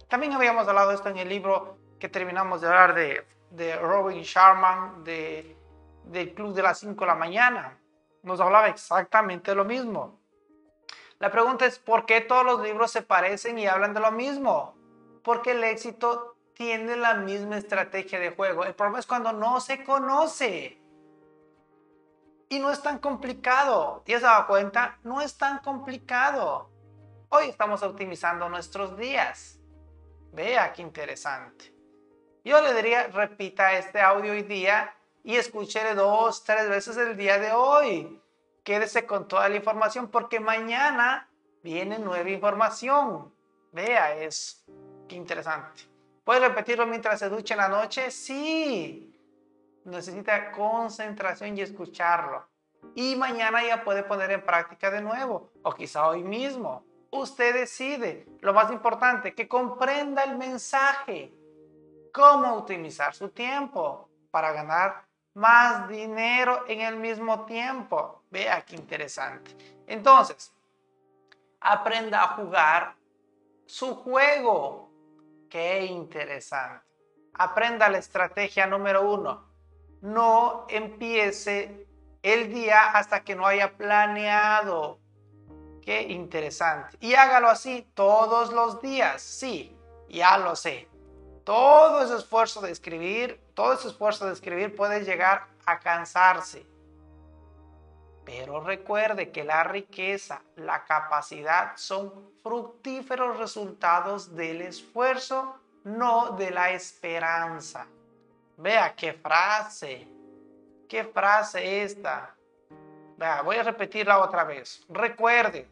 También 0.09 0.33
habíamos 0.33 0.67
hablado 0.67 0.89
de 0.89 0.97
esto 0.97 1.09
en 1.09 1.19
el 1.19 1.29
libro 1.29 1.79
que 2.01 2.09
terminamos 2.09 2.61
de 2.61 2.67
hablar 2.67 2.95
de, 2.95 3.25
de 3.51 3.77
Robin 3.77 4.23
Sharman 4.23 5.05
de, 5.05 5.57
del 6.05 6.35
Club 6.35 6.55
de 6.55 6.63
las 6.63 6.81
5 6.81 6.99
de 6.99 7.07
la 7.07 7.15
mañana. 7.15 7.79
Nos 8.23 8.41
hablaba 8.41 8.69
exactamente 8.69 9.55
lo 9.55 9.65
mismo. 9.65 10.19
La 11.21 11.31
pregunta 11.31 11.67
es, 11.67 11.79
¿por 11.79 12.05
qué 12.05 12.21
todos 12.21 12.45
los 12.45 12.61
libros 12.63 12.91
se 12.91 13.03
parecen 13.03 13.59
y 13.59 13.67
hablan 13.67 13.95
de 13.95 14.01
lo 14.01 14.11
mismo? 14.11 14.75
Porque 15.23 15.53
el 15.53 15.63
éxito 15.63 16.34
tiene 16.55 16.97
la 16.97 17.15
misma 17.15 17.59
estrategia 17.59 18.19
de 18.19 18.31
juego. 18.31 18.65
El 18.65 18.75
problema 18.75 19.01
es 19.01 19.07
cuando 19.07 19.33
no 19.33 19.61
se 19.61 19.85
conoce. 19.85 20.79
Y 22.49 22.59
no 22.59 22.71
es 22.71 22.83
tan 22.83 22.99
complicado. 22.99 24.03
¿Ya 24.07 24.19
se 24.19 24.25
dado 24.25 24.47
cuenta? 24.47 24.99
No 25.03 25.21
es 25.21 25.37
tan 25.37 25.59
complicado. 25.59 26.71
Hoy 27.29 27.49
estamos 27.49 27.83
optimizando 27.83 28.49
nuestros 28.49 28.97
días. 28.97 29.59
Vea 30.33 30.73
qué 30.73 30.83
interesante. 30.83 31.75
Yo 32.45 32.61
le 32.61 32.75
diría, 32.75 33.09
repita 33.09 33.73
este 33.73 34.01
audio 34.01 34.33
hoy 34.33 34.43
día 34.43 34.95
y 35.23 35.37
escúchele 35.37 35.95
dos, 35.95 36.45
tres 36.45 36.69
veces 36.69 36.97
el 36.97 37.17
día 37.17 37.39
de 37.39 37.53
hoy. 37.53 38.21
Quédese 38.63 39.07
con 39.07 39.27
toda 39.27 39.49
la 39.49 39.57
información 39.57 40.09
porque 40.09 40.41
mañana 40.41 41.31
viene 41.63 41.99
nueva 41.99 42.29
información. 42.31 43.35
Vea 43.73 44.15
eso. 44.15 44.59
Qué 45.09 45.17
interesante. 45.17 45.94
¿Puede 46.25 46.41
repetirlo 46.41 46.87
mientras 46.87 47.19
se 47.19 47.29
ducha 47.29 47.55
en 47.55 47.61
la 47.61 47.69
noche? 47.69 48.11
Sí. 48.11 49.15
Necesita 49.85 50.51
concentración 50.53 51.57
y 51.57 51.61
escucharlo. 51.61 52.47
Y 52.95 53.17
mañana 53.17 53.65
ya 53.65 53.85
puede 53.85 54.03
poner 54.03 54.31
en 54.31 54.43
práctica 54.43 54.91
de 54.91 55.03
nuevo. 55.03 55.51
O 55.63 55.73
quizá 55.73 56.09
hoy 56.09 56.23
mismo. 56.23 56.85
Usted 57.11 57.55
decide. 57.55 58.27
Lo 58.41 58.55
más 58.55 58.71
importante, 58.73 59.35
que 59.35 59.47
comprenda 59.47 60.25
el 60.25 60.37
mensaje. 60.37 61.33
Cómo 62.13 62.55
optimizar 62.55 63.15
su 63.15 63.29
tiempo 63.29 64.09
para 64.31 64.53
ganar 64.53 65.05
más 65.35 65.89
dinero 65.89 66.65
en 66.67 66.81
el 66.81 66.97
mismo 66.97 67.45
tiempo. 67.45 68.23
Vea 68.31 68.63
qué 68.63 68.77
interesante. 68.77 69.55
Entonces, 69.87 70.53
aprenda 71.61 72.23
a 72.23 72.29
jugar 72.29 72.95
su 73.67 73.95
juego. 73.97 74.84
Qué 75.55 75.85
interesante. 75.85 76.85
Aprenda 77.35 77.89
la 77.89 77.99
estrategia 77.99 78.67
número 78.67 79.09
uno. 79.09 79.47
No 80.01 80.67
empiece 80.69 81.87
el 82.25 82.53
día 82.53 82.91
hasta 82.91 83.23
que 83.23 83.37
no 83.37 83.47
haya 83.47 83.77
planeado 83.77 84.99
Qué 85.81 86.03
interesante. 86.03 86.97
Y 86.99 87.15
hágalo 87.15 87.49
así 87.49 87.89
todos 87.95 88.53
los 88.53 88.83
días. 88.83 89.23
Sí, 89.23 89.79
ya 90.09 90.39
lo 90.39 90.57
sé. 90.57 90.89
Todo 91.45 92.03
ese 92.03 92.17
esfuerzo 92.17 92.61
de 92.61 92.73
escribir, 92.73 93.41
todo 93.55 93.75
ese 93.75 93.87
esfuerzo 93.87 94.27
de 94.27 94.33
escribir 94.33 94.75
puede 94.75 95.05
llegar 95.05 95.47
a 95.67 95.79
cansarse. 95.79 96.67
Pero 98.25 98.61
recuerde 98.61 99.31
que 99.31 99.45
la 99.45 99.65
riqueza, 99.65 100.43
la 100.57 100.85
capacidad 100.85 101.77
son 101.77 102.13
fructíferos 102.43 103.39
resultados 103.39 104.35
del 104.35 104.63
esfuerzo, 104.63 105.61
no 105.85 106.31
de 106.31 106.51
la 106.51 106.71
esperanza. 106.71 107.87
Vea 108.57 108.95
qué 108.95 109.13
frase, 109.13 110.09
qué 110.89 111.05
frase 111.05 111.83
esta. 111.83 112.35
Vea, 113.19 113.43
voy 113.43 113.57
a 113.57 113.63
repetirla 113.63 114.19
otra 114.19 114.45
vez. 114.45 114.85
Recuerde, 114.89 115.69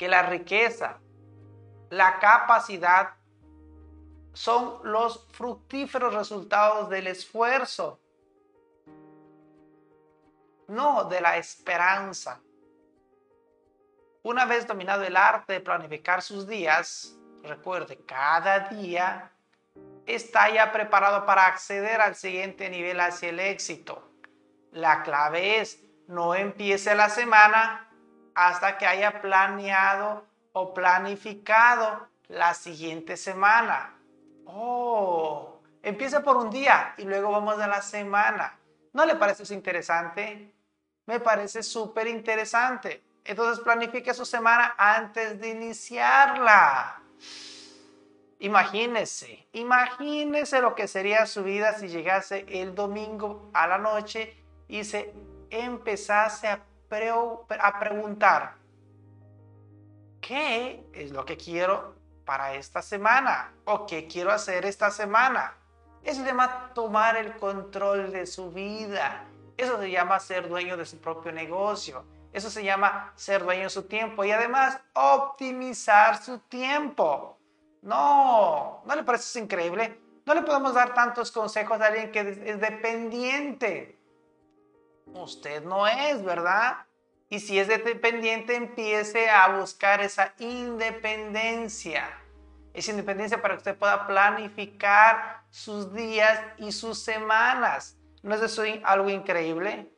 que 0.00 0.08
la 0.08 0.22
riqueza, 0.22 0.98
la 1.90 2.18
capacidad 2.20 3.10
son 4.32 4.78
los 4.82 5.26
fructíferos 5.30 6.14
resultados 6.14 6.88
del 6.88 7.06
esfuerzo, 7.06 8.00
no 10.70 11.04
de 11.04 11.20
la 11.20 11.36
esperanza. 11.36 12.40
Una 14.22 14.44
vez 14.44 14.66
dominado 14.66 15.02
el 15.02 15.16
arte 15.16 15.54
de 15.54 15.60
planificar 15.60 16.22
sus 16.22 16.46
días, 16.46 17.16
recuerde, 17.42 17.98
cada 18.06 18.68
día 18.68 19.32
está 20.06 20.48
ya 20.50 20.72
preparado 20.72 21.26
para 21.26 21.46
acceder 21.46 22.00
al 22.00 22.14
siguiente 22.14 22.70
nivel 22.70 23.00
hacia 23.00 23.30
el 23.30 23.40
éxito. 23.40 24.10
La 24.72 25.02
clave 25.02 25.60
es, 25.60 25.80
no 26.06 26.34
empiece 26.34 26.94
la 26.94 27.08
semana 27.08 27.88
hasta 28.34 28.78
que 28.78 28.86
haya 28.86 29.20
planeado 29.20 30.24
o 30.52 30.72
planificado 30.72 32.08
la 32.28 32.54
siguiente 32.54 33.16
semana. 33.16 33.96
Oh, 34.46 35.60
empieza 35.82 36.22
por 36.22 36.36
un 36.36 36.50
día 36.50 36.94
y 36.96 37.04
luego 37.04 37.32
vamos 37.32 37.58
a 37.58 37.66
la 37.66 37.82
semana. 37.82 38.56
¿No 38.92 39.04
le 39.04 39.16
parece 39.16 39.44
eso 39.44 39.54
interesante? 39.54 40.52
Me 41.10 41.18
parece 41.18 41.64
súper 41.64 42.06
interesante. 42.06 43.02
Entonces 43.24 43.64
planifique 43.64 44.14
su 44.14 44.24
semana 44.24 44.76
antes 44.78 45.40
de 45.40 45.48
iniciarla. 45.48 47.02
Imagínese, 48.38 49.48
imagínese 49.50 50.60
lo 50.60 50.76
que 50.76 50.86
sería 50.86 51.26
su 51.26 51.42
vida 51.42 51.72
si 51.72 51.88
llegase 51.88 52.46
el 52.48 52.76
domingo 52.76 53.50
a 53.52 53.66
la 53.66 53.76
noche 53.76 54.36
y 54.68 54.84
se 54.84 55.12
empezase 55.50 56.46
a, 56.46 56.64
preguntar, 56.88 58.54
¿qué 60.20 60.86
es 60.92 61.10
lo 61.10 61.24
que 61.24 61.36
quiero 61.36 61.96
para 62.24 62.54
esta 62.54 62.82
semana? 62.82 63.52
¿O 63.64 63.84
qué 63.84 64.06
quiero 64.06 64.30
hacer 64.30 64.64
esta 64.64 64.92
semana? 64.92 65.56
Eso 66.04 66.20
se 66.20 66.28
llama 66.28 66.70
tomar 66.72 67.16
el 67.16 67.36
control 67.36 68.12
de 68.12 68.26
su 68.26 68.52
vida. 68.52 69.26
Eso 69.60 69.78
se 69.78 69.90
llama 69.90 70.18
ser 70.18 70.48
dueño 70.48 70.78
de 70.78 70.86
su 70.86 70.98
propio 70.98 71.32
negocio. 71.32 72.06
Eso 72.32 72.48
se 72.48 72.64
llama 72.64 73.12
ser 73.14 73.44
dueño 73.44 73.64
de 73.64 73.70
su 73.70 73.82
tiempo 73.82 74.24
y 74.24 74.30
además 74.30 74.80
optimizar 74.94 76.22
su 76.22 76.38
tiempo. 76.38 77.38
No, 77.82 78.82
¿no 78.86 78.94
le 78.94 79.02
parece 79.02 79.38
increíble? 79.38 80.00
No 80.24 80.32
le 80.32 80.40
podemos 80.40 80.72
dar 80.72 80.94
tantos 80.94 81.30
consejos 81.30 81.78
a 81.78 81.88
alguien 81.88 82.10
que 82.10 82.20
es 82.20 82.58
dependiente. 82.58 83.98
Usted 85.04 85.62
no 85.62 85.86
es, 85.86 86.24
¿verdad? 86.24 86.86
Y 87.28 87.40
si 87.40 87.58
es 87.58 87.68
dependiente, 87.68 88.56
empiece 88.56 89.28
a 89.28 89.58
buscar 89.58 90.00
esa 90.00 90.32
independencia. 90.38 92.08
Esa 92.72 92.92
independencia 92.92 93.42
para 93.42 93.54
que 93.54 93.58
usted 93.58 93.76
pueda 93.76 94.06
planificar 94.06 95.42
sus 95.50 95.92
días 95.92 96.40
y 96.56 96.72
sus 96.72 97.02
semanas. 97.02 97.99
¿No 98.22 98.34
es 98.34 98.42
eso 98.42 98.62
algo 98.84 99.10
increíble? 99.10 99.90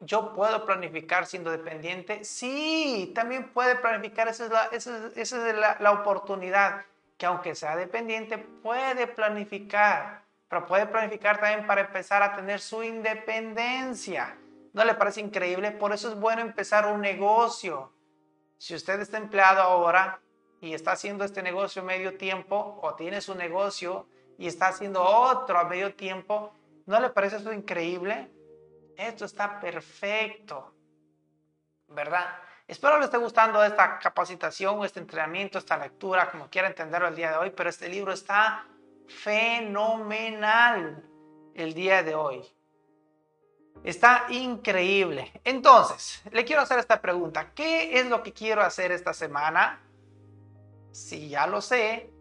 ¿yo 0.00 0.32
puedo 0.32 0.66
planificar 0.66 1.26
siendo 1.26 1.50
dependiente? 1.50 2.24
Sí, 2.24 3.12
también 3.14 3.52
puede 3.52 3.76
planificar, 3.76 4.28
esa 4.28 4.46
es, 4.46 4.50
la, 4.50 4.64
esa 4.72 5.10
es, 5.14 5.32
la, 5.32 5.76
la, 5.78 5.92
oportunidad, 5.92 6.84
que 7.16 7.26
aunque 7.26 7.54
sea 7.54 7.76
dependiente, 7.76 8.38
puede 8.38 9.06
planificar, 9.06 10.24
pero 10.48 10.66
puede 10.66 10.86
planificar 10.86 11.38
también 11.38 11.66
para 11.66 11.82
empezar 11.82 12.22
a 12.22 12.34
tener 12.34 12.60
su 12.60 12.82
independencia. 12.82 14.36
¿No 14.72 14.84
le 14.84 14.94
parece 14.94 15.20
increíble? 15.20 15.70
Por 15.70 15.92
eso 15.92 16.08
es 16.08 16.18
bueno 16.18 16.42
empezar 16.42 16.86
un 16.86 17.00
negocio. 17.00 17.92
Si 18.58 18.74
usted 18.74 19.00
está 19.00 19.18
empleado 19.18 19.60
ahora 19.60 20.20
y 20.60 20.72
está 20.72 20.92
haciendo 20.92 21.24
este 21.24 21.42
negocio 21.42 21.82
medio 21.82 22.16
tiempo, 22.16 22.78
o 22.82 22.94
tiene 22.94 23.20
su 23.20 23.34
negocio 23.34 24.06
y 24.38 24.46
está 24.46 24.68
haciendo 24.68 25.02
otro 25.02 25.58
a 25.58 25.64
medio 25.64 25.94
tiempo, 25.94 26.52
¿no 26.86 27.00
le 27.00 27.10
parece 27.10 27.36
eso 27.36 27.52
increíble? 27.52 28.30
Esto 28.96 29.24
está 29.24 29.58
perfecto, 29.60 30.74
¿verdad? 31.88 32.26
Espero 32.66 32.98
le 32.98 33.04
esté 33.04 33.18
gustando 33.18 33.62
esta 33.62 33.98
capacitación, 33.98 34.84
este 34.84 35.00
entrenamiento, 35.00 35.58
esta 35.58 35.76
lectura, 35.76 36.30
como 36.30 36.48
quiera 36.48 36.68
entenderlo 36.68 37.08
el 37.08 37.16
día 37.16 37.32
de 37.32 37.36
hoy, 37.36 37.50
pero 37.50 37.68
este 37.68 37.88
libro 37.88 38.12
está 38.12 38.66
fenomenal 39.08 41.04
el 41.54 41.74
día 41.74 42.02
de 42.02 42.14
hoy. 42.14 42.42
Está 43.84 44.26
increíble. 44.30 45.32
Entonces, 45.44 46.22
le 46.30 46.44
quiero 46.44 46.62
hacer 46.62 46.78
esta 46.78 47.00
pregunta. 47.00 47.52
¿Qué 47.52 47.98
es 47.98 48.06
lo 48.06 48.22
que 48.22 48.32
quiero 48.32 48.62
hacer 48.62 48.92
esta 48.92 49.12
semana? 49.12 49.82
Si 50.92 51.28
ya 51.28 51.46
lo 51.46 51.60
sé, 51.60 52.12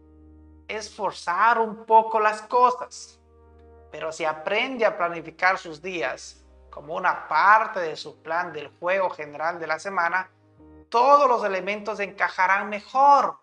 es 0.67 0.93
forzar 0.93 1.59
un 1.59 1.85
poco 1.85 2.19
las 2.19 2.41
cosas. 2.41 3.20
Pero 3.91 4.11
si 4.11 4.25
aprende 4.25 4.85
a 4.85 4.97
planificar 4.97 5.57
sus 5.57 5.81
días 5.81 6.43
como 6.69 6.95
una 6.95 7.27
parte 7.27 7.79
de 7.81 7.95
su 7.95 8.21
plan 8.21 8.53
del 8.53 8.69
juego 8.79 9.09
general 9.09 9.59
de 9.59 9.67
la 9.67 9.79
semana, 9.79 10.29
todos 10.89 11.27
los 11.27 11.43
elementos 11.43 11.99
encajarán 11.99 12.69
mejor. 12.69 13.37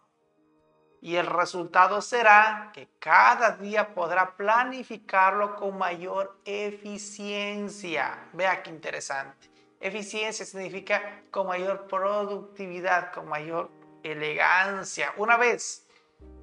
Y 1.01 1.17
el 1.17 1.27
resultado 1.27 2.01
será 2.03 2.71
que 2.73 2.89
cada 2.99 3.53
día 3.53 3.95
podrá 3.95 4.37
planificarlo 4.37 5.55
con 5.55 5.79
mayor 5.79 6.41
eficiencia. 6.45 8.19
Vea 8.33 8.63
qué 8.63 8.71
interesante. 8.71 9.49
Eficiencia 9.81 10.45
significa 10.45 11.23
con 11.31 11.47
mayor 11.47 11.87
productividad, 11.87 13.13
con 13.13 13.29
mayor 13.29 13.71
elegancia. 14.03 15.13
Una 15.17 15.37
vez 15.37 15.87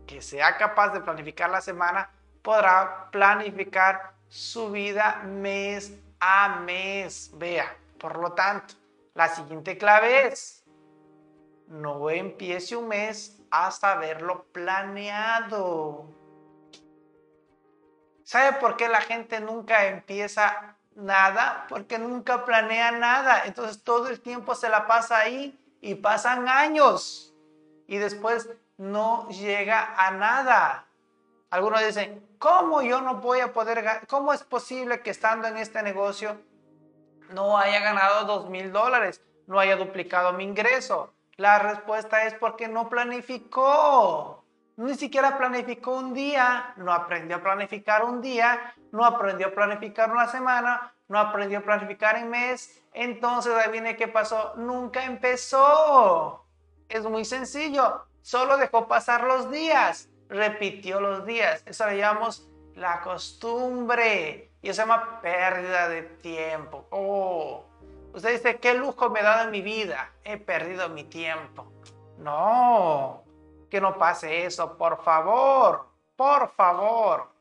que 0.07 0.21
sea 0.21 0.55
capaz 0.57 0.89
de 0.89 1.01
planificar 1.01 1.49
la 1.49 1.59
semana, 1.59 2.09
podrá 2.45 3.09
planificar 3.11 4.13
su 4.29 4.69
vida 4.71 5.23
mes 5.25 5.91
a 6.19 6.59
mes. 6.59 7.31
Vea, 7.33 7.75
por 7.99 8.19
lo 8.19 8.33
tanto, 8.33 8.75
la 9.15 9.27
siguiente 9.29 9.77
clave 9.77 10.27
es, 10.27 10.63
no 11.67 12.09
empiece 12.11 12.75
un 12.75 12.87
mes 12.87 13.41
hasta 13.49 13.93
haberlo 13.93 14.45
planeado. 14.51 16.05
¿Sabe 18.23 18.59
por 18.59 18.77
qué 18.77 18.89
la 18.89 19.01
gente 19.01 19.39
nunca 19.39 19.87
empieza 19.87 20.77
nada? 20.95 21.65
Porque 21.67 21.97
nunca 21.97 22.45
planea 22.45 22.91
nada. 22.91 23.45
Entonces 23.45 23.83
todo 23.83 24.07
el 24.07 24.21
tiempo 24.21 24.53
se 24.53 24.69
la 24.69 24.85
pasa 24.85 25.17
ahí 25.17 25.59
y 25.81 25.95
pasan 25.95 26.47
años 26.47 27.33
y 27.87 27.97
después 27.97 28.49
no 28.77 29.27
llega 29.29 29.95
a 29.95 30.11
nada. 30.11 30.85
Algunos 31.55 31.85
dicen, 31.85 32.21
¿cómo 32.37 32.81
yo 32.81 32.99
no 32.99 33.21
voy 33.21 33.39
a 33.39 33.53
poder, 33.53 34.05
cómo 34.09 34.33
es 34.33 34.43
posible 34.43 34.99
que 34.99 35.11
estando 35.11 35.47
en 35.47 35.55
este 35.55 35.81
negocio 35.81 36.41
no 37.29 37.57
haya 37.57 37.79
ganado 37.79 38.25
dos 38.25 38.49
mil 38.49 38.73
dólares, 38.73 39.21
no 39.47 39.57
haya 39.57 39.77
duplicado 39.77 40.33
mi 40.33 40.43
ingreso? 40.43 41.13
La 41.37 41.57
respuesta 41.59 42.25
es 42.25 42.33
porque 42.33 42.67
no 42.67 42.89
planificó. 42.89 44.43
Ni 44.75 44.95
siquiera 44.95 45.37
planificó 45.37 45.91
un 45.91 46.13
día, 46.13 46.73
no 46.75 46.91
aprendió 46.91 47.37
a 47.37 47.41
planificar 47.41 48.03
un 48.03 48.21
día, 48.21 48.73
no 48.91 49.05
aprendió 49.05 49.47
a 49.47 49.51
planificar 49.51 50.11
una 50.11 50.27
semana, 50.27 50.93
no 51.07 51.17
aprendió 51.17 51.59
a 51.59 51.61
planificar 51.61 52.17
en 52.17 52.31
mes. 52.31 52.83
Entonces 52.91 53.53
ahí 53.53 53.71
viene 53.71 53.95
qué 53.95 54.09
pasó, 54.09 54.55
nunca 54.57 55.05
empezó. 55.05 56.45
Es 56.89 57.05
muy 57.05 57.23
sencillo, 57.23 58.03
solo 58.21 58.57
dejó 58.57 58.89
pasar 58.89 59.23
los 59.23 59.49
días 59.49 60.09
repitió 60.29 60.99
los 60.99 61.25
días. 61.25 61.63
Eso 61.65 61.85
le 61.87 61.97
llamamos 61.97 62.47
la 62.75 63.01
costumbre. 63.01 64.51
Y 64.61 64.69
eso 64.69 64.81
se 64.81 64.87
llama 64.87 65.21
pérdida 65.21 65.89
de 65.89 66.03
tiempo. 66.03 66.87
Oh, 66.89 67.65
usted 68.13 68.31
dice, 68.33 68.59
¿qué 68.59 68.73
lujo 68.73 69.09
me 69.09 69.19
he 69.19 69.23
dado 69.23 69.45
en 69.45 69.51
mi 69.51 69.61
vida? 69.61 70.11
He 70.23 70.37
perdido 70.37 70.89
mi 70.89 71.03
tiempo. 71.03 71.71
No, 72.17 73.23
que 73.69 73.81
no 73.81 73.97
pase 73.97 74.45
eso, 74.45 74.77
por 74.77 75.03
favor, 75.03 75.87
por 76.15 76.49
favor. 76.53 77.31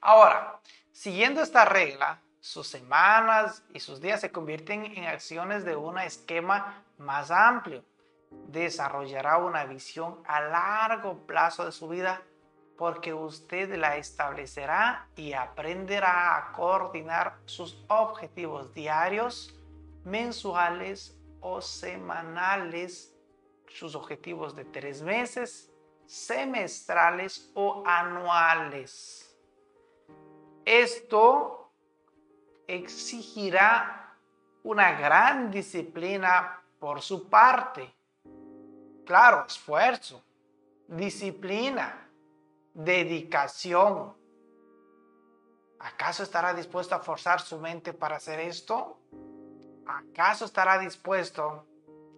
Ahora, 0.00 0.58
siguiendo 0.92 1.42
esta 1.42 1.64
regla, 1.64 2.20
sus 2.40 2.66
semanas 2.66 3.62
y 3.74 3.80
sus 3.80 4.00
días 4.00 4.20
se 4.20 4.32
convierten 4.32 4.86
en 4.86 5.04
acciones 5.04 5.64
de 5.64 5.76
un 5.76 5.98
esquema 5.98 6.82
más 6.96 7.30
amplio 7.30 7.84
desarrollará 8.30 9.38
una 9.38 9.64
visión 9.64 10.20
a 10.26 10.40
largo 10.40 11.26
plazo 11.26 11.64
de 11.64 11.72
su 11.72 11.88
vida 11.88 12.22
porque 12.76 13.12
usted 13.12 13.76
la 13.76 13.96
establecerá 13.96 15.08
y 15.14 15.34
aprenderá 15.34 16.36
a 16.36 16.52
coordinar 16.52 17.38
sus 17.44 17.84
objetivos 17.88 18.72
diarios, 18.72 19.54
mensuales 20.04 21.20
o 21.40 21.60
semanales, 21.60 23.14
sus 23.68 23.94
objetivos 23.94 24.56
de 24.56 24.64
tres 24.64 25.02
meses, 25.02 25.70
semestrales 26.06 27.52
o 27.54 27.84
anuales. 27.86 29.36
Esto 30.64 31.70
exigirá 32.66 34.16
una 34.62 34.92
gran 34.92 35.50
disciplina 35.50 36.62
por 36.78 37.02
su 37.02 37.28
parte 37.28 37.99
Claro, 39.10 39.44
esfuerzo, 39.44 40.22
disciplina, 40.86 42.08
dedicación. 42.72 44.16
¿Acaso 45.80 46.22
estará 46.22 46.54
dispuesto 46.54 46.94
a 46.94 47.00
forzar 47.00 47.40
su 47.40 47.58
mente 47.58 47.92
para 47.92 48.18
hacer 48.18 48.38
esto? 48.38 49.00
¿Acaso 49.84 50.44
estará 50.44 50.78
dispuesto 50.78 51.66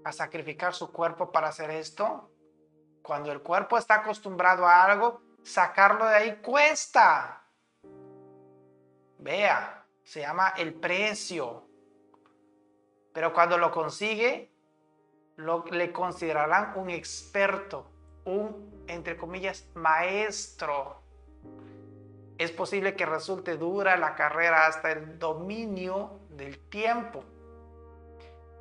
a 0.04 0.12
sacrificar 0.12 0.74
su 0.74 0.92
cuerpo 0.92 1.32
para 1.32 1.48
hacer 1.48 1.70
esto? 1.70 2.30
Cuando 3.02 3.32
el 3.32 3.40
cuerpo 3.40 3.78
está 3.78 3.94
acostumbrado 3.94 4.66
a 4.66 4.84
algo, 4.84 5.22
sacarlo 5.42 6.04
de 6.04 6.14
ahí 6.14 6.36
cuesta. 6.42 7.42
Vea, 9.16 9.86
se 10.04 10.20
llama 10.20 10.52
el 10.58 10.74
precio. 10.74 11.66
Pero 13.14 13.32
cuando 13.32 13.56
lo 13.56 13.70
consigue, 13.70 14.51
lo, 15.36 15.64
le 15.70 15.92
considerarán 15.92 16.72
un 16.76 16.90
experto. 16.90 17.86
un, 18.24 18.84
entre 18.86 19.16
comillas, 19.16 19.66
maestro. 19.74 21.02
Es 22.38 22.52
posible 22.52 22.94
que 22.94 23.04
resulte 23.04 23.56
dura 23.56 23.96
la 23.96 24.14
carrera 24.14 24.66
hasta 24.66 24.92
el 24.92 25.18
dominio 25.18 26.20
del 26.30 26.58
tiempo, 26.68 27.24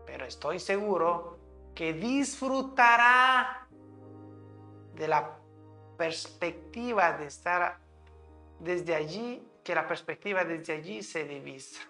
pero 0.05 0.25
estoy 0.25 0.59
seguro 0.59 1.37
que 1.75 1.93
disfrutará 1.93 3.67
de 4.95 5.07
la 5.07 5.37
perspectiva 5.97 7.13
de 7.13 7.27
estar 7.27 7.79
desde 8.59 8.95
allí, 8.95 9.47
que 9.63 9.75
la 9.75 9.87
perspectiva 9.87 10.43
desde 10.43 10.73
allí 10.73 11.03
se 11.03 11.23
divisa. 11.23 11.81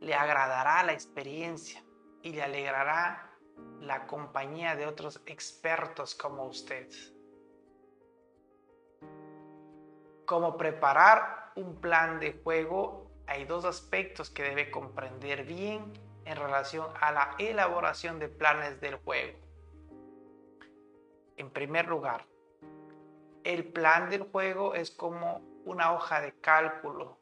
Le 0.00 0.14
agradará 0.14 0.82
la 0.82 0.92
experiencia 0.92 1.85
y 2.26 2.32
le 2.32 2.42
alegrará 2.42 3.30
la 3.80 4.08
compañía 4.08 4.74
de 4.74 4.84
otros 4.84 5.22
expertos 5.26 6.16
como 6.16 6.46
usted. 6.46 6.88
Como 10.24 10.56
preparar 10.56 11.52
un 11.54 11.80
plan 11.80 12.18
de 12.18 12.32
juego, 12.42 13.08
hay 13.28 13.44
dos 13.44 13.64
aspectos 13.64 14.28
que 14.28 14.42
debe 14.42 14.72
comprender 14.72 15.44
bien 15.44 15.92
en 16.24 16.36
relación 16.36 16.88
a 17.00 17.12
la 17.12 17.36
elaboración 17.38 18.18
de 18.18 18.28
planes 18.28 18.80
del 18.80 18.96
juego. 18.96 19.38
En 21.36 21.48
primer 21.50 21.86
lugar, 21.86 22.26
el 23.44 23.72
plan 23.72 24.10
del 24.10 24.24
juego 24.24 24.74
es 24.74 24.90
como 24.90 25.42
una 25.64 25.92
hoja 25.92 26.20
de 26.20 26.32
cálculo 26.40 27.18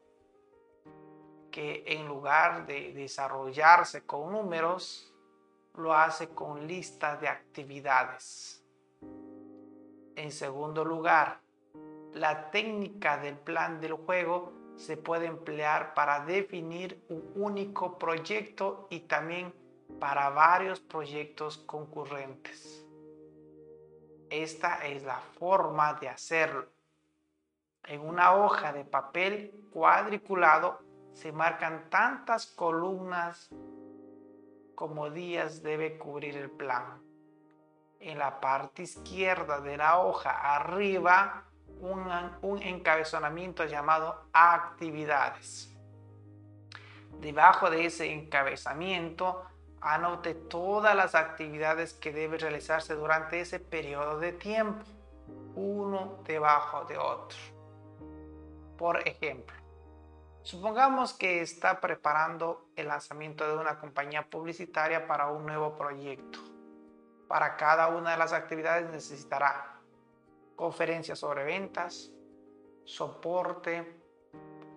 que 1.55 1.85
en 1.87 2.05
lugar 2.05 2.67
de 2.67 2.91
desarrollarse 2.91 4.05
con 4.05 4.29
números, 4.29 5.13
lo 5.75 5.93
hace 5.93 6.27
con 6.27 6.67
listas 6.67 7.21
de 7.21 7.29
actividades. 7.29 8.61
En 10.17 10.33
segundo 10.33 10.83
lugar, 10.83 11.39
la 12.13 12.51
técnica 12.51 13.17
del 13.19 13.37
plan 13.37 13.79
del 13.79 13.93
juego 13.93 14.51
se 14.75 14.97
puede 14.97 15.27
emplear 15.27 15.93
para 15.93 16.25
definir 16.25 17.01
un 17.07 17.31
único 17.35 17.97
proyecto 17.97 18.87
y 18.89 18.99
también 18.99 19.53
para 19.97 20.29
varios 20.31 20.81
proyectos 20.81 21.57
concurrentes. 21.59 22.85
Esta 24.29 24.85
es 24.85 25.03
la 25.03 25.21
forma 25.39 25.93
de 25.93 26.09
hacerlo. 26.09 26.65
En 27.85 28.01
una 28.01 28.35
hoja 28.35 28.73
de 28.73 28.83
papel 28.83 29.69
cuadriculado 29.71 30.83
se 31.15 31.31
marcan 31.31 31.89
tantas 31.89 32.45
columnas 32.45 33.49
como 34.75 35.09
días 35.09 35.63
debe 35.63 35.97
cubrir 35.97 36.35
el 36.35 36.51
plan. 36.51 37.01
En 38.01 38.19
la 38.19 38.41
parte 38.41 38.83
izquierda 38.83 39.61
de 39.61 39.77
la 39.77 39.99
hoja 39.99 40.55
arriba 40.55 41.45
un, 41.79 42.05
un 42.41 42.61
encabezamiento 42.61 43.63
llamado 43.63 44.25
actividades. 44.33 45.73
Debajo 47.21 47.69
de 47.69 47.85
ese 47.85 48.11
encabezamiento 48.11 49.45
anote 49.79 50.35
todas 50.35 50.97
las 50.97 51.15
actividades 51.15 51.93
que 51.93 52.11
deben 52.11 52.41
realizarse 52.41 52.93
durante 52.93 53.39
ese 53.39 53.61
periodo 53.61 54.19
de 54.19 54.33
tiempo, 54.33 54.83
uno 55.55 56.19
debajo 56.25 56.83
de 56.83 56.97
otro. 56.97 57.37
Por 58.77 59.07
ejemplo, 59.07 59.64
supongamos 60.45 61.13
que 61.13 61.41
está 61.41 61.81
preparando 61.81 62.67
el 62.75 62.87
lanzamiento 62.87 63.47
de 63.47 63.57
una 63.57 63.79
compañía 63.79 64.29
publicitaria 64.29 65.07
para 65.07 65.31
un 65.31 65.43
nuevo 65.43 65.75
proyecto. 65.75 66.37
Para 67.27 67.57
cada 67.57 67.87
una 67.87 68.11
de 68.11 68.17
las 68.17 68.31
actividades 68.31 68.87
necesitará 68.91 69.79
conferencias 70.55 71.17
sobre 71.17 71.43
ventas, 71.43 72.11
soporte, 72.83 73.99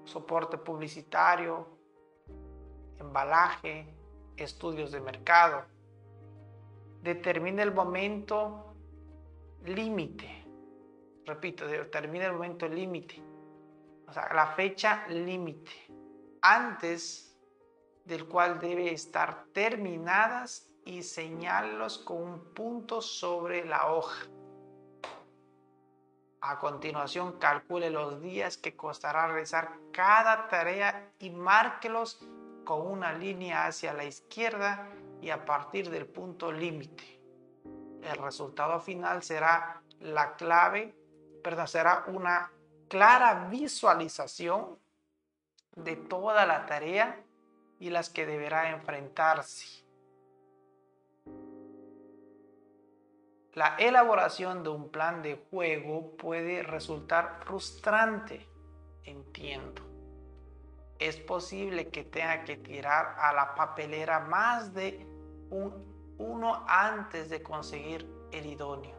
soporte 0.05 0.57
publicitario, 0.57 1.69
embalaje, 2.99 3.95
estudios 4.39 4.91
de 4.91 5.01
mercado. 5.01 5.67
Determina 7.03 7.63
el 7.63 7.75
momento 7.75 8.75
límite. 9.67 10.47
Repito, 11.27 11.67
determina 11.67 12.25
el 12.25 12.33
momento 12.33 12.67
límite. 12.67 13.28
O 14.09 14.13
sea, 14.13 14.29
la 14.35 14.47
fecha 14.47 15.07
límite. 15.09 15.71
Antes 16.41 17.37
del 18.05 18.27
cual 18.27 18.59
debe 18.59 18.93
estar 18.93 19.45
terminadas 19.53 20.67
y 20.85 21.03
señalarlos 21.03 21.99
con 21.99 22.23
un 22.23 22.55
punto 22.55 23.03
sobre 23.03 23.67
la 23.67 23.93
hoja. 23.93 24.27
A 26.41 26.59
continuación, 26.59 27.39
calcule 27.39 27.91
los 27.91 28.23
días 28.23 28.57
que 28.57 28.75
costará 28.77 29.27
realizar 29.27 29.73
cada 29.93 30.49
tarea 30.49 31.13
y 31.19 31.31
márquelos 31.31 32.25
con 32.65 32.87
una 32.87 33.13
línea 33.13 33.67
hacia 33.67 33.93
la 33.93 34.05
izquierda 34.05 34.89
y 35.21 35.31
a 35.31 35.45
partir 35.45 35.91
del 35.91 36.07
punto 36.07 36.51
límite. 36.53 37.21
El 38.03 38.17
resultado 38.19 38.81
final 38.81 39.23
será 39.23 39.83
la 40.01 40.37
clave, 40.37 40.95
perdón, 41.43 41.69
será 41.69 42.05
una 42.07 42.51
clara 42.89 43.49
visualización 43.49 44.79
de 45.77 45.97
toda 45.97 46.47
la 46.47 46.67
tarea 46.67 47.23
y 47.79 47.91
las 47.91 48.11
que 48.11 48.27
deberá 48.27 48.71
enfrentarse. 48.71 49.85
La 53.55 53.77
elaboración 53.77 54.63
de 54.63 54.71
un 54.71 54.91
plan 54.91 55.23
de 55.23 55.45
juego 55.51 56.17
puede 56.17 56.63
resultar 56.63 57.41
frustrante, 57.45 58.49
entiendo 59.05 59.89
es 60.99 61.17
posible 61.17 61.89
que 61.89 62.05
tenga 62.05 62.45
que 62.45 62.57
tirar 62.57 63.15
a 63.19 63.33
la 63.33 63.55
papelera 63.55 64.21
más 64.21 64.75
de 64.75 65.07
un, 65.51 66.17
uno 66.19 66.65
antes 66.67 67.31
de 67.31 67.43
conseguir 67.43 68.09
el 68.33 68.47
idóneo. 68.47 68.97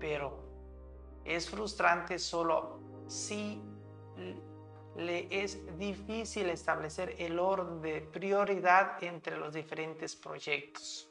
Pero 0.00 0.47
es 1.24 1.48
frustrante 1.48 2.18
solo 2.18 2.80
si 3.06 3.62
le 4.96 5.28
es 5.30 5.78
difícil 5.78 6.50
establecer 6.50 7.14
el 7.18 7.38
orden 7.38 7.80
de 7.80 8.00
prioridad 8.00 9.02
entre 9.02 9.36
los 9.36 9.52
diferentes 9.52 10.16
proyectos. 10.16 11.08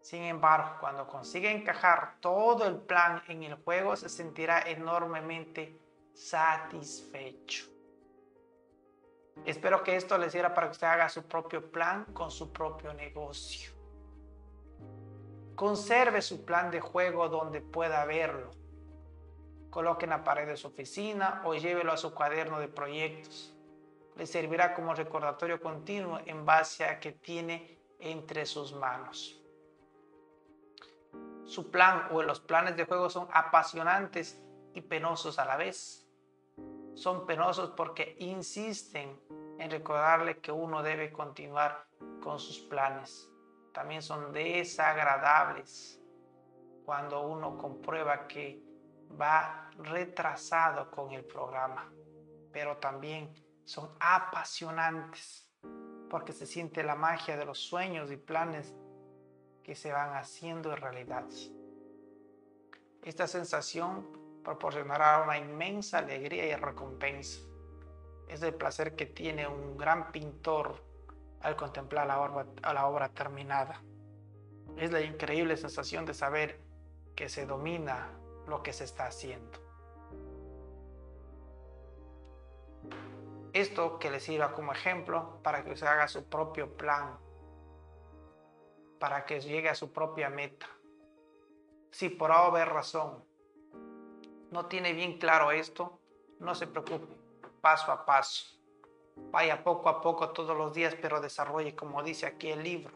Sin 0.00 0.22
embargo, 0.22 0.76
cuando 0.80 1.06
consiga 1.06 1.50
encajar 1.50 2.20
todo 2.20 2.66
el 2.66 2.76
plan 2.76 3.22
en 3.28 3.42
el 3.42 3.54
juego, 3.56 3.96
se 3.96 4.08
sentirá 4.08 4.62
enormemente 4.62 5.80
satisfecho. 6.14 7.66
Espero 9.44 9.82
que 9.82 9.96
esto 9.96 10.16
les 10.16 10.32
sirva 10.32 10.54
para 10.54 10.68
que 10.68 10.72
usted 10.72 10.86
haga 10.86 11.08
su 11.08 11.24
propio 11.24 11.70
plan 11.70 12.04
con 12.06 12.30
su 12.30 12.52
propio 12.52 12.94
negocio. 12.94 13.72
Conserve 15.54 16.22
su 16.22 16.44
plan 16.44 16.70
de 16.70 16.80
juego 16.80 17.28
donde 17.28 17.60
pueda 17.60 18.04
verlo. 18.04 18.50
Coloque 19.76 20.06
en 20.06 20.10
la 20.10 20.24
pared 20.24 20.46
de 20.46 20.56
su 20.56 20.68
oficina 20.68 21.42
o 21.44 21.52
llévelo 21.52 21.92
a 21.92 21.98
su 21.98 22.14
cuaderno 22.14 22.58
de 22.58 22.68
proyectos. 22.68 23.54
Le 24.16 24.24
servirá 24.24 24.72
como 24.72 24.94
recordatorio 24.94 25.60
continuo 25.60 26.18
en 26.24 26.46
base 26.46 26.86
a 26.86 26.98
que 26.98 27.12
tiene 27.12 27.78
entre 28.00 28.46
sus 28.46 28.72
manos. 28.72 29.38
Su 31.44 31.70
plan 31.70 32.08
o 32.12 32.22
los 32.22 32.40
planes 32.40 32.74
de 32.74 32.86
juego 32.86 33.10
son 33.10 33.28
apasionantes 33.30 34.42
y 34.72 34.80
penosos 34.80 35.38
a 35.38 35.44
la 35.44 35.58
vez 35.58 36.06
son 36.94 37.26
penosos 37.26 37.72
porque 37.76 38.16
insisten 38.20 39.20
en 39.58 39.70
recordarle 39.70 40.38
que 40.38 40.50
uno 40.50 40.82
debe 40.82 41.12
continuar 41.12 41.86
con 42.22 42.38
sus 42.38 42.60
planes. 42.60 43.30
También 43.74 44.00
son 44.00 44.32
desagradables 44.32 46.00
cuando 46.86 47.20
uno 47.20 47.58
comprueba 47.58 48.26
que 48.26 48.65
va 49.20 49.70
retrasado 49.78 50.90
con 50.90 51.12
el 51.12 51.24
programa, 51.24 51.90
pero 52.52 52.76
también 52.78 53.32
son 53.64 53.90
apasionantes 54.00 55.48
porque 56.08 56.32
se 56.32 56.46
siente 56.46 56.82
la 56.82 56.94
magia 56.94 57.36
de 57.36 57.44
los 57.44 57.58
sueños 57.58 58.10
y 58.12 58.16
planes 58.16 58.74
que 59.62 59.74
se 59.74 59.92
van 59.92 60.14
haciendo 60.14 60.72
en 60.72 60.80
realidad. 60.80 61.24
Esta 63.02 63.26
sensación 63.26 64.06
proporcionará 64.44 65.22
una 65.22 65.38
inmensa 65.38 65.98
alegría 65.98 66.46
y 66.46 66.54
recompensa. 66.54 67.40
Es 68.28 68.42
el 68.42 68.54
placer 68.54 68.94
que 68.94 69.06
tiene 69.06 69.46
un 69.46 69.76
gran 69.76 70.12
pintor 70.12 70.84
al 71.40 71.56
contemplar 71.56 72.06
la 72.06 72.20
obra, 72.20 72.46
la 72.72 72.86
obra 72.86 73.08
terminada. 73.08 73.82
Es 74.76 74.92
la 74.92 75.00
increíble 75.00 75.56
sensación 75.56 76.06
de 76.06 76.14
saber 76.14 76.60
que 77.14 77.28
se 77.28 77.46
domina 77.46 78.10
lo 78.46 78.62
que 78.62 78.72
se 78.72 78.84
está 78.84 79.06
haciendo. 79.06 79.58
Esto 83.52 83.98
que 83.98 84.10
le 84.10 84.20
sirva 84.20 84.52
como 84.52 84.72
ejemplo 84.72 85.40
para 85.42 85.64
que 85.64 85.72
usted 85.72 85.86
haga 85.86 86.08
su 86.08 86.28
propio 86.28 86.76
plan, 86.76 87.18
para 88.98 89.24
que 89.24 89.40
llegue 89.40 89.68
a 89.68 89.74
su 89.74 89.92
propia 89.92 90.28
meta. 90.28 90.66
Si 91.90 92.08
por 92.10 92.32
haber 92.32 92.68
razón 92.68 93.24
no 94.50 94.66
tiene 94.66 94.92
bien 94.92 95.18
claro 95.18 95.50
esto, 95.50 95.98
no 96.38 96.54
se 96.54 96.66
preocupe, 96.66 97.06
paso 97.60 97.90
a 97.90 98.04
paso. 98.04 98.56
Vaya 99.30 99.64
poco 99.64 99.88
a 99.88 100.02
poco 100.02 100.30
todos 100.30 100.56
los 100.56 100.74
días, 100.74 100.94
pero 101.00 101.20
desarrolle 101.20 101.74
como 101.74 102.02
dice 102.02 102.26
aquí 102.26 102.50
el 102.50 102.62
libro. 102.62 102.94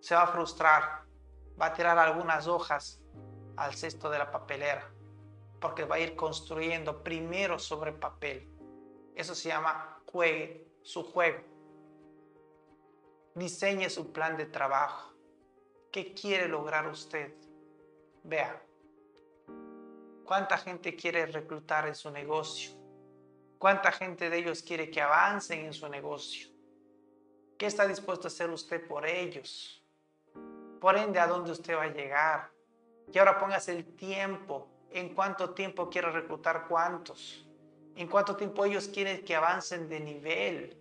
Se 0.00 0.14
va 0.16 0.22
a 0.22 0.26
frustrar, 0.26 1.04
va 1.60 1.66
a 1.66 1.72
tirar 1.72 1.98
algunas 1.98 2.48
hojas 2.48 3.00
al 3.58 3.74
cesto 3.74 4.08
de 4.08 4.18
la 4.18 4.30
papelera, 4.30 4.88
porque 5.60 5.84
va 5.84 5.96
a 5.96 6.00
ir 6.00 6.14
construyendo 6.14 7.02
primero 7.02 7.58
sobre 7.58 7.92
papel. 7.92 8.48
Eso 9.14 9.34
se 9.34 9.48
llama 9.48 10.00
juegue 10.06 10.68
su 10.82 11.02
juego. 11.02 11.40
Diseñe 13.34 13.90
su 13.90 14.12
plan 14.12 14.36
de 14.36 14.46
trabajo. 14.46 15.12
¿Qué 15.92 16.14
quiere 16.14 16.48
lograr 16.48 16.86
usted? 16.88 17.34
Vea, 18.22 18.62
¿cuánta 20.24 20.56
gente 20.58 20.94
quiere 20.94 21.26
reclutar 21.26 21.88
en 21.88 21.94
su 21.94 22.10
negocio? 22.10 22.72
¿Cuánta 23.58 23.90
gente 23.90 24.30
de 24.30 24.38
ellos 24.38 24.62
quiere 24.62 24.90
que 24.90 25.00
avancen 25.00 25.64
en 25.64 25.72
su 25.72 25.88
negocio? 25.88 26.48
¿Qué 27.58 27.66
está 27.66 27.88
dispuesto 27.88 28.28
a 28.28 28.30
hacer 28.30 28.50
usted 28.50 28.86
por 28.86 29.04
ellos? 29.04 29.84
Por 30.80 30.96
ende, 30.96 31.18
¿a 31.18 31.26
dónde 31.26 31.50
usted 31.50 31.74
va 31.74 31.84
a 31.84 31.92
llegar? 31.92 32.57
Y 33.12 33.18
ahora 33.18 33.38
póngase 33.38 33.72
el 33.72 33.84
tiempo. 33.96 34.68
¿En 34.90 35.14
cuánto 35.14 35.50
tiempo 35.50 35.88
quiere 35.90 36.10
reclutar 36.10 36.66
cuántos? 36.66 37.46
¿En 37.94 38.08
cuánto 38.08 38.36
tiempo 38.36 38.64
ellos 38.64 38.88
quieren 38.88 39.24
que 39.24 39.36
avancen 39.36 39.88
de 39.88 40.00
nivel? 40.00 40.78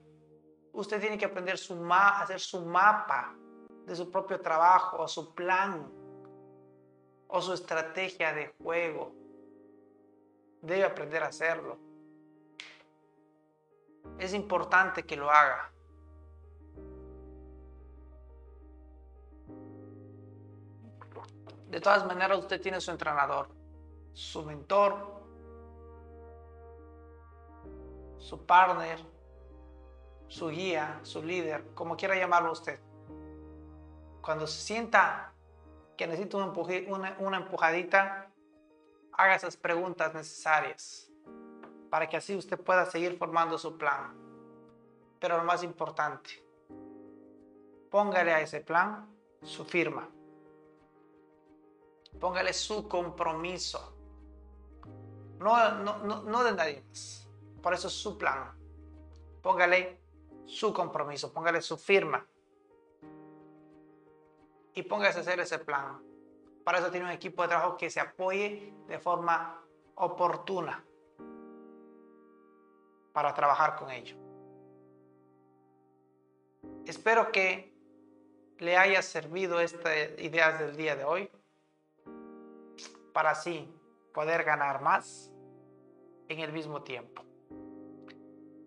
Usted 0.72 1.02
tiene 1.02 1.18
que 1.18 1.26
aprender 1.26 1.58
su 1.58 1.74
a 1.92 2.22
hacer 2.22 2.40
su 2.40 2.62
mapa 2.66 3.36
de 3.86 3.96
su 3.96 4.12
propio 4.12 4.40
trabajo 4.40 5.02
o 5.02 5.08
su 5.08 5.34
plan 5.34 5.92
o 7.28 7.42
su 7.42 7.54
estrategia 7.54 8.34
de 8.34 8.54
juego. 8.62 9.12
Debe 10.62 10.84
aprender 10.84 11.24
a 11.24 11.28
hacerlo. 11.28 11.78
Es 14.20 14.34
importante 14.34 15.04
que 15.04 15.16
lo 15.16 15.30
haga. 15.30 15.72
De 21.70 21.82
todas 21.82 22.06
maneras, 22.06 22.40
usted 22.40 22.62
tiene 22.62 22.80
su 22.80 22.92
entrenador, 22.92 23.50
su 24.14 24.44
mentor, 24.44 25.18
su 28.18 28.46
partner, 28.46 29.00
su 30.28 30.50
guía, 30.50 31.00
su 31.04 31.24
líder, 31.24 31.74
como 31.74 31.96
quiera 31.96 32.16
llamarlo 32.16 32.52
usted. 32.52 32.80
Cuando 34.22 34.48
se 34.48 34.60
sienta 34.62 35.34
que 35.96 36.08
necesita 36.08 36.38
una, 36.38 37.38
empujadita, 37.38 38.32
haga 39.14 39.36
esas 39.36 39.58
preguntas 39.58 40.14
necesarias 40.14 41.10
para 41.90 42.08
que 42.08 42.18
así 42.18 42.36
usted 42.36 42.60
pueda 42.60 42.86
seguir 42.86 43.18
formando 43.18 43.58
su 43.58 43.78
plan. 43.78 44.14
Pero 45.20 45.38
lo 45.38 45.44
más 45.44 45.64
importante, 45.64 46.44
póngale 47.90 48.34
a 48.34 48.42
ese 48.42 48.60
plan 48.62 49.10
su 49.42 49.66
firma. 49.66 50.08
Póngale 52.20 52.54
su 52.54 52.88
compromiso. 52.88 53.94
No, 55.40 55.72
no, 55.76 55.98
no, 56.00 56.24
no 56.24 56.44
de 56.44 56.52
nadie 56.54 56.84
más. 56.88 57.28
Por 57.62 57.74
eso 57.74 57.88
es 57.88 57.94
su 57.94 58.18
plan. 58.18 58.52
Póngale 59.42 60.02
su 60.46 60.74
compromiso, 60.74 61.32
póngale 61.32 61.62
su 61.62 61.78
firma. 61.78 62.26
Y 64.74 64.84
póngase 64.84 65.20
a 65.20 65.22
hacer 65.22 65.40
ese 65.40 65.60
plan. 65.60 66.02
Para 66.64 66.80
eso 66.80 66.92
tiene 66.92 67.06
un 67.06 67.12
equipo 67.12 67.42
de 67.44 67.50
trabajo 67.50 67.78
que 67.78 67.90
se 67.90 68.00
apoye 68.00 68.74
de 68.88 69.00
forma 69.00 69.64
oportuna 69.96 70.84
para 73.14 73.34
trabajar 73.34 73.76
con 73.76 73.90
ello. 73.90 74.16
Espero 76.86 77.32
que 77.32 77.74
le 78.60 78.78
haya 78.78 79.02
servido 79.02 79.60
estas 79.60 80.20
ideas 80.20 80.60
del 80.60 80.76
día 80.76 80.96
de 80.96 81.04
hoy 81.04 81.30
para 83.18 83.32
así 83.32 83.68
poder 84.14 84.44
ganar 84.44 84.80
más 84.80 85.32
en 86.28 86.40
el 86.40 86.54
mismo 86.54 86.84
tiempo. 86.84 87.24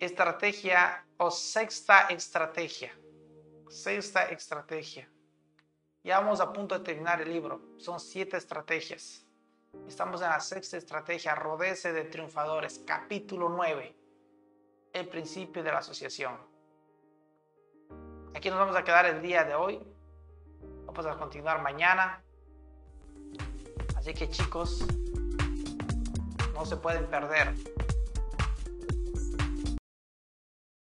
Estrategia 0.00 1.06
o 1.18 1.30
sexta 1.30 2.08
estrategia. 2.08 2.92
Sexta 3.68 4.24
estrategia. 4.24 5.08
Ya 6.02 6.18
vamos 6.18 6.40
a 6.40 6.52
punto 6.52 6.76
de 6.76 6.84
terminar 6.84 7.22
el 7.22 7.32
libro. 7.32 7.60
Son 7.78 8.00
siete 8.00 8.38
estrategias. 8.38 9.24
Estamos 9.86 10.20
en 10.20 10.30
la 10.30 10.40
sexta 10.40 10.78
estrategia, 10.78 11.36
rodece 11.36 11.92
de 11.92 12.06
triunfadores, 12.06 12.80
capítulo 12.84 13.48
9 13.50 13.94
el 14.92 15.08
principio 15.08 15.62
de 15.62 15.70
la 15.70 15.78
asociación. 15.78 16.36
Aquí 18.34 18.50
nos 18.50 18.58
vamos 18.58 18.74
a 18.74 18.82
quedar 18.82 19.06
el 19.06 19.22
día 19.22 19.44
de 19.44 19.54
hoy. 19.54 19.80
Vamos 20.86 21.06
a 21.06 21.16
continuar 21.16 21.62
mañana. 21.62 22.24
Así 24.10 24.18
que 24.18 24.28
chicos, 24.28 24.84
no 26.52 26.66
se 26.66 26.76
pueden 26.76 27.06
perder 27.06 27.54